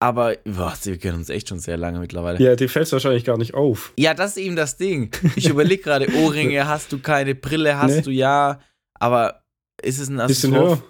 aber 0.00 0.36
boah, 0.44 0.74
wir 0.82 0.98
kennen 0.98 1.18
uns 1.18 1.28
echt 1.30 1.48
schon 1.48 1.58
sehr 1.60 1.76
lange 1.76 2.00
mittlerweile. 2.00 2.42
Ja, 2.42 2.56
dir 2.56 2.68
fällt 2.68 2.90
wahrscheinlich 2.90 3.24
gar 3.24 3.38
nicht 3.38 3.54
auf. 3.54 3.92
Ja, 3.96 4.14
das 4.14 4.32
ist 4.32 4.42
eben 4.42 4.56
das 4.56 4.76
Ding. 4.76 5.10
Ich 5.36 5.48
überlege 5.48 5.82
gerade, 5.82 6.08
Ohrringe 6.24 6.66
hast 6.66 6.90
du 6.92 6.98
keine, 6.98 7.34
Brille 7.34 7.78
hast 7.78 7.94
Nee. 7.96 8.02
du 8.02 8.10
ja, 8.10 8.60
aber 8.98 9.42
ist 9.82 9.98
es 10.00 10.08
ein 10.08 10.16
Bisschen 10.26 10.54
Accessoire 10.54 10.82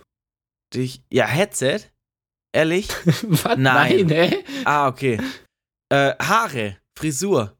dich? 0.74 1.02
Ja, 1.12 1.26
Headset? 1.26 1.80
Ehrlich? 2.54 2.88
Was? 3.22 3.58
Nein. 3.58 4.06
Nein, 4.06 4.08
hä? 4.08 4.44
Ah, 4.64 4.88
okay. 4.88 5.18
Äh, 5.90 6.14
Haare, 6.18 6.78
Frisur. 6.98 7.54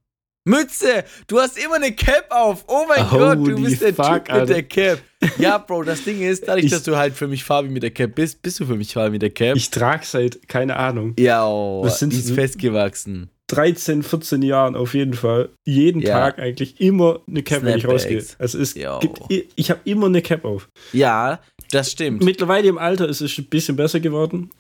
Mütze! 0.49 1.05
Du 1.27 1.39
hast 1.39 1.59
immer 1.63 1.75
eine 1.77 1.93
Cap 1.93 2.27
auf! 2.31 2.65
Oh 2.67 2.85
mein 2.89 3.07
Gott, 3.09 3.39
du 3.39 3.63
bist 3.63 3.83
der 3.83 3.95
fuck, 3.95 4.07
Typ 4.07 4.15
mit 4.23 4.31
Alter. 4.31 4.47
der 4.55 4.63
Cap. 4.65 4.99
Ja, 5.39 5.59
Bro, 5.59 5.83
das 5.85 6.05
Ding 6.05 6.21
ist, 6.23 6.47
dadurch, 6.49 6.65
Ich- 6.67 6.71
dass 6.71 6.83
du 6.83 6.97
halt 6.97 7.15
für 7.15 7.29
mich 7.29 7.45
Fabi 7.45 7.69
mit 7.69 7.83
der 7.83 7.91
Cap 7.91 8.15
bist, 8.15 8.41
bist 8.43 8.59
du 8.61 8.67
für 8.67 8.75
mich 8.77 8.93
Fabi 8.93 9.11
mit 9.11 9.23
der 9.23 9.31
Cap. 9.31 9.57
Ich 9.57 9.71
trage 9.71 10.05
seit, 10.05 10.49
keine 10.49 10.77
Ahnung, 10.77 11.15
ja, 11.19 11.47
oh, 11.47 11.83
Was 11.85 11.99
sind 11.99 12.13
die 12.13 12.19
ist 12.19 12.31
festgewachsen. 12.33 13.31
13, 13.51 14.03
14 14.03 14.43
Jahren 14.43 14.77
auf 14.77 14.93
jeden 14.93 15.15
Fall. 15.15 15.49
Jeden 15.65 16.03
Ja. 16.03 16.19
Tag 16.21 16.39
eigentlich 16.39 16.81
immer 16.83 17.21
eine 17.27 17.43
Cap, 17.43 17.63
wenn 17.63 17.77
ich 17.79 17.83
Snapbacks. 17.85 18.05
rausgehe. 18.05 18.25
Also 18.39 18.59
es 18.59 18.75
Jo. 18.75 18.99
gibt, 18.99 19.21
ich 19.57 19.71
habe 19.71 19.81
immer 19.85 20.07
eine 20.07 20.21
Cap 20.21 20.45
auf. 20.45 20.69
Ja, 20.93 21.41
das 21.71 21.91
stimmt. 21.93 22.23
Mittlerweile 22.23 22.69
im 22.69 22.77
Alter 22.77 23.09
ist 23.09 23.23
es 23.23 23.39
ein 23.39 23.47
bisschen 23.47 23.75
besser 23.77 24.01
geworden, 24.01 24.51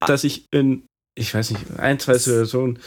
Ah. 0.00 0.06
dass 0.06 0.24
ich 0.24 0.46
in, 0.50 0.82
ich 1.16 1.32
weiß 1.32 1.52
nicht, 1.52 1.64
ein, 1.78 2.00
zwei 2.00 2.14
Situationen 2.18 2.80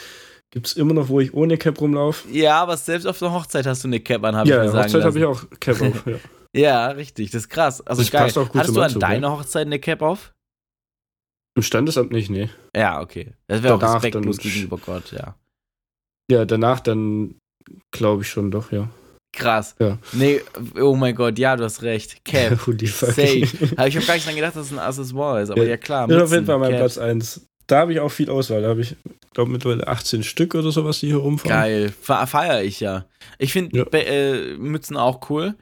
gibt 0.52 0.68
es 0.68 0.74
immer 0.74 0.94
noch, 0.94 1.10
wo 1.10 1.20
ich 1.20 1.34
ohne 1.34 1.58
Cap 1.58 1.80
rumlaufe. 1.82 2.30
ja, 2.30 2.62
aber 2.62 2.78
selbst 2.78 3.06
auf 3.06 3.20
der 3.20 3.32
Hochzeit 3.34 3.66
hast 3.66 3.84
du 3.84 3.88
eine 3.88 4.00
Cap 4.00 4.24
an, 4.24 4.36
habe 4.36 4.48
ich 4.48 4.56
Ja, 4.56 4.64
mir 4.64 4.70
sagen 4.70 4.84
Hochzeit 4.86 5.04
habe 5.04 5.20
ich 5.20 5.26
auch 5.26 5.44
Cap 5.60 5.82
auf. 5.82 6.06
Ja. 6.08 6.18
Ja, 6.58 6.88
richtig, 6.88 7.32
das 7.32 7.44
ist 7.44 7.50
krass. 7.50 7.82
Also 7.86 8.02
Das 8.02 8.10
geil. 8.12 8.22
passt 8.24 8.38
auch 8.38 8.48
gut 8.48 8.62
Hattest 8.62 8.76
du 8.78 8.80
an 8.80 8.86
Anzug, 8.86 9.02
deiner 9.02 9.32
Hochzeit 9.34 9.66
eine 9.68 9.78
Cap 9.78 10.02
auf? 10.02 10.34
Im 11.58 11.64
Standesamt 11.64 12.12
nicht, 12.14 12.30
nee. 12.30 12.50
Ja, 12.74 13.02
okay. 13.02 13.34
Das 13.48 13.62
wäre 13.62 13.76
auch 13.76 13.82
respektlos 13.82 14.38
gegenüber 14.38 14.78
Gott, 14.78 15.12
ja. 15.12 15.36
Ja, 16.32 16.46
danach 16.46 16.80
dann 16.80 17.36
glaube 17.92 18.22
ich 18.24 18.30
schon 18.30 18.52
doch, 18.52 18.72
ja. 18.72 18.90
Krass. 19.34 19.76
Ja. 19.80 19.98
Nee, 20.14 20.42
oh 20.80 20.96
mein 20.96 21.14
Gott, 21.14 21.38
ja, 21.40 21.58
du 21.58 21.66
hast 21.66 21.82
recht. 21.82 22.24
Cap. 22.24 22.58
Holy 22.68 22.88
fuck. 22.88 23.10
Safe. 23.10 23.46
Aber 23.76 23.88
ich 23.90 23.98
habe 23.98 24.06
gar 24.06 24.14
nicht 24.14 24.26
dran 24.26 24.36
gedacht, 24.36 24.56
dass 24.56 24.68
es 24.68 24.72
ein 24.72 24.80
Accessoire 24.80 25.42
ist. 25.42 25.50
Aber 25.50 25.64
ja, 25.64 25.72
Ja. 25.72 25.78
klar. 25.78 26.10
Ist 26.10 26.22
auf 26.22 26.32
jeden 26.32 26.46
Fall 26.46 26.58
mein 26.58 26.72
Cap. 26.72 26.80
Platz 26.80 26.98
1. 26.98 27.46
Da 27.68 27.80
habe 27.80 27.94
ich 27.94 28.00
auch 28.00 28.10
viel 28.12 28.30
Auswahl. 28.30 28.62
Da 28.62 28.70
habe 28.70 28.82
ich, 28.82 28.96
glaube 29.34 29.52
mittlerweile 29.52 29.88
18 29.88 30.24
Stück 30.24 30.54
oder 30.56 30.72
sowas, 30.72 31.00
die 31.00 31.08
hier 31.08 31.18
rumfahren. 31.18 31.50
Geil. 31.58 31.94
Fe 32.00 32.26
feiere 32.28 32.64
ich 32.64 32.80
ja. 32.80 33.06
Ich 33.40 33.52
finde 33.54 33.78
Ja. 33.78 33.86
äh, 34.00 34.56
Mützen 34.58 34.98
auch 34.98 35.30
cool. 35.30 35.56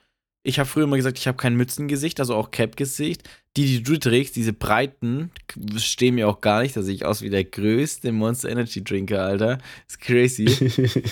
Ich 0.46 0.60
habe 0.60 0.68
früher 0.68 0.84
immer 0.84 0.98
gesagt, 0.98 1.18
ich 1.18 1.28
habe 1.28 1.38
kein 1.38 1.56
Mützengesicht, 1.56 2.20
also 2.20 2.36
auch 2.36 2.52
Cap-Gesicht. 2.52 3.24
Die, 3.56 3.66
die 3.66 3.84
du 3.84 3.98
trägst, 3.98 4.36
diese 4.36 4.52
breiten, 4.52 5.32
stehen 5.78 6.16
mir 6.16 6.28
auch 6.28 6.42
gar 6.42 6.62
nicht. 6.62 6.76
Da 6.76 6.82
sehe 6.82 6.96
ich 6.96 7.06
aus 7.06 7.22
wie 7.22 7.30
der 7.30 7.46
größte 7.46 8.12
Monster 8.12 8.50
Energy 8.50 8.84
Drinker, 8.84 9.22
Alter. 9.24 9.60
Ist 9.88 10.02
crazy. 10.02 10.48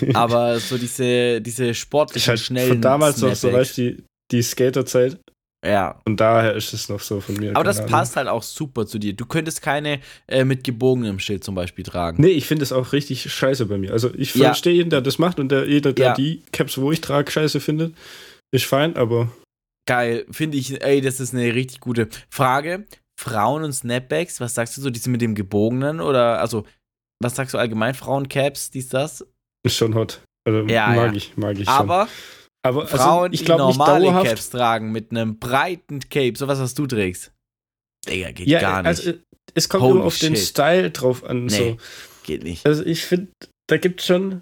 Aber 0.14 0.60
so 0.60 0.78
diese, 0.78 1.40
diese 1.40 1.68
ich 1.68 1.80
sportlichen, 1.80 2.30
halt 2.32 2.40
schnellen. 2.42 2.68
von 2.68 2.82
damals 2.82 3.22
noch 3.22 3.34
so, 3.36 3.54
weißt 3.54 3.78
du, 3.78 3.82
die, 3.94 4.04
die 4.32 4.42
Skaterzeit. 4.42 5.18
Ja, 5.64 6.00
Und 6.06 6.20
daher 6.20 6.56
ist 6.56 6.74
es 6.74 6.90
noch 6.90 7.00
so 7.02 7.22
von 7.22 7.36
mir. 7.36 7.52
Aber 7.56 7.64
das 7.64 7.78
Ahnung. 7.78 7.92
passt 7.92 8.16
halt 8.16 8.28
auch 8.28 8.42
super 8.42 8.88
zu 8.88 8.98
dir. 8.98 9.14
Du 9.14 9.28
könntest 9.28 9.62
keine 9.62 10.00
äh, 10.28 10.44
mit 10.44 10.64
gebogenem 10.64 11.20
Schild 11.20 11.44
zum 11.44 11.54
Beispiel 11.54 11.86
tragen. 11.86 12.20
Nee, 12.22 12.30
ich 12.30 12.48
finde 12.48 12.64
es 12.64 12.72
auch 12.72 12.94
richtig 12.94 13.32
scheiße 13.32 13.68
bei 13.68 13.78
mir. 13.78 13.92
Also 13.94 14.12
ich 14.16 14.34
Ja. 14.34 14.46
verstehe 14.48 14.74
jeden, 14.74 14.90
der 14.90 15.02
das 15.02 15.20
macht 15.20 15.40
und 15.40 15.50
der, 15.50 15.68
jeder, 15.68 15.94
der 15.94 16.06
Ja. 16.08 16.14
die 16.16 16.42
Caps, 16.52 16.80
wo 16.80 16.92
ich 16.92 17.00
trage, 17.02 17.30
scheiße 17.32 17.60
findet. 17.60 17.94
Ist 18.52 18.66
fein, 18.66 18.96
aber 18.96 19.32
Geil, 19.88 20.26
finde 20.32 20.58
ich, 20.58 20.82
ey, 20.84 21.02
das 21.02 21.20
ist 21.20 21.34
eine 21.34 21.54
richtig 21.54 21.80
gute 21.80 22.08
Frage. 22.30 22.86
Frauen 23.20 23.64
und 23.64 23.74
Snapbacks, 23.74 24.40
was 24.40 24.54
sagst 24.56 24.78
du 24.78 24.82
so, 24.82 24.90
die 24.90 25.00
sind 25.00 25.12
mit 25.12 25.22
dem 25.22 25.36
gebogenen 25.36 26.00
oder, 26.02 26.40
also, 26.40 26.66
was 27.22 27.36
sagst 27.36 27.54
du 27.54 27.58
allgemein, 27.60 27.94
Frauencaps, 27.94 28.72
dies, 28.72 28.90
das? 28.90 29.26
ist 29.64 29.76
schon 29.76 29.94
hot. 29.96 30.22
Also 30.48 30.68
Ja, 30.68 30.88
mag 30.88 31.12
ja. 31.12 31.14
ich, 31.14 31.38
mag 31.38 31.58
ich 31.60 31.66
schon. 31.68 31.76
Aber 32.64 32.84
also, 32.84 32.98
Frauen, 32.98 33.34
ich 33.34 33.40
die 33.40 33.46
glaube 33.46 33.62
normale 33.64 34.06
dauerhaft. 34.06 34.28
Caps 34.28 34.50
tragen 34.52 34.92
mit 34.92 35.12
einem 35.12 35.40
breiten 35.40 36.00
Cape, 36.10 36.34
sowas, 36.38 36.60
was 36.60 36.74
du 36.74 36.86
trägst. 36.88 37.32
Digga, 38.08 38.32
geht 38.32 38.48
ja, 38.48 38.60
gar 38.62 38.82
nicht. 38.84 38.88
also 38.88 39.14
es 39.54 39.68
kommt 39.70 39.84
Holy 39.84 39.96
immer 39.98 40.06
auf 40.06 40.18
den 40.20 40.36
shit. 40.36 40.48
Style 40.48 40.92
drauf 40.92 41.24
an. 41.24 41.46
Nee. 41.46 41.58
So. 41.58 41.78
geht 42.24 42.44
nicht. 42.44 42.66
Also 42.66 42.86
ich 42.86 43.04
finde, 43.06 43.28
da 43.68 43.78
gibt 43.78 44.02
es 44.02 44.06
schon 44.08 44.42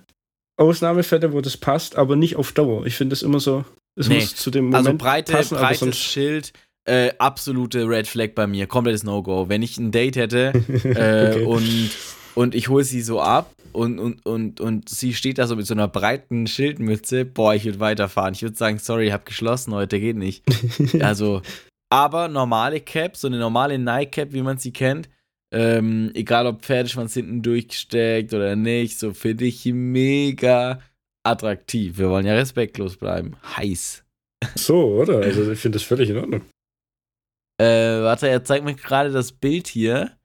Ausnahmefälle, 0.58 1.32
wo 1.34 1.42
das 1.42 1.58
passt, 1.58 1.96
aber 1.96 2.16
nicht 2.16 2.36
auf 2.36 2.52
Dauer. 2.52 2.86
Ich 2.86 2.96
finde 2.96 3.14
es 3.14 3.22
immer 3.22 3.40
so, 3.40 3.64
es 3.98 4.08
Nee. 4.10 4.16
muss 4.16 4.36
zu 4.36 4.52
dem 4.52 4.66
Moment 4.66 4.88
Also 4.88 4.98
breite, 4.98 5.32
passen, 5.34 5.58
breites 5.58 5.98
Schild, 5.98 6.52
äh, 6.86 7.12
absolute 7.18 7.88
Red 7.88 8.08
Flag 8.08 8.30
bei 8.36 8.48
mir, 8.48 8.68
komplettes 8.68 9.04
No-Go. 9.04 9.48
Wenn 9.48 9.62
ich 9.62 9.78
ein 9.78 9.92
Date 9.92 10.18
hätte, 10.18 10.52
Äh, 10.84 11.30
Okay. 11.36 11.44
und, 11.46 11.90
und 12.36 12.56
ich 12.56 12.68
hole 12.68 12.84
sie 12.84 13.02
so 13.02 13.22
ab 13.22 13.54
und, 13.74 14.00
und, 14.00 14.26
und, 14.26 14.62
und 14.62 14.90
sie 14.90 15.14
steht 15.14 15.38
da 15.38 15.48
so 15.48 15.56
mit 15.56 15.66
so 15.66 15.74
einer 15.74 15.88
breiten 15.88 16.48
Schildmütze. 16.48 17.26
Boah, 17.26 17.56
ich 17.56 17.66
würde 17.66 17.80
weiterfahren. 17.80 18.34
Ich 18.34 18.42
würde 18.42 18.56
sagen, 18.56 18.80
sorry, 18.80 19.08
ich 19.08 19.14
habe 19.14 19.26
geschlossen 19.26 19.74
heute, 19.74 20.00
geht 20.00 20.18
nicht. 20.18 20.44
Also, 21.02 21.42
aber 21.92 22.28
normale 22.28 22.82
Cap, 22.82 23.18
so 23.18 23.28
eine 23.28 23.40
normale 23.40 23.80
Nike-Cap, 23.80 24.34
wie 24.34 24.42
man 24.42 24.58
sie 24.58 24.72
kennt, 24.72 25.10
ähm, 25.52 26.12
egal 26.14 26.46
ob 26.46 26.62
Pferdeschwanz 26.62 27.14
hinten 27.14 27.42
durchgesteckt 27.42 28.34
oder 28.34 28.56
nicht, 28.56 29.00
so 29.00 29.14
finde 29.14 29.46
ich 29.46 29.66
mega 29.66 30.80
attraktiv. 31.24 31.98
Wir 31.98 32.10
wollen 32.10 32.26
ja 32.26 32.34
respektlos 32.34 32.98
bleiben. 32.98 33.36
Heiß. 33.58 34.04
so, 34.56 35.00
oder? 35.02 35.20
Also 35.20 35.52
ich 35.52 35.60
finde 35.60 35.78
das 35.78 35.84
völlig 35.84 36.10
in 36.10 36.18
Ordnung. 36.18 36.42
Äh, 37.60 38.02
warte, 38.02 38.30
er 38.30 38.44
zeigt 38.44 38.64
mir 38.64 38.76
gerade 38.76 39.12
das 39.12 39.32
Bild 39.32 39.68
hier. 39.68 40.18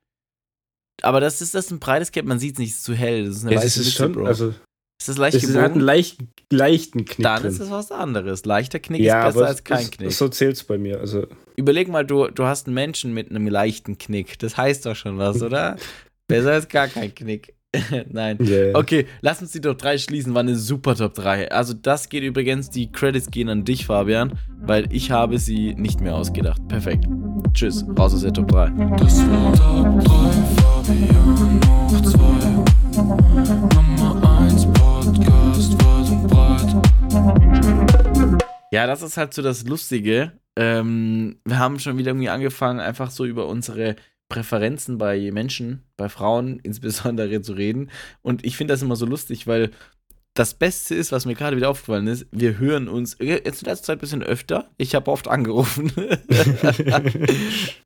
Aber 1.02 1.20
das 1.20 1.40
ist 1.40 1.54
das 1.54 1.66
ist 1.66 1.70
ein 1.70 1.78
breites 1.80 2.12
Cap, 2.12 2.24
man 2.24 2.38
sieht 2.38 2.54
es 2.54 2.58
nicht, 2.58 2.70
es 2.70 2.76
ist 2.78 2.84
zu 2.84 2.94
hell. 2.94 3.26
Das 3.26 3.36
ist 3.36 3.44
eine 3.44 3.52
Ja, 3.54 3.58
weiße 3.58 3.66
es 3.66 3.76
ist 3.78 3.84
Mütze, 3.86 3.96
schon, 3.96 4.12
Bro. 4.12 4.24
also 4.26 4.54
ist 5.00 5.08
das 5.08 5.18
leicht 5.18 5.36
es 5.36 5.42
ist 5.42 5.48
halt 5.50 5.56
einen 5.56 5.66
gebogen? 5.74 5.86
leichten, 5.86 6.28
leichten 6.50 7.04
Knick 7.04 7.22
Dann 7.24 7.42
drin. 7.42 7.50
ist 7.52 7.60
es 7.60 7.70
was 7.70 7.90
anderes. 7.90 8.44
Leichter 8.46 8.78
Knick 8.78 9.00
ja, 9.02 9.20
ist 9.20 9.34
besser 9.34 9.38
aber 9.38 9.48
als 9.48 9.64
kein 9.64 9.78
es- 9.82 9.90
Knick. 9.90 10.12
So 10.12 10.28
zählt 10.28 10.56
es 10.56 10.64
bei 10.64 10.78
mir. 10.78 11.00
Also 11.00 11.26
Überleg 11.56 11.88
mal, 11.88 12.06
du, 12.06 12.28
du 12.28 12.44
hast 12.44 12.66
einen 12.66 12.74
Menschen 12.74 13.12
mit 13.12 13.28
einem 13.30 13.46
leichten 13.48 13.98
Knick. 13.98 14.38
Das 14.38 14.56
heißt 14.56 14.86
doch 14.86 14.94
schon 14.96 15.18
was, 15.18 15.42
oder? 15.42 15.76
besser 16.28 16.52
als 16.52 16.68
gar 16.68 16.88
kein 16.88 17.14
Knick. 17.14 17.54
Nein. 18.10 18.38
yeah. 18.40 18.76
Okay, 18.76 19.06
lass 19.20 19.40
uns 19.40 19.52
die 19.52 19.60
Top 19.60 19.78
3 19.78 19.98
schließen. 19.98 20.34
War 20.34 20.40
eine 20.40 20.56
super 20.56 20.94
Top 20.94 21.14
3. 21.14 21.50
Also, 21.50 21.74
das 21.74 22.08
geht 22.08 22.22
übrigens, 22.22 22.70
die 22.70 22.90
Credits 22.90 23.30
gehen 23.30 23.48
an 23.48 23.64
dich, 23.64 23.86
Fabian, 23.86 24.32
weil 24.60 24.86
ich 24.92 25.10
habe 25.10 25.38
sie 25.38 25.74
nicht 25.74 26.00
mehr 26.00 26.14
ausgedacht. 26.14 26.66
Perfekt. 26.68 27.06
Tschüss, 27.52 27.84
raus 27.98 28.14
aus 28.14 28.22
der 28.22 28.32
Top 28.32 28.48
3. 28.48 28.70
Das 28.98 29.18
war 29.28 29.52
Top 29.54 30.04
3, 30.04 30.12
Fabian 30.84 31.60
hoch 31.68 32.00
2. 32.00 32.18
Nummer 33.74 34.40
1 34.40 34.66
Podcast 34.66 35.72
weit 35.84 36.10
und 36.10 36.28
breit. 36.28 36.74
Ja, 38.70 38.86
das 38.86 39.02
ist 39.02 39.16
halt 39.16 39.34
so 39.34 39.42
das 39.42 39.64
Lustige. 39.64 40.32
Ähm, 40.56 41.40
wir 41.44 41.58
haben 41.58 41.78
schon 41.80 41.98
wieder 41.98 42.10
irgendwie 42.10 42.28
angefangen, 42.28 42.80
einfach 42.80 43.10
so 43.10 43.24
über 43.24 43.46
unsere 43.46 43.96
Präferenzen 44.28 44.98
bei 44.98 45.30
Menschen, 45.30 45.82
bei 45.96 46.08
Frauen 46.08 46.58
insbesondere 46.62 47.42
zu 47.42 47.52
reden. 47.52 47.90
Und 48.22 48.44
ich 48.44 48.56
finde 48.56 48.74
das 48.74 48.82
immer 48.82 48.96
so 48.96 49.06
lustig, 49.06 49.46
weil 49.46 49.70
das 50.34 50.54
Beste 50.54 50.96
ist, 50.96 51.12
was 51.12 51.26
mir 51.26 51.36
gerade 51.36 51.56
wieder 51.56 51.70
aufgefallen 51.70 52.08
ist, 52.08 52.26
wir 52.32 52.58
hören 52.58 52.88
uns 52.88 53.16
jetzt 53.20 53.62
in 53.62 53.68
letzter 53.68 53.84
Zeit 53.84 53.98
ein 53.98 54.00
bisschen 54.00 54.22
öfter. 54.24 54.68
Ich 54.76 54.96
habe 54.96 55.10
oft 55.10 55.28
angerufen. 55.28 55.92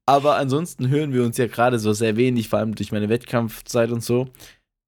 Aber 0.07 0.37
ansonsten 0.37 0.89
hören 0.89 1.13
wir 1.13 1.25
uns 1.25 1.37
ja 1.37 1.47
gerade 1.47 1.79
so 1.79 1.93
sehr 1.93 2.17
wenig, 2.17 2.49
vor 2.49 2.61
allem 2.61 2.75
durch 2.75 2.91
meine 2.91 3.11
Wettkampfzeit 3.11 3.91
und 3.91 4.03
so. 4.03 4.29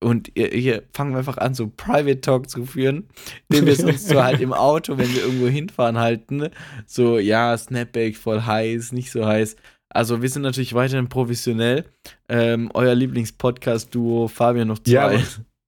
Und 0.02 0.32
hier 0.34 0.84
fangen 0.94 1.12
wir 1.12 1.18
einfach 1.18 1.36
an, 1.36 1.52
so 1.52 1.68
Private 1.68 2.22
Talk 2.22 2.48
zu 2.48 2.64
führen, 2.64 3.08
den 3.52 3.66
wir 3.66 3.76
sonst 3.76 4.08
so 4.08 4.22
halt 4.22 4.40
im 4.40 4.54
Auto, 4.54 4.96
wenn 4.96 5.14
wir 5.14 5.22
irgendwo 5.22 5.46
hinfahren, 5.46 5.98
halten. 5.98 6.48
So, 6.86 7.18
ja, 7.18 7.56
Snapback 7.56 8.16
voll 8.16 8.40
heiß, 8.40 8.92
nicht 8.92 9.10
so 9.10 9.26
heiß. 9.26 9.56
Also, 9.92 10.22
wir 10.22 10.28
sind 10.28 10.42
natürlich 10.42 10.74
weiterhin 10.74 11.08
professionell. 11.08 11.84
Ähm, 12.28 12.70
euer 12.74 12.94
Lieblingspodcast-Duo, 12.94 14.28
Fabian 14.28 14.68
noch 14.68 14.78
zwei. 14.78 14.92
Ja, 14.92 15.06
aber, 15.06 15.22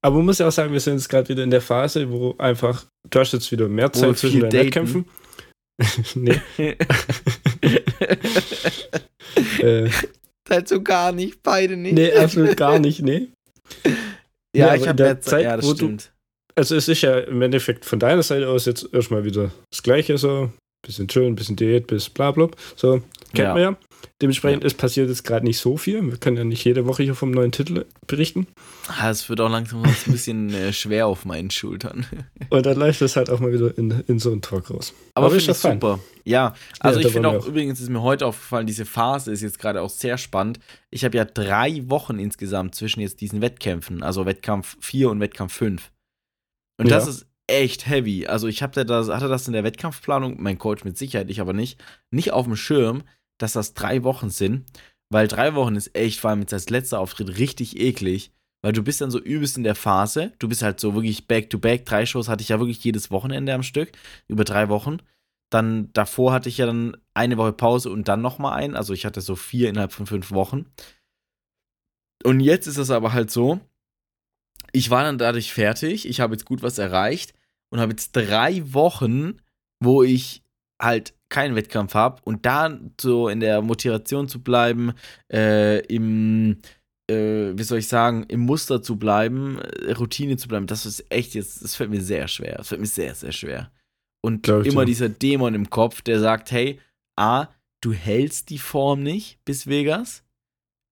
aber 0.04 0.16
man 0.16 0.26
muss 0.26 0.38
ja 0.38 0.46
auch 0.48 0.52
sagen, 0.52 0.72
wir 0.72 0.80
sind 0.80 0.94
jetzt 0.94 1.08
gerade 1.08 1.28
wieder 1.28 1.42
in 1.42 1.50
der 1.50 1.60
Phase, 1.60 2.10
wo 2.10 2.34
einfach, 2.38 2.86
du 3.10 3.18
hast 3.20 3.32
jetzt 3.32 3.50
wieder 3.50 3.68
mehr 3.68 3.92
Zeit 3.92 4.16
zwischen 4.18 4.40
deinen 4.40 4.50
daten. 4.50 4.64
Wettkämpfen. 4.66 5.04
nee. 6.14 6.40
äh, 9.60 9.90
halt 10.48 10.68
so 10.68 10.82
gar 10.82 11.12
nicht, 11.12 11.42
beide 11.42 11.76
nicht. 11.76 11.94
nee, 11.94 12.12
absolut 12.12 12.56
gar 12.56 12.78
nicht, 12.78 13.02
nee. 13.02 13.28
Ja, 14.54 14.66
Ja, 14.66 14.74
ich 14.74 14.86
habe 14.86 15.02
jetzt, 15.04 15.30
Zeit, 15.30 15.44
ja, 15.44 15.56
das 15.56 15.64
wo 15.64 15.70
du- 15.70 15.76
stimmt. 15.76 16.12
Also 16.54 16.76
es 16.76 16.86
ist 16.86 17.00
ja 17.00 17.18
im 17.20 17.40
Endeffekt 17.40 17.86
von 17.86 17.98
deiner 17.98 18.22
Seite 18.22 18.46
aus 18.50 18.66
jetzt 18.66 18.86
erstmal 18.92 19.24
wieder 19.24 19.50
das 19.70 19.82
Gleiche 19.82 20.18
so. 20.18 20.52
Bisschen 20.86 21.08
chillen, 21.08 21.34
bisschen 21.34 21.56
Diät, 21.56 21.86
bis 21.86 22.10
bla 22.10 22.30
bla. 22.32 22.48
So, 22.76 23.00
kennt 23.32 23.38
Ja. 23.38 23.54
man 23.54 23.62
ja. 23.62 23.76
Dementsprechend 24.20 24.64
ist 24.64 24.74
passiert 24.78 25.08
jetzt 25.08 25.24
gerade 25.24 25.44
nicht 25.44 25.58
so 25.58 25.76
viel. 25.76 26.02
Wir 26.02 26.16
können 26.18 26.36
ja 26.36 26.44
nicht 26.44 26.64
jede 26.64 26.86
Woche 26.86 27.02
hier 27.02 27.14
vom 27.14 27.30
neuen 27.30 27.52
Titel 27.52 27.86
berichten. 28.06 28.46
Ah, 28.88 29.10
Es 29.10 29.28
wird 29.28 29.40
auch 29.40 29.48
langsam 29.50 29.82
ein 29.84 29.94
bisschen 30.06 30.52
äh, 30.54 30.72
schwer 30.72 31.06
auf 31.06 31.24
meinen 31.24 31.50
Schultern. 31.50 32.06
Und 32.50 32.66
dann 32.66 32.76
läuft 32.78 33.00
das 33.00 33.16
halt 33.16 33.30
auch 33.30 33.40
mal 33.40 33.52
wieder 33.52 33.76
in, 33.76 33.90
in 34.06 34.18
so 34.18 34.30
einen 34.32 34.42
Talk 34.42 34.70
raus. 34.70 34.94
Aber, 35.14 35.26
Aber 35.26 35.34
finde 35.36 35.50
ist 35.52 35.56
ich 35.56 35.62
doch 35.62 35.68
fein. 35.70 35.80
super. 35.80 35.98
Ja, 36.24 36.54
also 36.80 36.98
Ja, 36.98 37.02
da 37.02 37.08
ich 37.08 37.12
finde 37.14 37.28
auch, 37.30 37.46
übrigens 37.46 37.80
ist 37.80 37.88
mir 37.90 38.02
heute 38.02 38.26
aufgefallen, 38.26 38.66
diese 38.66 38.84
Phase 38.84 39.32
ist 39.32 39.40
jetzt 39.42 39.58
gerade 39.58 39.82
auch 39.82 39.90
sehr 39.90 40.18
spannend. 40.18 40.60
Ich 40.90 41.04
habe 41.04 41.16
ja 41.16 41.24
drei 41.24 41.82
Wochen 41.88 42.18
insgesamt 42.18 42.74
zwischen 42.74 43.00
jetzt 43.00 43.20
diesen 43.20 43.40
Wettkämpfen, 43.40 44.02
also 44.02 44.24
Wettkampf 44.26 44.76
4 44.80 45.10
und 45.10 45.20
Wettkampf 45.20 45.52
5. 45.54 45.90
Und 46.78 46.90
das 46.90 47.04
Ja. 47.04 47.10
ist 47.10 47.26
echt 47.48 47.86
heavy. 47.88 48.26
Also 48.26 48.46
ich 48.46 48.62
habe 48.62 48.84
das, 48.84 49.08
hatte 49.08 49.28
das 49.28 49.46
in 49.46 49.52
der 49.52 49.64
Wettkampfplanung, 49.64 50.40
mein 50.40 50.58
Coach 50.58 50.84
mit 50.84 50.96
Sicherheit, 50.96 51.28
ich 51.28 51.40
aber 51.40 51.52
nicht, 51.52 51.82
nicht 52.10 52.32
auf 52.32 52.46
dem 52.46 52.56
Schirm, 52.56 53.02
dass 53.42 53.52
das 53.52 53.74
drei 53.74 54.04
Wochen 54.04 54.30
sind. 54.30 54.64
Weil 55.10 55.28
drei 55.28 55.54
Wochen 55.54 55.76
ist 55.76 55.94
echt, 55.94 56.20
vor 56.20 56.30
allem 56.30 56.40
jetzt 56.40 56.54
als 56.54 56.70
letzter 56.70 57.00
Auftritt, 57.00 57.38
richtig 57.38 57.78
eklig. 57.78 58.32
Weil 58.62 58.72
du 58.72 58.82
bist 58.82 59.00
dann 59.00 59.10
so 59.10 59.18
übelst 59.18 59.56
in 59.56 59.64
der 59.64 59.74
Phase. 59.74 60.32
Du 60.38 60.48
bist 60.48 60.62
halt 60.62 60.78
so 60.78 60.94
wirklich 60.94 61.26
back-to-back. 61.26 61.84
Drei 61.84 62.06
Shows 62.06 62.28
hatte 62.28 62.42
ich 62.42 62.50
ja 62.50 62.60
wirklich 62.60 62.82
jedes 62.82 63.10
Wochenende 63.10 63.52
am 63.52 63.62
Stück. 63.62 63.92
Über 64.28 64.44
drei 64.44 64.68
Wochen. 64.68 64.98
Dann 65.50 65.92
davor 65.92 66.32
hatte 66.32 66.48
ich 66.48 66.58
ja 66.58 66.66
dann 66.66 66.96
eine 67.12 67.36
Woche 67.36 67.52
Pause 67.52 67.90
und 67.90 68.08
dann 68.08 68.22
nochmal 68.22 68.54
ein. 68.54 68.76
Also 68.76 68.94
ich 68.94 69.04
hatte 69.04 69.20
so 69.20 69.36
vier 69.36 69.68
innerhalb 69.68 69.92
von 69.92 70.06
fünf 70.06 70.30
Wochen. 70.30 70.66
Und 72.24 72.40
jetzt 72.40 72.66
ist 72.66 72.78
es 72.78 72.90
aber 72.90 73.12
halt 73.12 73.30
so, 73.30 73.60
ich 74.72 74.90
war 74.90 75.02
dann 75.02 75.18
dadurch 75.18 75.52
fertig. 75.52 76.08
Ich 76.08 76.20
habe 76.20 76.34
jetzt 76.34 76.46
gut 76.46 76.62
was 76.62 76.78
erreicht 76.78 77.34
und 77.70 77.80
habe 77.80 77.92
jetzt 77.92 78.12
drei 78.12 78.72
Wochen, 78.72 79.40
wo 79.80 80.02
ich 80.02 80.41
halt 80.82 81.14
keinen 81.28 81.54
Wettkampf 81.54 81.94
habe 81.94 82.20
und 82.24 82.44
da 82.44 82.78
so 83.00 83.28
in 83.28 83.40
der 83.40 83.62
Motivation 83.62 84.28
zu 84.28 84.42
bleiben, 84.42 84.92
äh, 85.32 85.78
im, 85.86 86.58
äh, 87.10 87.52
wie 87.54 87.62
soll 87.62 87.78
ich 87.78 87.88
sagen, 87.88 88.24
im 88.28 88.40
Muster 88.40 88.82
zu 88.82 88.96
bleiben, 88.96 89.58
äh, 89.58 89.92
Routine 89.92 90.36
zu 90.36 90.48
bleiben, 90.48 90.66
das 90.66 90.84
ist 90.84 91.06
echt 91.08 91.34
jetzt, 91.34 91.62
das 91.62 91.74
fällt 91.74 91.90
mir 91.90 92.02
sehr 92.02 92.28
schwer. 92.28 92.56
Das 92.56 92.68
fällt 92.68 92.80
mir 92.80 92.86
sehr, 92.86 93.14
sehr 93.14 93.32
schwer. 93.32 93.70
Und 94.24 94.42
Glaub 94.42 94.66
immer 94.66 94.84
dieser 94.84 95.08
Dämon 95.08 95.54
im 95.54 95.70
Kopf, 95.70 96.02
der 96.02 96.20
sagt, 96.20 96.52
hey, 96.52 96.78
A, 97.16 97.48
du 97.80 97.92
hältst 97.92 98.50
die 98.50 98.58
Form 98.58 99.02
nicht 99.02 99.44
bis 99.44 99.66
Vegas. 99.66 100.24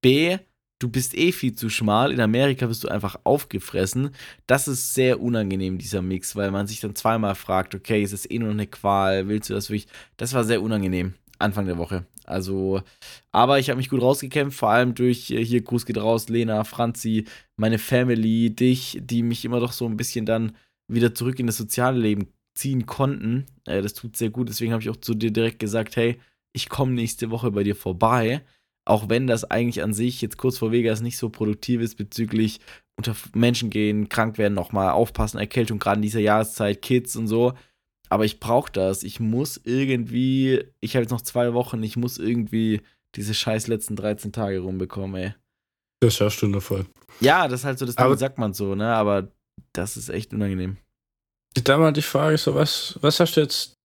B, 0.03 0.38
du 0.80 0.88
bist 0.88 1.16
eh 1.16 1.30
viel 1.30 1.54
zu 1.54 1.68
schmal. 1.68 2.10
In 2.10 2.20
Amerika 2.20 2.68
wirst 2.68 2.82
du 2.82 2.88
einfach 2.88 3.20
aufgefressen. 3.22 4.10
Das 4.48 4.66
ist 4.66 4.94
sehr 4.94 5.20
unangenehm, 5.20 5.78
dieser 5.78 6.02
Mix, 6.02 6.34
weil 6.34 6.50
man 6.50 6.66
sich 6.66 6.80
dann 6.80 6.96
zweimal 6.96 7.36
fragt, 7.36 7.74
okay, 7.76 8.02
ist 8.02 8.12
es 8.12 8.28
eh 8.28 8.38
nur 8.38 8.48
noch 8.48 8.54
eine 8.54 8.66
Qual? 8.66 9.28
Willst 9.28 9.48
du 9.50 9.54
das 9.54 9.70
wirklich? 9.70 9.86
Das 10.16 10.32
war 10.32 10.42
sehr 10.42 10.62
unangenehm, 10.62 11.14
Anfang 11.38 11.66
der 11.66 11.78
Woche. 11.78 12.06
Also, 12.24 12.82
aber 13.32 13.58
ich 13.58 13.70
habe 13.70 13.78
mich 13.78 13.90
gut 13.90 14.02
rausgekämpft, 14.02 14.58
vor 14.58 14.70
allem 14.70 14.94
durch 14.94 15.30
äh, 15.30 15.44
hier 15.44 15.62
Gruß 15.62 15.84
geht 15.84 15.98
raus, 15.98 16.28
Lena, 16.28 16.62
Franzi, 16.64 17.26
meine 17.56 17.78
Family, 17.78 18.50
dich, 18.54 18.98
die 19.02 19.22
mich 19.22 19.44
immer 19.44 19.60
doch 19.60 19.72
so 19.72 19.86
ein 19.86 19.96
bisschen 19.96 20.26
dann 20.26 20.56
wieder 20.86 21.14
zurück 21.14 21.38
in 21.40 21.46
das 21.46 21.56
soziale 21.56 21.98
Leben 21.98 22.28
ziehen 22.54 22.86
konnten. 22.86 23.46
Äh, 23.66 23.82
das 23.82 23.94
tut 23.94 24.16
sehr 24.16 24.30
gut. 24.30 24.48
Deswegen 24.48 24.72
habe 24.72 24.82
ich 24.82 24.90
auch 24.90 24.96
zu 24.96 25.14
dir 25.14 25.32
direkt 25.32 25.58
gesagt, 25.58 25.96
hey, 25.96 26.20
ich 26.52 26.68
komme 26.68 26.92
nächste 26.92 27.30
Woche 27.30 27.50
bei 27.50 27.64
dir 27.64 27.76
vorbei. 27.76 28.42
Auch 28.86 29.08
wenn 29.08 29.26
das 29.26 29.44
eigentlich 29.44 29.82
an 29.82 29.92
sich 29.92 30.20
jetzt 30.20 30.36
kurz 30.38 30.58
vor 30.58 30.72
Vegas 30.72 31.00
nicht 31.00 31.16
so 31.18 31.28
produktiv 31.28 31.80
ist 31.80 31.96
bezüglich 31.96 32.60
unter 32.96 33.14
Menschen 33.34 33.70
gehen, 33.70 34.08
krank 34.08 34.36
werden, 34.38 34.54
nochmal 34.54 34.90
aufpassen, 34.90 35.38
Erkältung, 35.38 35.78
gerade 35.78 35.96
in 35.98 36.02
dieser 36.02 36.20
Jahreszeit, 36.20 36.82
Kids 36.82 37.16
und 37.16 37.28
so. 37.28 37.54
Aber 38.08 38.24
ich 38.24 38.40
brauche 38.40 38.70
das. 38.72 39.02
Ich 39.04 39.20
muss 39.20 39.60
irgendwie, 39.64 40.64
ich 40.80 40.96
habe 40.96 41.02
jetzt 41.04 41.10
noch 41.12 41.20
zwei 41.22 41.54
Wochen, 41.54 41.82
ich 41.82 41.96
muss 41.96 42.18
irgendwie 42.18 42.80
diese 43.14 43.34
scheiß 43.34 43.68
letzten 43.68 43.96
13 43.96 44.32
Tage 44.32 44.58
rumbekommen, 44.60 45.22
ey. 45.22 45.34
Das 46.00 46.16
schaffst 46.16 46.42
du 46.42 46.46
nur 46.48 46.60
voll. 46.60 46.86
Ja, 47.20 47.46
das 47.48 47.60
ist 47.60 47.66
halt 47.66 47.78
so, 47.78 47.86
das 47.86 47.96
Aber- 47.98 48.16
sagt 48.16 48.38
man 48.38 48.52
so, 48.54 48.74
ne? 48.74 48.94
Aber 48.94 49.30
das 49.72 49.96
ist 49.96 50.08
echt 50.08 50.32
unangenehm. 50.34 50.76
Da 51.64 51.78
mal 51.78 51.92
die 51.92 52.02
Frage, 52.02 52.38
so 52.38 52.54
was, 52.54 52.98
was 53.00 53.18
hast 53.20 53.36
du 53.36 53.40
jetzt 53.40 53.79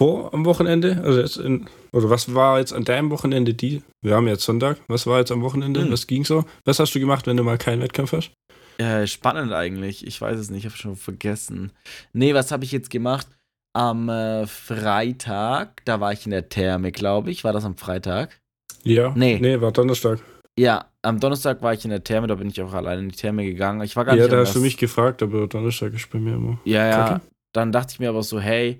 vor 0.00 0.32
am 0.32 0.44
Wochenende? 0.44 1.02
Also 1.04 1.20
jetzt 1.20 1.36
in, 1.36 1.66
oder 1.92 2.10
was 2.10 2.34
war 2.34 2.58
jetzt 2.58 2.72
an 2.72 2.84
deinem 2.84 3.10
Wochenende 3.10 3.54
die? 3.54 3.82
Wir 4.02 4.14
haben 4.14 4.28
jetzt 4.28 4.44
Sonntag. 4.44 4.78
Was 4.88 5.06
war 5.06 5.18
jetzt 5.18 5.32
am 5.32 5.42
Wochenende? 5.42 5.82
Hm. 5.82 5.92
Was 5.92 6.06
ging 6.06 6.24
so? 6.24 6.44
Was 6.64 6.78
hast 6.78 6.94
du 6.94 7.00
gemacht, 7.00 7.26
wenn 7.26 7.36
du 7.36 7.42
mal 7.42 7.58
keinen 7.58 7.82
Wettkampf 7.82 8.12
hast? 8.12 8.30
Äh, 8.78 9.06
spannend 9.08 9.52
eigentlich. 9.52 10.06
Ich 10.06 10.20
weiß 10.20 10.38
es 10.38 10.50
nicht, 10.50 10.60
ich 10.60 10.70
habe 10.70 10.76
schon 10.76 10.96
vergessen. 10.96 11.72
Nee, 12.12 12.34
was 12.34 12.52
habe 12.52 12.64
ich 12.64 12.70
jetzt 12.72 12.90
gemacht? 12.90 13.26
Am 13.74 14.08
äh, 14.08 14.46
Freitag, 14.46 15.84
da 15.84 16.00
war 16.00 16.12
ich 16.12 16.24
in 16.24 16.30
der 16.30 16.48
Therme, 16.48 16.92
glaube 16.92 17.30
ich. 17.30 17.44
War 17.44 17.52
das 17.52 17.64
am 17.64 17.76
Freitag? 17.76 18.38
Ja. 18.84 19.12
Nee. 19.16 19.38
Nee, 19.40 19.60
war 19.60 19.72
Donnerstag. 19.72 20.20
Ja, 20.58 20.86
am 21.02 21.20
Donnerstag 21.20 21.62
war 21.62 21.72
ich 21.72 21.84
in 21.84 21.90
der 21.90 22.02
Therme, 22.02 22.26
da 22.26 22.34
bin 22.34 22.48
ich 22.48 22.60
auch 22.62 22.72
alleine 22.72 23.02
in 23.02 23.08
die 23.10 23.16
Therme 23.16 23.44
gegangen. 23.44 23.82
Ich 23.82 23.94
war 23.94 24.04
gar 24.04 24.16
Ja, 24.16 24.22
nicht 24.22 24.32
da 24.32 24.40
an 24.40 24.46
hast 24.46 24.56
du 24.56 24.60
mich 24.60 24.76
gefragt, 24.76 25.22
aber 25.22 25.46
Donnerstag 25.46 25.92
ist 25.94 26.10
bei 26.10 26.18
mir 26.18 26.34
immer. 26.34 26.58
Ja, 26.64 26.86
ja. 26.86 27.08
Kacke. 27.08 27.20
Dann 27.52 27.72
dachte 27.72 27.92
ich 27.92 28.00
mir 28.00 28.08
aber 28.08 28.22
so, 28.22 28.40
hey, 28.40 28.78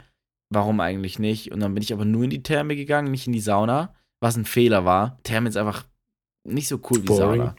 warum 0.50 0.80
eigentlich 0.80 1.18
nicht? 1.18 1.52
Und 1.52 1.60
dann 1.60 1.74
bin 1.74 1.82
ich 1.82 1.92
aber 1.92 2.04
nur 2.04 2.24
in 2.24 2.30
die 2.30 2.42
Therme 2.42 2.76
gegangen, 2.76 3.10
nicht 3.10 3.26
in 3.26 3.32
die 3.32 3.40
Sauna, 3.40 3.94
was 4.20 4.36
ein 4.36 4.44
Fehler 4.44 4.84
war. 4.84 5.18
Therme 5.22 5.48
ist 5.48 5.56
einfach 5.56 5.86
nicht 6.44 6.68
so 6.68 6.80
cool 6.90 7.02
wie 7.02 7.06
Boring. 7.06 7.40
Sauna. 7.40 7.54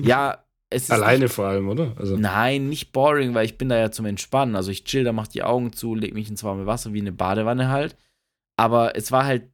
Ja, 0.02 0.44
es 0.70 0.84
ist 0.84 0.92
Alleine 0.92 1.28
vor 1.28 1.46
allem, 1.46 1.68
oder? 1.68 1.94
Also, 1.96 2.16
Nein, 2.16 2.68
nicht 2.68 2.92
boring, 2.92 3.34
weil 3.34 3.46
ich 3.46 3.56
bin 3.56 3.70
da 3.70 3.78
ja 3.78 3.90
zum 3.90 4.04
Entspannen. 4.04 4.54
Also 4.54 4.70
ich 4.70 4.84
chill, 4.84 5.04
da 5.04 5.12
mach 5.12 5.26
die 5.26 5.42
Augen 5.42 5.72
zu, 5.72 5.94
leg 5.94 6.14
mich 6.14 6.28
ins 6.28 6.44
warme 6.44 6.66
Wasser 6.66 6.92
wie 6.92 7.00
eine 7.00 7.12
Badewanne 7.12 7.68
halt. 7.68 7.96
Aber 8.56 8.94
es 8.96 9.10
war 9.10 9.24
halt 9.24 9.50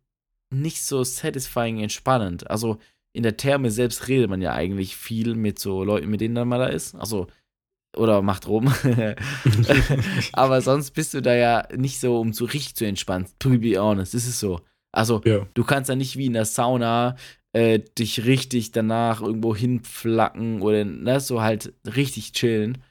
nicht 0.51 0.83
so 0.83 1.05
satisfying 1.05 1.81
entspannend. 1.81 2.51
Also 2.51 2.79
in 3.13 3.23
der 3.23 3.37
Therme 3.37 3.71
selbst 3.71 4.09
redet 4.09 4.29
man 4.29 4.43
ja 4.43 4.55
eigentlich 4.55 4.97
viel 4.97 5.37
mit 5.37 5.61
so 5.61 5.85
Leuten, 5.85 6.11
mit 6.11 6.21
denen 6.21 6.35
dann 6.35 6.49
mal 6.49 6.59
da 6.59 6.67
ist. 6.67 6.97
Also, 6.97 7.29
oder 7.97 8.23
macht 8.23 8.49
rum. 8.49 8.73
Aber 10.33 10.61
sonst 10.61 10.93
bist 10.93 11.15
du 11.15 11.23
da 11.23 11.35
ja 11.35 11.69
nicht 11.77 12.01
so, 12.01 12.21
um 12.21 12.33
so 12.33 12.45
richtig 12.45 12.77
zu 12.77 12.87
entspannen. 12.87 13.29
To 13.39 13.59
be 13.59 13.81
honest, 13.81 14.15
ist 14.15 14.39
so. 14.39 14.61
Also, 14.93 15.21
ja. 15.25 15.47
Du 15.55 15.65
kannst 15.65 15.89
ja 15.89 15.97
nicht 15.97 16.17
wie 16.17 16.27
in 16.27 16.35
der 16.35 16.45
Sauna 16.45 17.17
äh, 17.53 17.79
dich 17.79 18.25
richtig 18.25 18.73
danach 18.73 19.23
irgendwo 19.23 19.55
hinflacken 19.55 20.61
oder 20.63 20.85
ne, 20.85 21.21
so 21.21 21.41
halt 21.41 21.73
richtig 21.85 22.33
chillen. 22.33 22.83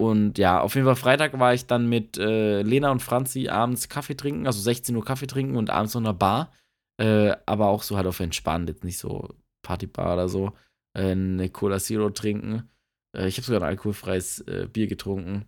Und 0.00 0.38
ja, 0.38 0.60
auf 0.60 0.74
jeden 0.74 0.86
Fall 0.86 0.96
Freitag 0.96 1.38
war 1.38 1.54
ich 1.54 1.66
dann 1.66 1.88
mit 1.88 2.18
äh, 2.18 2.62
Lena 2.62 2.90
und 2.90 3.02
Franzi 3.02 3.48
abends 3.48 3.88
Kaffee 3.88 4.16
trinken, 4.16 4.46
also 4.46 4.60
16 4.60 4.96
Uhr 4.96 5.04
Kaffee 5.04 5.26
trinken 5.26 5.56
und 5.56 5.70
abends 5.70 5.94
noch 5.94 6.00
in 6.00 6.06
einer 6.06 6.14
Bar. 6.14 6.52
Äh, 7.00 7.36
aber 7.46 7.68
auch 7.68 7.82
so 7.82 7.96
halt 7.96 8.06
auf 8.06 8.20
entspannt, 8.20 8.68
jetzt 8.68 8.84
nicht 8.84 8.98
so 8.98 9.28
Partybar 9.62 10.14
oder 10.14 10.28
so. 10.28 10.52
Äh, 10.94 11.12
eine 11.12 11.48
Cola 11.50 11.78
Zero 11.78 12.10
trinken. 12.10 12.68
Äh, 13.16 13.28
ich 13.28 13.36
habe 13.36 13.46
sogar 13.46 13.62
ein 13.62 13.68
alkoholfreies 13.68 14.40
äh, 14.40 14.68
Bier 14.72 14.86
getrunken. 14.86 15.46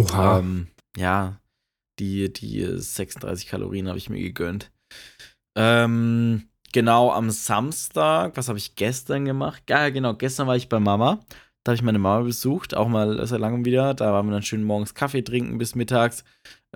Oha. 0.00 0.38
Ähm, 0.38 0.68
ja, 0.96 1.40
die, 1.98 2.32
die 2.32 2.62
äh, 2.62 2.78
36 2.78 3.48
Kalorien 3.48 3.88
habe 3.88 3.98
ich 3.98 4.10
mir 4.10 4.20
gegönnt. 4.20 4.70
Ähm, 5.56 6.48
genau, 6.72 7.12
am 7.12 7.30
Samstag, 7.30 8.36
was 8.36 8.48
habe 8.48 8.58
ich 8.58 8.74
gestern 8.74 9.24
gemacht? 9.24 9.62
Ja, 9.68 9.90
genau, 9.90 10.14
gestern 10.14 10.46
war 10.46 10.56
ich 10.56 10.68
bei 10.68 10.80
Mama. 10.80 11.24
Da 11.64 11.70
habe 11.70 11.76
ich 11.76 11.82
meine 11.82 11.98
Mama 11.98 12.24
besucht, 12.24 12.74
auch 12.74 12.88
mal 12.88 13.26
seit 13.26 13.40
langem 13.40 13.64
wieder. 13.64 13.94
Da 13.94 14.12
waren 14.12 14.26
wir 14.26 14.32
dann 14.32 14.42
schön 14.42 14.64
morgens 14.64 14.94
Kaffee 14.94 15.22
trinken 15.22 15.56
bis 15.56 15.74
mittags. 15.74 16.24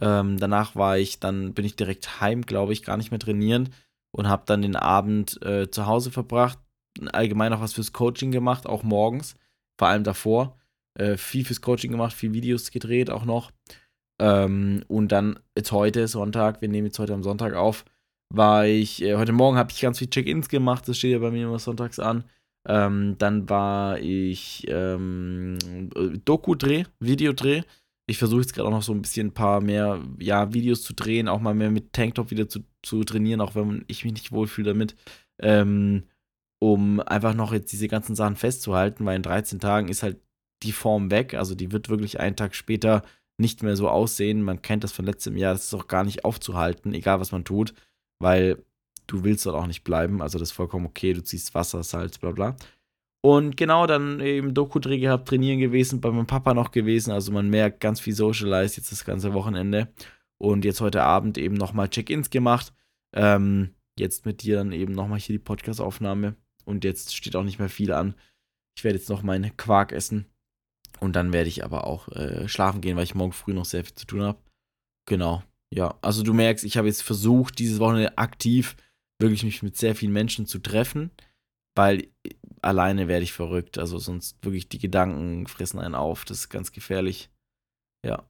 Ähm, 0.01 0.39
danach 0.39 0.77
war 0.77 0.97
ich, 0.97 1.21
dann 1.21 1.53
bin 1.53 1.67
ich 1.67 1.77
direkt 1.77 2.21
heim, 2.21 2.43
glaube 2.43 2.73
ich, 2.73 2.83
gar 2.83 2.97
nicht 2.97 3.11
mehr 3.11 3.21
trainieren 3.21 3.71
und 4.13 4.29
habe 4.29 4.45
dann 4.47 4.63
den 4.63 4.77
Abend 4.77 5.43
äh, 5.45 5.71
zu 5.71 5.87
Hause 5.87 6.11
verbracht. 6.11 6.59
Allgemein 7.13 7.53
auch 7.53 7.61
was 7.61 7.75
fürs 7.75 7.93
Coaching 7.93 8.31
gemacht, 8.31 8.67
auch 8.67 8.83
morgens, 8.83 9.35
vor 9.79 9.89
allem 9.89 10.05
davor. 10.05 10.59
Äh, 10.95 11.17
viel 11.17 11.45
fürs 11.45 11.61
Coaching 11.61 11.93
gemacht, 11.93 12.13
viel 12.13 12.33
Videos 12.33 12.71
gedreht 12.71 13.11
auch 13.11 13.25
noch. 13.25 13.53
Ähm, 14.21 14.83
und 14.89 15.13
dann 15.13 15.39
jetzt 15.57 15.73
heute, 15.73 16.09
Sonntag, 16.09 16.61
wir 16.61 16.69
nehmen 16.69 16.89
jetzt 16.89 16.99
heute 16.99 17.15
am 17.15 17.23
Sonntag 17.23 17.55
auf, 17.55 17.85
war 18.35 18.67
ich, 18.67 19.03
äh, 19.03 19.15
heute 19.15 19.33
Morgen 19.33 19.57
habe 19.57 19.71
ich 19.71 19.81
ganz 19.81 19.99
viel 19.99 20.11
Check-ins 20.11 20.49
gemacht, 20.49 20.89
das 20.89 20.99
steht 20.99 21.13
ja 21.13 21.19
bei 21.21 21.31
mir 21.31 21.47
immer 21.47 21.59
sonntags 21.61 22.01
an. 22.01 22.25
Ähm, 22.67 23.15
dann 23.19 23.49
war 23.49 23.99
ich 24.01 24.67
ähm, 24.69 25.57
Doku-Dreh, 26.25 26.85
Videodreh. 26.99 27.63
Ich 28.07 28.19
versuche 28.19 28.41
jetzt 28.41 28.55
gerade 28.55 28.69
auch 28.69 28.73
noch 28.73 28.83
so 28.83 28.93
ein 28.93 29.03
bisschen 29.03 29.29
ein 29.29 29.35
paar 29.35 29.61
mehr 29.61 30.03
ja, 30.19 30.53
Videos 30.53 30.83
zu 30.83 30.95
drehen, 30.95 31.29
auch 31.29 31.41
mal 31.41 31.55
mehr 31.55 31.71
mit 31.71 31.93
Tanktop 31.93 32.31
wieder 32.31 32.49
zu, 32.49 32.61
zu 32.83 33.05
trainieren, 33.05 33.41
auch 33.41 33.55
wenn 33.55 33.85
ich 33.87 34.05
mich 34.05 34.15
nicht 34.15 34.33
wohlfühle 34.33 34.73
damit. 34.73 34.97
Ähm, 35.39 36.05
um 36.59 37.01
einfach 37.01 37.35
noch 37.35 37.53
jetzt 37.53 37.73
diese 37.73 37.89
ganzen 37.89 38.17
Sachen 38.17 38.37
festzuhalten, 38.37 39.05
weil 39.05 39.17
in 39.17 39.23
13 39.23 39.61
Tagen 39.61 39.89
ist 39.89 40.03
halt 40.03 40.19
die 40.63 40.73
Form 40.73 41.11
weg. 41.11 41.35
Also 41.35 41.55
die 41.55 41.73
wird 41.73 41.89
wirklich 41.89 42.21
einen 42.21 42.37
Tag 42.37 42.55
später 42.55 43.03
nicht 43.39 43.63
mehr 43.63 43.77
so 43.77 43.89
aussehen. 43.89 44.43
Man 44.43 44.63
kennt 44.63 44.85
das 44.85 44.93
von 44.93 45.05
letztem 45.05 45.37
Jahr, 45.37 45.53
das 45.55 45.67
ist 45.67 45.75
auch 45.75 45.87
gar 45.87 46.05
nicht 46.05 46.25
aufzuhalten, 46.25 46.95
egal 46.95 47.21
was 47.21 47.33
man 47.33 47.45
tut, 47.45 47.75
weil 48.19 48.65
du 49.07 49.25
willst 49.25 49.47
dort 49.47 49.57
auch 49.57 49.67
nicht 49.67 49.85
bleiben. 49.85 50.21
Also 50.21 50.39
das 50.39 50.51
ist 50.51 50.57
vollkommen 50.57 50.87
okay, 50.87 51.13
du 51.13 51.23
ziehst 51.23 51.55
Wasser, 51.55 51.83
Salz, 51.83 52.19
bla 52.19 52.33
bla. 52.33 52.57
Und 53.21 53.57
genau, 53.57 53.87
dann 53.87 54.21
eben 54.21 54.55
Doku-Dreh 54.55 54.99
gehabt, 54.99 55.29
trainieren 55.29 55.59
gewesen, 55.59 56.01
bei 56.01 56.11
meinem 56.11 56.27
Papa 56.27 56.55
noch 56.55 56.71
gewesen. 56.71 57.11
Also 57.11 57.33
man 57.33 57.51
merkt 57.51 57.81
ganz 57.81 58.01
viel 58.01 58.15
Socialize 58.15 58.77
jetzt 58.77 58.93
das 58.93 59.05
ganze 59.05 59.35
Wochenende. 59.35 59.89
Und 60.39 60.65
jetzt 60.65 60.81
heute 60.81 61.03
Abend 61.03 61.37
eben 61.37 61.55
nochmal 61.55 61.89
Check-ins 61.89 62.31
gemacht. 62.31 62.73
Ähm, 63.13 63.75
jetzt 63.99 64.25
mit 64.25 64.43
dir 64.43 64.59
dann 64.59 64.73
eben 64.73 64.93
nochmal 64.93 65.19
hier 65.19 65.35
die 65.35 65.43
Podcast-Aufnahme. 65.45 66.37
Und 66.69 66.85
jetzt 66.85 67.17
steht 67.17 67.35
auch 67.35 67.45
nicht 67.45 67.59
mehr 67.59 67.71
viel 67.71 67.93
an. 67.93 68.15
Ich 68.77 68.85
werde 68.85 68.99
jetzt 68.99 69.09
noch 69.09 69.23
meinen 69.23 69.57
Quark 69.57 69.91
essen. 69.93 70.27
Und 71.01 71.17
dann 71.17 71.33
werde 71.33 71.49
ich 71.49 71.65
aber 71.65 71.87
auch 71.87 72.09
äh, 72.09 72.47
schlafen 72.47 72.83
gehen, 72.83 72.95
weil 72.97 73.05
ich 73.05 73.15
morgen 73.15 73.33
früh 73.33 73.55
noch 73.55 73.65
sehr 73.65 73.85
viel 73.85 73.95
zu 73.95 74.07
tun 74.07 74.23
habe. 74.23 74.39
Genau. 75.09 75.43
Ja, 75.75 75.99
also 76.03 76.23
du 76.23 76.35
merkst, 76.35 76.65
ich 76.65 76.77
habe 76.77 76.89
jetzt 76.89 77.03
versucht, 77.03 77.59
dieses 77.59 77.81
Wochenende 77.81 78.19
aktiv 78.19 78.77
wirklich 79.19 79.45
mich 79.45 79.63
mit 79.63 79.77
sehr 79.79 79.95
vielen 79.95 80.13
Menschen 80.13 80.47
zu 80.47 80.59
treffen, 80.59 81.11
weil 81.75 82.09
alleine 82.61 83.09
werde 83.09 83.25
ich 83.25 83.33
verrückt. 83.33 83.79
Also 83.79 83.99
sonst 83.99 84.37
wirklich 84.45 84.69
die 84.69 84.79
Gedanken 84.79 85.47
fressen 85.47 85.79
einen 85.79 85.95
auf. 85.95 86.27
Das 86.27 86.41
ist 86.41 86.49
ganz 86.51 86.71
gefährlich. 86.73 87.31
Ja. 88.07 88.29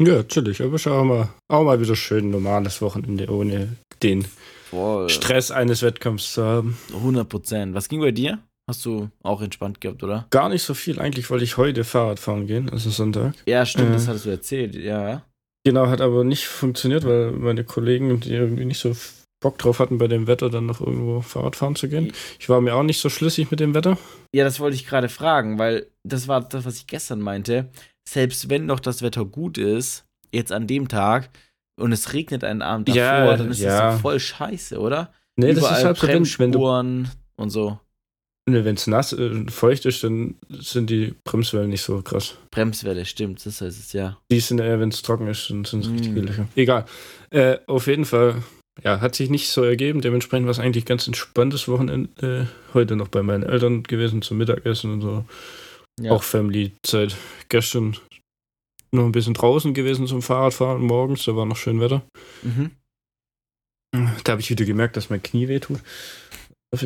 Ja, 0.00 0.22
chillig. 0.24 0.60
Aber 0.60 0.78
schau 0.78 1.04
mal, 1.04 1.30
auch 1.48 1.64
mal 1.64 1.80
wieder 1.80 1.96
schön 1.96 2.30
normales 2.30 2.82
Wochenende 2.82 3.30
ohne 3.30 3.76
den 4.02 4.26
Voll. 4.70 5.08
Stress 5.08 5.50
eines 5.50 5.82
Wettkampfs 5.82 6.32
zu 6.34 6.44
haben. 6.44 6.76
100 6.92 7.28
Prozent. 7.28 7.74
Was 7.74 7.88
ging 7.88 8.00
bei 8.00 8.10
dir? 8.12 8.38
Hast 8.68 8.84
du 8.84 9.08
auch 9.22 9.40
entspannt 9.40 9.80
gehabt, 9.80 10.02
oder? 10.02 10.26
Gar 10.30 10.50
nicht 10.50 10.62
so 10.62 10.74
viel. 10.74 11.00
Eigentlich 11.00 11.30
wollte 11.30 11.44
ich 11.44 11.56
heute 11.56 11.84
Fahrrad 11.84 12.18
fahren 12.18 12.46
gehen, 12.46 12.68
also 12.70 12.90
Sonntag. 12.90 13.34
Ja, 13.46 13.64
stimmt, 13.64 13.90
Äh. 13.90 13.92
das 13.94 14.08
hattest 14.08 14.26
du 14.26 14.30
erzählt. 14.30 14.74
Ja. 14.74 15.22
Genau, 15.64 15.86
hat 15.88 16.00
aber 16.02 16.22
nicht 16.24 16.46
funktioniert, 16.46 17.04
weil 17.06 17.32
meine 17.32 17.64
Kollegen, 17.64 18.20
die 18.20 18.32
irgendwie 18.34 18.66
nicht 18.66 18.78
so 18.78 18.94
Bock 19.40 19.56
drauf 19.56 19.78
hatten, 19.78 19.96
bei 19.98 20.06
dem 20.08 20.26
Wetter 20.26 20.50
dann 20.50 20.66
noch 20.66 20.80
irgendwo 20.80 21.20
Fahrrad 21.22 21.56
fahren 21.56 21.76
zu 21.76 21.88
gehen. 21.88 22.12
Ich 22.38 22.48
war 22.50 22.60
mir 22.60 22.74
auch 22.74 22.82
nicht 22.82 23.00
so 23.00 23.08
schlüssig 23.08 23.50
mit 23.50 23.60
dem 23.60 23.74
Wetter. 23.74 23.96
Ja, 24.34 24.44
das 24.44 24.60
wollte 24.60 24.74
ich 24.76 24.86
gerade 24.86 25.08
fragen, 25.08 25.58
weil 25.58 25.86
das 26.04 26.28
war 26.28 26.40
das, 26.42 26.64
was 26.66 26.76
ich 26.76 26.86
gestern 26.86 27.20
meinte. 27.20 27.70
Selbst 28.08 28.50
wenn 28.50 28.68
doch 28.68 28.80
das 28.80 29.00
Wetter 29.00 29.24
gut 29.24 29.56
ist, 29.56 30.04
jetzt 30.32 30.52
an 30.52 30.66
dem 30.66 30.88
Tag, 30.88 31.30
und 31.78 31.92
es 31.92 32.12
regnet 32.12 32.44
einen 32.44 32.62
Abend 32.62 32.88
davor, 32.88 33.00
Ja, 33.00 33.36
dann 33.36 33.50
ist 33.50 33.60
ja. 33.60 33.68
das 33.90 33.94
doch 33.96 34.02
voll 34.02 34.20
scheiße, 34.20 34.78
oder? 34.78 35.12
Nee, 35.36 35.48
das 35.48 35.58
Überall 35.58 35.78
ist 35.78 35.84
halt 35.84 35.96
so, 35.98 36.08
wenn, 36.08 36.24
wenn 36.38 36.52
du 36.52 36.66
und 37.36 37.50
so. 37.50 37.78
es 38.46 38.86
nass 38.86 39.12
äh, 39.12 39.16
und 39.16 39.50
feucht 39.52 39.86
ist, 39.86 40.02
dann 40.02 40.34
sind 40.48 40.90
die 40.90 41.14
Bremswellen 41.24 41.70
nicht 41.70 41.82
so 41.82 42.02
krass. 42.02 42.36
Bremswelle, 42.50 43.04
stimmt, 43.04 43.44
das 43.46 43.60
heißt 43.60 43.78
es 43.78 43.92
ja. 43.92 44.18
Die 44.30 44.40
sind 44.40 44.60
eher, 44.60 44.80
wenn 44.80 44.88
es 44.88 45.02
trocken 45.02 45.28
ist, 45.28 45.48
dann 45.50 45.64
sind 45.64 45.84
es 45.84 45.90
richtig 45.90 46.12
Mm. 46.12 46.16
Löcher. 46.26 46.48
Egal. 46.56 46.84
Äh, 47.30 47.58
auf 47.66 47.86
jeden 47.86 48.04
Fall, 48.04 48.42
ja, 48.82 49.00
hat 49.00 49.14
sich 49.14 49.30
nicht 49.30 49.48
so 49.50 49.62
ergeben. 49.62 50.00
Dementsprechend 50.00 50.46
war 50.46 50.52
es 50.52 50.58
eigentlich 50.58 50.84
ganz 50.86 51.06
entspanntes 51.06 51.68
Wochenende. 51.68 52.08
Äh, 52.20 52.74
heute 52.74 52.96
noch 52.96 53.08
bei 53.08 53.22
meinen 53.22 53.42
Eltern 53.44 53.82
gewesen 53.84 54.22
zum 54.22 54.38
Mittagessen 54.38 54.92
und 54.94 55.00
so. 55.02 55.24
ja. 56.00 56.10
Auch 56.12 56.22
Family-Zeit. 56.22 57.16
Gestern 57.48 57.96
noch 58.90 59.04
ein 59.04 59.12
bisschen 59.12 59.34
draußen 59.34 59.74
gewesen 59.74 60.06
zum 60.06 60.22
Fahrradfahren 60.22 60.82
morgens, 60.82 61.24
da 61.24 61.36
war 61.36 61.46
noch 61.46 61.56
schön 61.56 61.80
Wetter. 61.80 62.02
Mhm. 62.42 62.70
Da 63.92 64.32
habe 64.32 64.40
ich 64.40 64.50
wieder 64.50 64.64
gemerkt, 64.64 64.96
dass 64.96 65.10
mein 65.10 65.22
Knie 65.22 65.48
wehtut. 65.48 65.80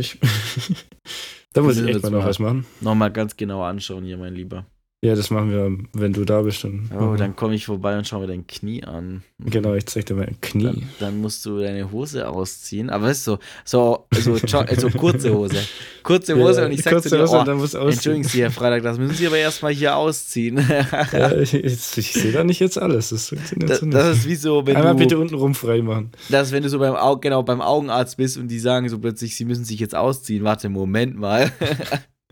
Da 1.54 1.60
muss 1.60 1.76
ich 1.76 1.86
echt 1.86 2.02
mal 2.02 2.10
noch 2.10 2.24
was 2.24 2.38
machen. 2.38 2.64
Nochmal 2.80 3.12
ganz 3.12 3.36
genau 3.36 3.62
anschauen 3.62 4.04
hier, 4.04 4.16
mein 4.16 4.34
Lieber. 4.34 4.64
Ja, 5.04 5.16
das 5.16 5.30
machen 5.30 5.50
wir, 5.50 5.76
wenn 5.94 6.12
du 6.12 6.24
da 6.24 6.42
bist. 6.42 6.62
Dann 6.62 6.88
Oh, 6.96 7.16
dann 7.16 7.34
komme 7.34 7.56
ich 7.56 7.66
vorbei 7.66 7.98
und 7.98 8.06
schau 8.06 8.20
mir 8.20 8.28
dein 8.28 8.46
Knie 8.46 8.84
an. 8.84 9.24
Genau, 9.40 9.74
ich 9.74 9.84
zeig 9.86 10.06
dir 10.06 10.14
mein 10.14 10.40
Knie. 10.40 10.62
Dann, 10.62 10.82
dann 11.00 11.20
musst 11.20 11.44
du 11.44 11.58
deine 11.58 11.90
Hose 11.90 12.28
ausziehen. 12.28 12.88
Aber 12.88 13.06
weißt 13.06 13.26
du, 13.26 13.38
so, 13.64 14.06
so, 14.12 14.36
so, 14.36 14.36
jo- 14.36 14.64
so 14.78 14.90
kurze 14.90 15.34
Hose. 15.34 15.56
Kurze 16.04 16.36
Hose 16.40 16.60
Ja, 16.60 16.66
und 16.66 16.72
ich 16.72 16.82
sag 16.82 17.02
zu 17.02 17.08
dir, 17.10 17.20
Hose 17.22 17.36
oh, 17.36 17.42
dann 17.42 17.56
musst 17.56 17.74
entschuldigen 17.74 18.22
Sie, 18.22 18.42
Herr 18.42 18.52
Freitag, 18.52 18.84
das 18.84 18.96
müssen 18.96 19.16
Sie 19.16 19.26
aber 19.26 19.38
erstmal 19.38 19.72
hier 19.72 19.96
ausziehen. 19.96 20.58
Ja, 21.12 21.32
ich 21.36 21.52
ich, 21.52 21.98
ich 21.98 22.12
sehe 22.12 22.30
da 22.30 22.44
nicht 22.44 22.60
jetzt 22.60 22.78
alles. 22.78 23.08
Das 23.08 23.34
das, 23.56 23.80
das 23.84 24.18
ist 24.18 24.28
wie 24.28 24.36
so, 24.36 24.64
wenn 24.68 24.76
Einmal 24.76 24.92
du, 24.94 25.00
bitte 25.00 25.18
unten 25.18 25.34
rum 25.34 25.56
frei 25.56 25.82
machen. 25.82 26.12
das 26.28 26.46
ist, 26.48 26.52
wenn 26.52 26.62
du 26.62 26.68
so 26.68 26.78
beim, 26.78 26.94
Au 26.94 27.16
genau, 27.16 27.42
beim 27.42 27.60
Augenarzt 27.60 28.16
bist 28.18 28.36
und 28.38 28.46
die 28.46 28.60
sagen 28.60 28.88
so 28.88 29.00
plötzlich, 29.00 29.34
Sie 29.34 29.44
müssen 29.46 29.64
sich 29.64 29.80
jetzt 29.80 29.96
ausziehen. 29.96 30.44
Warte, 30.44 30.68
Moment 30.68 31.16
mal. 31.18 31.50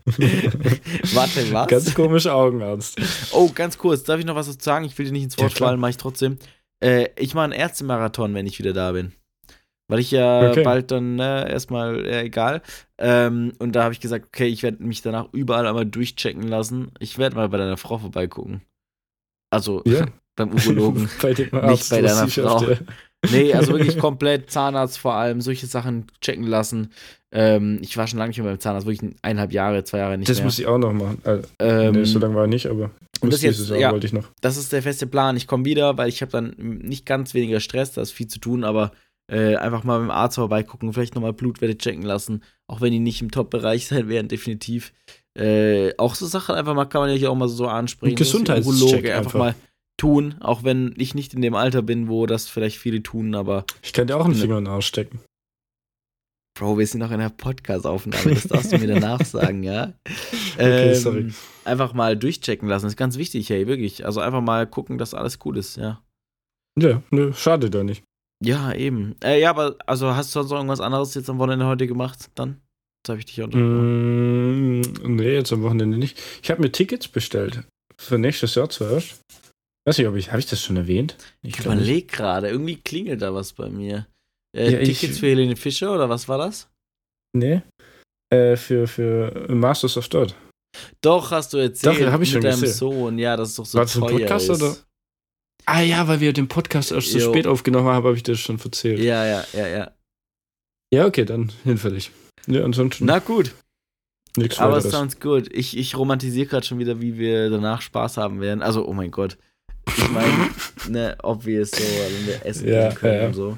Warte, 1.13 1.51
was? 1.53 1.67
Ganz 1.67 1.93
komischer 1.93 2.35
Augenarzt. 2.35 2.99
Oh, 3.33 3.49
ganz 3.53 3.77
kurz, 3.77 4.03
darf 4.03 4.19
ich 4.19 4.25
noch 4.25 4.35
was 4.35 4.47
dazu 4.47 4.59
sagen? 4.63 4.85
Ich 4.85 4.97
will 4.97 5.05
dir 5.05 5.11
nicht 5.11 5.23
ins 5.23 5.35
Ja, 5.37 5.43
Wort 5.43 5.55
klar. 5.55 5.69
fallen, 5.69 5.79
mache 5.79 5.91
ich 5.91 5.97
trotzdem. 5.97 6.37
Äh, 6.83 7.09
ich 7.17 7.33
mache 7.33 7.45
einen 7.45 7.53
Ärztemarathon, 7.53 8.33
wenn 8.33 8.47
ich 8.47 8.59
wieder 8.59 8.73
da 8.73 8.91
bin. 8.91 9.13
Weil 9.87 9.99
ich 9.99 10.11
ja 10.11 10.51
Okay. 10.51 10.63
bald 10.63 10.89
dann 10.91 11.19
äh, 11.19 11.51
erstmal, 11.51 12.05
äh, 12.05 12.21
egal. 12.23 12.61
Ähm, 12.97 13.51
und 13.59 13.73
da 13.73 13.83
habe 13.83 13.93
ich 13.93 13.99
gesagt, 13.99 14.25
okay, 14.27 14.47
ich 14.47 14.63
werde 14.63 14.81
mich 14.83 15.01
danach 15.01 15.27
überall 15.33 15.67
einmal 15.67 15.85
durchchecken 15.85 16.43
lassen. 16.43 16.91
Ich 16.99 17.17
werde 17.17 17.35
mal 17.35 17.49
bei 17.49 17.57
deiner 17.57 17.77
Frau 17.77 17.97
vorbeigucken. 17.97 18.61
Also 19.49 19.81
Ja. 19.85 20.05
beim 20.37 20.53
Urologen. 20.53 21.09
bei 21.21 21.33
dem 21.33 21.49
Nicht 21.51 21.53
Arzt, 21.63 21.89
bei 21.89 22.01
was 22.03 22.15
deiner 22.15 22.27
Frau. 22.29 22.59
der- 22.65 22.79
nee, 23.29 23.53
also 23.53 23.73
wirklich 23.77 23.97
komplett 23.97 24.49
Zahnarzt 24.49 24.97
vor 24.97 25.13
allem, 25.15 25.41
solche 25.41 25.67
Sachen 25.67 26.07
checken 26.21 26.45
lassen. 26.47 26.91
Ähm, 27.31 27.79
ich 27.81 27.95
war 27.97 28.07
schon 28.07 28.19
lange 28.19 28.29
nicht 28.29 28.37
mehr 28.39 28.47
beim 28.47 28.59
Zahnarzt, 28.59 28.87
wirklich 28.87 29.13
eineinhalb 29.21 29.53
Jahre, 29.53 29.83
zwei 29.83 29.99
Jahre 29.99 30.17
nicht 30.17 30.29
Das 30.29 30.37
mehr. 30.37 30.45
muss 30.45 30.59
ich 30.59 30.67
auch 30.67 30.77
noch 30.77 30.91
machen. 30.93 31.19
Also, 31.23 31.47
ähm, 31.59 31.93
nee, 31.93 32.03
so 32.03 32.19
lange 32.19 32.35
war 32.35 32.45
ich 32.45 32.49
nicht, 32.49 32.65
aber 32.67 32.91
und 33.21 33.31
das 33.31 33.41
jetzt, 33.41 33.69
Jahr 33.69 33.77
ja, 33.79 33.91
wollte 33.91 34.07
ich 34.07 34.13
noch. 34.13 34.27
das 34.41 34.57
ist 34.57 34.73
der 34.73 34.81
feste 34.81 35.07
Plan. 35.07 35.37
Ich 35.37 35.47
komme 35.47 35.63
wieder, 35.65 35.97
weil 35.97 36.09
ich 36.09 36.21
habe 36.21 36.31
dann 36.31 36.55
nicht 36.57 37.05
ganz 37.05 37.33
weniger 37.33 37.59
Stress, 37.59 37.93
da 37.93 38.01
ist 38.01 38.11
viel 38.11 38.27
zu 38.27 38.39
tun, 38.39 38.63
aber 38.63 38.91
äh, 39.31 39.55
einfach 39.55 39.83
mal 39.83 39.99
beim 39.99 40.11
Arzt 40.11 40.35
vorbeigucken, 40.35 40.91
vielleicht 40.91 41.15
nochmal 41.15 41.31
Blutwerte 41.31 41.77
checken 41.77 42.03
lassen, 42.03 42.43
auch 42.67 42.81
wenn 42.81 42.91
die 42.91 42.99
nicht 42.99 43.21
im 43.21 43.31
Top-Bereich 43.31 43.87
sein 43.87 44.09
werden, 44.09 44.27
definitiv. 44.27 44.91
Äh, 45.37 45.95
auch 45.97 46.15
so 46.15 46.25
Sachen 46.25 46.55
einfach 46.55 46.73
mal, 46.73 46.85
kann 46.85 47.01
man 47.01 47.09
ja 47.11 47.15
hier 47.15 47.31
auch 47.31 47.35
mal 47.35 47.47
so 47.47 47.67
ansprechen. 47.67 48.17
Das 48.17 48.27
Gesundheitscheck 48.27 49.05
einfach 49.05 49.17
einfach. 49.17 49.39
mal 49.39 49.55
tun, 50.01 50.35
auch 50.39 50.63
wenn 50.63 50.93
ich 50.97 51.13
nicht 51.13 51.33
in 51.35 51.41
dem 51.43 51.53
Alter 51.53 51.83
bin, 51.83 52.07
wo 52.09 52.25
das 52.25 52.47
vielleicht 52.49 52.77
viele 52.79 53.03
tun, 53.03 53.35
aber 53.35 53.65
Ich 53.83 53.93
dir 53.93 54.17
auch 54.17 54.25
einen 54.25 54.33
Ne. 54.33 54.39
Finger 54.39 54.57
in 54.57 54.65
den 54.65 54.73
Arsch 54.73 54.87
stecken. 54.87 55.19
Bro, 56.57 56.77
wir 56.79 56.87
sind 56.87 56.99
noch 56.99 57.11
in 57.11 57.19
einer 57.19 57.29
Podcast-Aufnahme, 57.29 58.33
das 58.33 58.43
darfst 58.43 58.71
du 58.71 58.77
mir 58.79 58.87
danach 58.87 59.23
sagen, 59.25 59.63
ja? 59.63 59.93
Okay, 60.55 60.89
Ähm, 60.89 60.95
sorry. 60.95 61.33
Einfach 61.65 61.93
mal 61.93 62.17
durchchecken 62.17 62.67
lassen, 62.67 62.87
ist 62.87 62.97
ganz 62.97 63.17
wichtig, 63.17 63.49
hey, 63.49 63.67
wirklich. 63.67 64.05
Also 64.05 64.19
einfach 64.21 64.41
mal 64.41 64.65
gucken, 64.67 64.97
dass 64.97 65.13
alles 65.13 65.37
cool 65.45 65.57
ist, 65.57 65.77
ja. 65.77 66.01
Ja, 66.79 67.01
nö, 67.11 67.31
schade 67.33 67.69
da 67.69 67.83
nicht. 67.83 68.03
Ja, 68.43 68.73
eben. 68.73 69.15
Äh, 69.23 69.39
ja, 69.39 69.51
aber 69.51 69.75
also 69.85 70.15
hast 70.15 70.35
du 70.35 70.39
sonst 70.39 70.51
irgendwas 70.51 70.81
anderes 70.81 71.13
jetzt 71.13 71.29
am 71.29 71.37
Wochenende 71.37 71.67
heute 71.67 71.85
gemacht? 71.85 72.31
Dann? 72.35 72.59
Jetzt 73.03 73.09
habe 73.09 73.19
ich 73.19 73.25
dich 73.25 73.39
unterbrochen. 73.41 74.79
Mm, 74.79 75.15
nee, 75.15 75.33
jetzt 75.33 75.53
am 75.53 75.61
Wochenende 75.61 75.97
nicht. 75.97 76.19
Ich 76.41 76.49
habe 76.49 76.61
mir 76.61 76.71
Tickets 76.71 77.07
bestellt. 77.07 77.63
Für 77.97 78.17
nächstes 78.17 78.55
Jahr 78.55 78.69
zuerst. 78.69 79.21
Weiß 79.87 79.97
nicht, 79.97 80.07
ob 80.07 80.15
ich, 80.15 80.29
habe 80.29 80.39
ich 80.39 80.45
das 80.45 80.61
schon 80.61 80.77
erwähnt? 80.77 81.15
Ich 81.41 81.55
nicht. 81.57 81.65
überlege 81.65 82.05
gerade, 82.07 82.49
irgendwie 82.49 82.75
klingelt 82.77 83.21
da 83.21 83.33
was 83.33 83.53
bei 83.53 83.69
mir. 83.69 84.05
Äh, 84.55 84.71
Ja, 84.73 84.79
ich- 84.79 84.99
Tickets 84.99 85.19
für 85.19 85.27
Helene 85.27 85.55
Fischer 85.55 85.93
oder 85.93 86.09
was 86.09 86.27
war 86.27 86.37
das? 86.37 86.69
Nee. 87.35 87.61
Äh, 88.33 88.55
für, 88.57 88.87
für 88.87 89.47
Masters 89.49 89.97
of 89.97 90.07
Dirt. 90.09 90.35
Doch, 91.01 91.31
hast 91.31 91.53
du 91.53 91.57
erzählt. 91.57 91.99
Doch, 92.01 92.11
hab 92.11 92.21
ich 92.21 92.29
mit 92.33 92.33
schon 92.33 92.41
deinem 92.41 92.61
gesehen. 92.61 92.77
Sohn. 92.77 93.17
Ja, 93.19 93.35
das 93.35 93.49
ist 93.49 93.59
doch 93.59 93.65
so 93.65 93.77
War 93.77 93.85
das 93.85 93.95
ein 93.95 94.01
Podcast 94.01 94.49
ist. 94.49 94.61
oder? 94.61 94.77
Ah 95.65 95.81
ja, 95.81 96.07
weil 96.07 96.19
wir 96.21 96.31
den 96.33 96.47
Podcast 96.47 96.91
erst 96.91 97.11
so 97.11 97.19
Jo. 97.19 97.29
spät 97.29 97.45
aufgenommen 97.47 97.87
haben, 97.87 98.05
habe 98.05 98.15
ich 98.15 98.23
das 98.23 98.39
schon 98.39 98.59
erzählt. 98.59 98.99
Ja, 98.99 99.25
Ja, 99.25 99.45
ja, 99.53 99.67
ja, 99.67 99.91
ja. 100.93 101.05
okay, 101.05 101.25
dann 101.25 101.51
hinfällig. 101.63 102.11
Ja, 102.47 102.63
ansonsten 102.63 103.05
Na 103.05 103.19
gut, 103.19 103.53
nichts 104.37 104.59
aber 104.59 104.75
weiteres. 104.77 104.91
sounds 104.91 105.19
good. 105.19 105.53
Ich, 105.53 105.77
ich 105.77 105.95
romantisiere 105.95 106.47
gerade 106.47 106.65
schon 106.65 106.79
wieder, 106.79 106.99
wie 107.01 107.17
wir 107.17 107.49
danach 107.49 107.81
Spaß 107.81 108.17
haben 108.17 108.39
werden. 108.41 108.61
Also, 108.63 108.87
oh 108.87 108.93
mein 108.93 109.11
Gott. 109.11 109.37
Ich 109.87 110.09
meine, 110.09 110.49
ne, 110.89 111.17
obvious 111.23 111.71
so, 111.71 111.77
wenn 111.83 112.27
wir 112.27 112.45
essen 112.45 112.67
Ja, 112.67 112.91
können 112.93 113.21
ja, 113.21 113.27
und 113.27 113.33
so. 113.33 113.57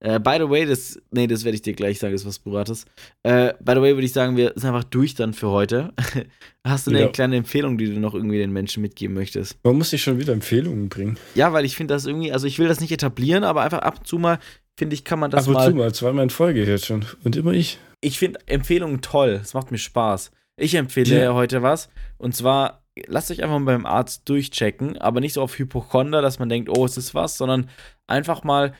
Äh, 0.00 0.20
by 0.20 0.36
the 0.38 0.48
way, 0.50 0.66
das, 0.66 1.00
nee, 1.12 1.26
das 1.26 1.44
werde 1.44 1.56
ich 1.56 1.62
dir 1.62 1.72
gleich 1.72 1.98
sagen, 1.98 2.14
ist 2.14 2.26
was 2.26 2.38
Privates. 2.38 2.84
Äh, 3.22 3.54
by 3.60 3.72
the 3.74 3.80
way, 3.80 3.94
würde 3.94 4.04
ich 4.04 4.12
sagen, 4.12 4.36
wir 4.36 4.52
sind 4.54 4.66
einfach 4.66 4.84
durch 4.84 5.14
dann 5.14 5.32
für 5.32 5.48
heute. 5.48 5.92
Hast 6.66 6.86
du 6.86 6.90
eine 6.90 7.00
Ja. 7.02 7.08
kleine 7.08 7.36
Empfehlung, 7.36 7.78
die 7.78 7.86
du 7.86 7.98
noch 7.98 8.14
irgendwie 8.14 8.36
den 8.38 8.52
Menschen 8.52 8.82
mitgeben 8.82 9.14
möchtest? 9.14 9.56
Man 9.64 9.76
muss 9.76 9.90
sich 9.90 10.02
schon 10.02 10.18
wieder 10.18 10.32
Empfehlungen 10.34 10.88
bringen. 10.90 11.18
Ja, 11.34 11.52
weil 11.54 11.64
ich 11.64 11.76
finde 11.76 11.94
das 11.94 12.04
irgendwie, 12.04 12.32
also 12.32 12.46
ich 12.46 12.58
will 12.58 12.68
das 12.68 12.80
nicht 12.80 12.92
etablieren, 12.92 13.44
aber 13.44 13.62
einfach 13.62 13.78
ab 13.80 13.98
und 14.00 14.06
zu 14.06 14.18
mal, 14.18 14.38
finde 14.78 14.94
ich, 14.94 15.04
kann 15.04 15.18
man 15.18 15.30
das 15.30 15.44
Ab 15.44 15.48
und 15.48 15.54
mal. 15.54 15.70
zu 15.70 15.76
mal, 15.76 15.94
zweimal 15.94 16.24
in 16.24 16.30
Folge 16.30 16.64
jetzt 16.64 16.84
schon. 16.86 17.06
Und 17.24 17.36
immer 17.36 17.52
ich. 17.52 17.78
Ich 18.02 18.18
finde 18.18 18.40
Empfehlungen 18.46 19.00
toll, 19.00 19.40
es 19.42 19.54
macht 19.54 19.70
mir 19.70 19.78
Spaß. 19.78 20.30
Ich 20.60 20.74
empfehle 20.74 21.22
Ja. 21.24 21.34
heute 21.34 21.62
was 21.62 21.88
und 22.18 22.34
zwar, 22.36 22.83
lasst 23.06 23.30
euch 23.30 23.42
einfach 23.42 23.58
mal 23.58 23.72
beim 23.72 23.86
Arzt 23.86 24.28
durchchecken, 24.28 24.98
aber 24.98 25.20
nicht 25.20 25.32
so 25.32 25.42
auf 25.42 25.58
Hypochonder, 25.58 26.22
dass 26.22 26.38
man 26.38 26.48
denkt, 26.48 26.68
oh, 26.68 26.84
es 26.84 26.96
ist 26.96 27.14
was, 27.14 27.36
sondern 27.36 27.68
einfach 28.06 28.44
mal, 28.44 28.74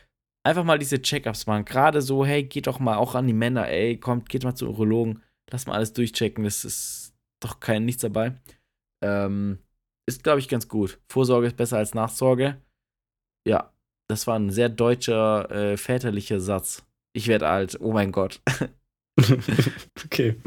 einfach 0.44 0.64
mal 0.64 0.78
diese 0.78 1.02
Check-ups 1.02 1.46
machen. 1.46 1.64
Gerade 1.64 2.02
so, 2.02 2.24
hey, 2.24 2.44
geht 2.44 2.66
doch 2.66 2.78
mal 2.78 2.96
auch 2.96 3.14
an 3.14 3.26
die 3.26 3.32
Männer, 3.32 3.68
ey, 3.68 3.98
kommt, 3.98 4.28
geht 4.28 4.44
mal 4.44 4.54
zum 4.54 4.68
Urologen, 4.68 5.22
lasst 5.50 5.66
mal 5.66 5.74
alles 5.74 5.92
durchchecken, 5.92 6.44
das 6.44 6.64
ist 6.64 7.14
doch 7.42 7.60
kein 7.60 7.84
nichts 7.84 8.02
dabei. 8.02 8.34
Ähm, 9.02 9.58
ist, 10.08 10.22
glaube 10.22 10.38
ich, 10.40 10.48
ganz 10.48 10.68
gut. 10.68 10.98
Vorsorge 11.08 11.46
ist 11.46 11.56
besser 11.56 11.78
als 11.78 11.94
Nachsorge. 11.94 12.60
Ja, 13.46 13.72
das 14.08 14.26
war 14.26 14.38
ein 14.38 14.50
sehr 14.50 14.68
deutscher, 14.68 15.50
äh, 15.50 15.76
väterlicher 15.76 16.40
Satz. 16.40 16.84
Ich 17.14 17.28
werde 17.28 17.48
alt, 17.48 17.78
oh 17.80 17.92
mein 17.92 18.12
Gott. 18.12 18.40
okay. 20.04 20.40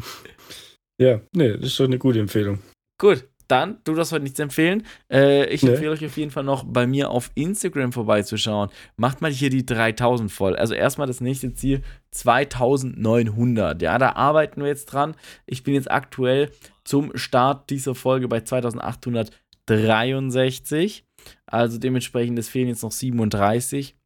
Ja, 1.00 1.22
nee, 1.34 1.54
das 1.54 1.68
ist 1.68 1.80
doch 1.80 1.86
eine 1.86 2.00
gute 2.00 2.20
Empfehlung. 2.20 2.60
Gut, 3.00 3.28
dann, 3.48 3.78
du 3.84 3.94
darfst 3.94 4.12
heute 4.12 4.24
nichts 4.24 4.40
empfehlen. 4.40 4.84
Äh, 5.12 5.46
ich 5.50 5.64
Nee. 5.64 5.70
empfehle 5.72 5.92
euch 5.92 6.06
auf 6.06 6.18
jeden 6.18 6.32
Fall 6.32 6.44
noch 6.44 6.64
bei 6.66 6.88
mir 6.88 7.12
auf 7.12 7.32
Instagram 7.36 7.92
vorbeizuschauen. 7.92 8.70
Macht 8.96 9.22
mal 9.22 9.32
hier 9.32 9.50
die 9.50 9.66
3000 9.66 10.32
voll. 10.32 10.56
Also 10.56 10.74
erstmal 10.74 11.08
das 11.08 11.22
nächste 11.22 11.54
Ziel 11.54 11.82
2900. 12.12 13.82
Ja, 13.82 13.98
da 13.98 14.14
arbeiten 14.14 14.62
wir 14.62 14.68
jetzt 14.68 14.86
dran. 14.88 15.16
Ich 15.46 15.64
bin 15.64 15.74
jetzt 15.74 15.92
aktuell 15.92 16.52
zum 16.84 17.16
Start 17.18 17.70
dieser 17.70 17.96
Folge 17.96 18.28
bei 18.28 18.42
2863. 18.42 21.06
Also 21.46 21.78
dementsprechend, 21.78 22.40
es 22.40 22.50
fehlen 22.50 22.68
jetzt 22.70 22.84
noch 22.84 22.92
37. 22.92 23.97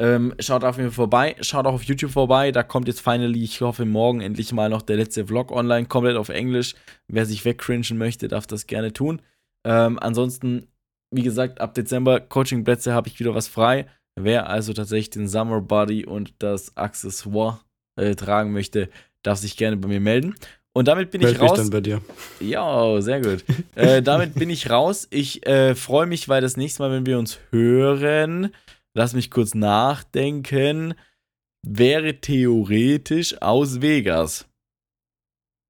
Ähm, 0.00 0.34
schaut 0.38 0.64
auf 0.64 0.78
mir 0.78 0.90
vorbei, 0.90 1.36
schaut 1.42 1.66
auch 1.66 1.74
auf 1.74 1.82
YouTube 1.82 2.10
vorbei. 2.10 2.52
Da 2.52 2.62
kommt 2.62 2.88
jetzt 2.88 3.02
finally, 3.02 3.44
ich 3.44 3.60
hoffe, 3.60 3.84
morgen 3.84 4.22
endlich 4.22 4.50
mal 4.50 4.70
noch 4.70 4.80
der 4.80 4.96
letzte 4.96 5.26
Vlog 5.26 5.52
online, 5.52 5.88
komplett 5.88 6.16
auf 6.16 6.30
Englisch. 6.30 6.74
Wer 7.06 7.26
sich 7.26 7.44
wegcringen 7.44 7.98
möchte, 7.98 8.26
darf 8.26 8.46
das 8.46 8.66
gerne 8.66 8.94
tun. 8.94 9.20
Ähm, 9.62 9.98
ansonsten, 10.00 10.68
wie 11.10 11.22
gesagt, 11.22 11.60
ab 11.60 11.74
Dezember 11.74 12.18
Coachingplätze 12.18 12.94
habe 12.94 13.08
ich 13.08 13.20
wieder 13.20 13.34
was 13.34 13.46
frei. 13.46 13.88
Wer 14.18 14.48
also 14.48 14.72
tatsächlich 14.72 15.10
den 15.10 15.28
Summer 15.28 15.60
Body 15.60 16.06
und 16.06 16.32
das 16.38 16.78
Accessoire 16.78 17.60
äh, 17.96 18.14
tragen 18.14 18.52
möchte, 18.52 18.88
darf 19.22 19.36
sich 19.36 19.58
gerne 19.58 19.76
bei 19.76 19.88
mir 19.88 20.00
melden. 20.00 20.34
Und 20.72 20.88
damit 20.88 21.10
bin 21.10 21.20
Meld 21.20 21.34
ich 21.34 21.42
mich 21.42 21.50
raus. 21.50 21.58
dann 21.58 21.68
bei 21.68 21.82
dir. 21.82 22.00
Ja, 22.40 23.02
sehr 23.02 23.20
gut. 23.20 23.44
äh, 23.74 24.00
damit 24.00 24.34
bin 24.34 24.48
ich 24.48 24.70
raus. 24.70 25.08
Ich 25.10 25.46
äh, 25.46 25.74
freue 25.74 26.06
mich, 26.06 26.28
weil 26.30 26.40
das 26.40 26.56
nächste 26.56 26.82
Mal, 26.82 26.90
wenn 26.90 27.04
wir 27.04 27.18
uns 27.18 27.38
hören, 27.50 28.50
lass 28.94 29.14
mich 29.14 29.30
kurz 29.30 29.54
nachdenken, 29.54 30.94
wäre 31.62 32.20
theoretisch 32.20 33.40
aus 33.42 33.80
Vegas. 33.80 34.46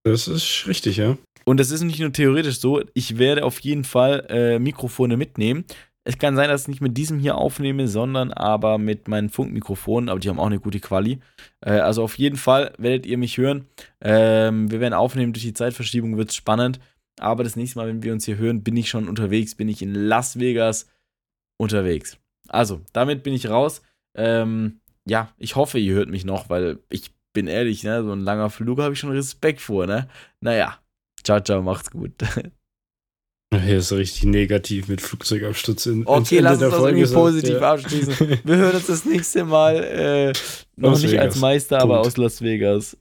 Das 0.05 0.29
ist 0.29 0.67
richtig, 0.67 0.97
ja. 0.97 1.19
Und 1.45 1.59
das 1.59 1.71
ist 1.71 1.83
nicht 1.83 2.01
nur 2.01 2.13
theoretisch 2.13 2.61
so, 2.61 2.83
ich 2.95 3.19
werde 3.19 3.45
auf 3.45 3.61
jeden 3.61 3.85
Fall 3.85 4.27
äh, 4.29 4.59
Mikrofone 4.59 5.17
mitnehmen. 5.17 5.65
Es 6.05 6.19
kann 6.19 6.35
sein, 6.35 6.49
dass 6.49 6.63
ich 6.63 6.69
nicht 6.69 6.81
mit 6.81 6.97
diesem 6.97 7.19
hier 7.19 7.37
aufnehme, 7.37 7.87
sondern 7.87 8.33
aber 8.33 8.79
mit 8.79 9.07
meinen 9.09 9.29
Funkmikrofonen, 9.29 10.09
aber 10.09 10.19
die 10.19 10.29
haben 10.29 10.41
auch 10.41 10.47
eine 10.47 10.61
gute 10.61 10.81
Quali. 10.81 11.21
Äh, 11.61 11.73
also 11.73 12.03
auf 12.03 12.19
jeden 12.19 12.37
Fall 12.37 12.73
werdet 12.79 13.05
ihr 13.05 13.19
mich 13.19 13.37
hören. 13.37 13.67
Ähm, 14.01 14.71
wir 14.71 14.81
werden 14.81 14.95
aufnehmen, 14.95 15.33
durch 15.33 15.45
die 15.45 15.53
Zeitverschiebung 15.53 16.17
wird 16.17 16.31
es 16.31 16.37
spannend. 16.37 16.81
Aber 17.19 17.45
das 17.45 17.55
nächste 17.55 17.79
Mal, 17.79 17.89
wenn 17.89 18.03
wir 18.03 18.15
uns 18.15 18.25
hier 18.25 18.39
hören, 18.39 18.63
bin 18.63 18.77
ich 18.77 18.89
schon 18.89 19.09
unterwegs, 19.09 19.55
bin 19.55 19.69
ich 19.69 19.83
in 19.83 19.95
Las 19.95 20.39
Vegas 20.39 20.87
unterwegs. 21.59 22.17
Also, 22.49 22.81
damit 22.93 23.23
bin 23.23 23.35
ich 23.35 23.49
raus. 23.49 23.83
Ähm, 24.17 24.81
ja, 25.07 25.33
ich 25.39 25.57
hoffe, 25.57 25.79
ihr 25.79 25.95
hört 25.95 26.09
mich 26.09 26.25
noch, 26.25 26.51
weil 26.51 26.79
ich 26.89 27.13
bin 27.33 27.47
ehrlich, 27.47 27.85
ne, 27.85 28.03
so 28.03 28.13
ein 28.13 28.21
langer 28.21 28.51
Flug 28.51 28.81
habe 28.81 28.95
ich 28.95 29.01
schon 29.01 29.13
Respekt 29.13 29.61
vor, 29.61 29.87
ne? 29.87 30.09
Naja, 30.41 30.79
ciao, 31.23 31.41
ciao, 31.41 31.63
macht's 31.63 31.91
gut. 31.91 32.13
Hier 33.53 33.79
ist 33.79 33.91
richtig 33.93 34.25
negativ 34.25 34.87
mit 34.87 35.01
Flugzeugabsturz 35.01 35.87
in, 35.87 36.07
Okay, 36.07 36.37
Ende 36.37 36.51
lass 36.51 36.63
uns 36.63 36.71
das 36.71 36.75
Folge 36.75 36.99
irgendwie 36.99 37.15
positiv 37.15 37.61
ja. 37.61 37.73
abschließen. 37.73 38.39
Wir 38.45 38.57
hören 38.57 38.77
uns 38.77 38.87
das 38.87 39.05
nächste 39.05 39.45
Mal 39.45 39.75
äh, 39.83 40.33
noch 40.77 40.93
Aus 40.93 41.03
nicht 41.03 41.19
als 41.19 41.35
Vegas. 41.35 41.41
Meister, 41.41 41.81
aber 41.81 41.95
Punkt. 41.95 42.07
aus 42.07 42.17
Las 42.17 42.43
Vegas. 42.43 42.97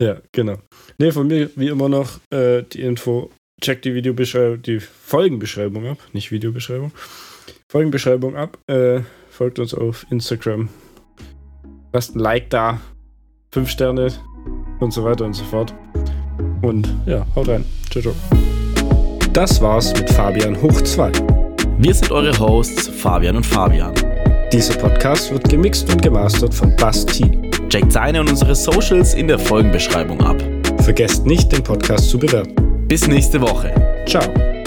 Ja, 0.00 0.20
genau. 0.30 0.58
Nee, 0.98 1.10
von 1.10 1.26
mir 1.26 1.50
wie 1.56 1.66
immer 1.66 1.88
noch 1.88 2.20
äh, 2.30 2.62
die 2.62 2.82
Info. 2.82 3.32
Checkt 3.60 3.84
die 3.84 3.94
Videobeschreibung, 3.94 4.62
die 4.62 4.78
Folgenbeschreibung 4.78 5.88
ab, 5.88 5.98
nicht 6.12 6.30
Videobeschreibung. 6.30 6.92
Folgenbeschreibung 7.70 8.36
ab. 8.36 8.58
Äh, 8.66 9.00
folgt 9.30 9.58
uns 9.58 9.74
auf 9.74 10.06
Instagram. 10.10 10.68
Lasst 11.92 12.16
ein 12.16 12.20
Like 12.20 12.50
da. 12.50 12.80
Fünf 13.52 13.70
Sterne 13.70 14.12
und 14.80 14.92
so 14.92 15.04
weiter 15.04 15.24
und 15.24 15.34
so 15.34 15.44
fort. 15.44 15.74
Und 16.62 16.88
ja, 17.06 17.26
haut 17.34 17.48
rein. 17.48 17.64
Ciao, 17.90 18.02
ciao. 18.02 18.14
Das 19.32 19.60
war's 19.60 19.92
mit 19.94 20.10
Fabian 20.10 20.60
Hoch 20.60 20.80
2. 20.80 21.12
Wir 21.78 21.94
sind 21.94 22.10
eure 22.10 22.36
Hosts, 22.38 22.88
Fabian 22.88 23.36
und 23.36 23.46
Fabian. 23.46 23.94
Dieser 24.52 24.74
Podcast 24.74 25.30
wird 25.30 25.48
gemixt 25.48 25.88
und 25.90 26.02
gemastert 26.02 26.54
von 26.54 26.74
Basti. 26.76 27.50
Checkt 27.68 27.92
seine 27.92 28.20
und 28.20 28.30
unsere 28.30 28.54
Socials 28.54 29.14
in 29.14 29.28
der 29.28 29.38
Folgenbeschreibung 29.38 30.20
ab. 30.22 30.42
Vergesst 30.82 31.26
nicht, 31.26 31.52
den 31.52 31.62
Podcast 31.62 32.08
zu 32.08 32.18
bewerten. 32.18 32.88
Bis 32.88 33.06
nächste 33.06 33.40
Woche. 33.40 33.74
Ciao. 34.06 34.57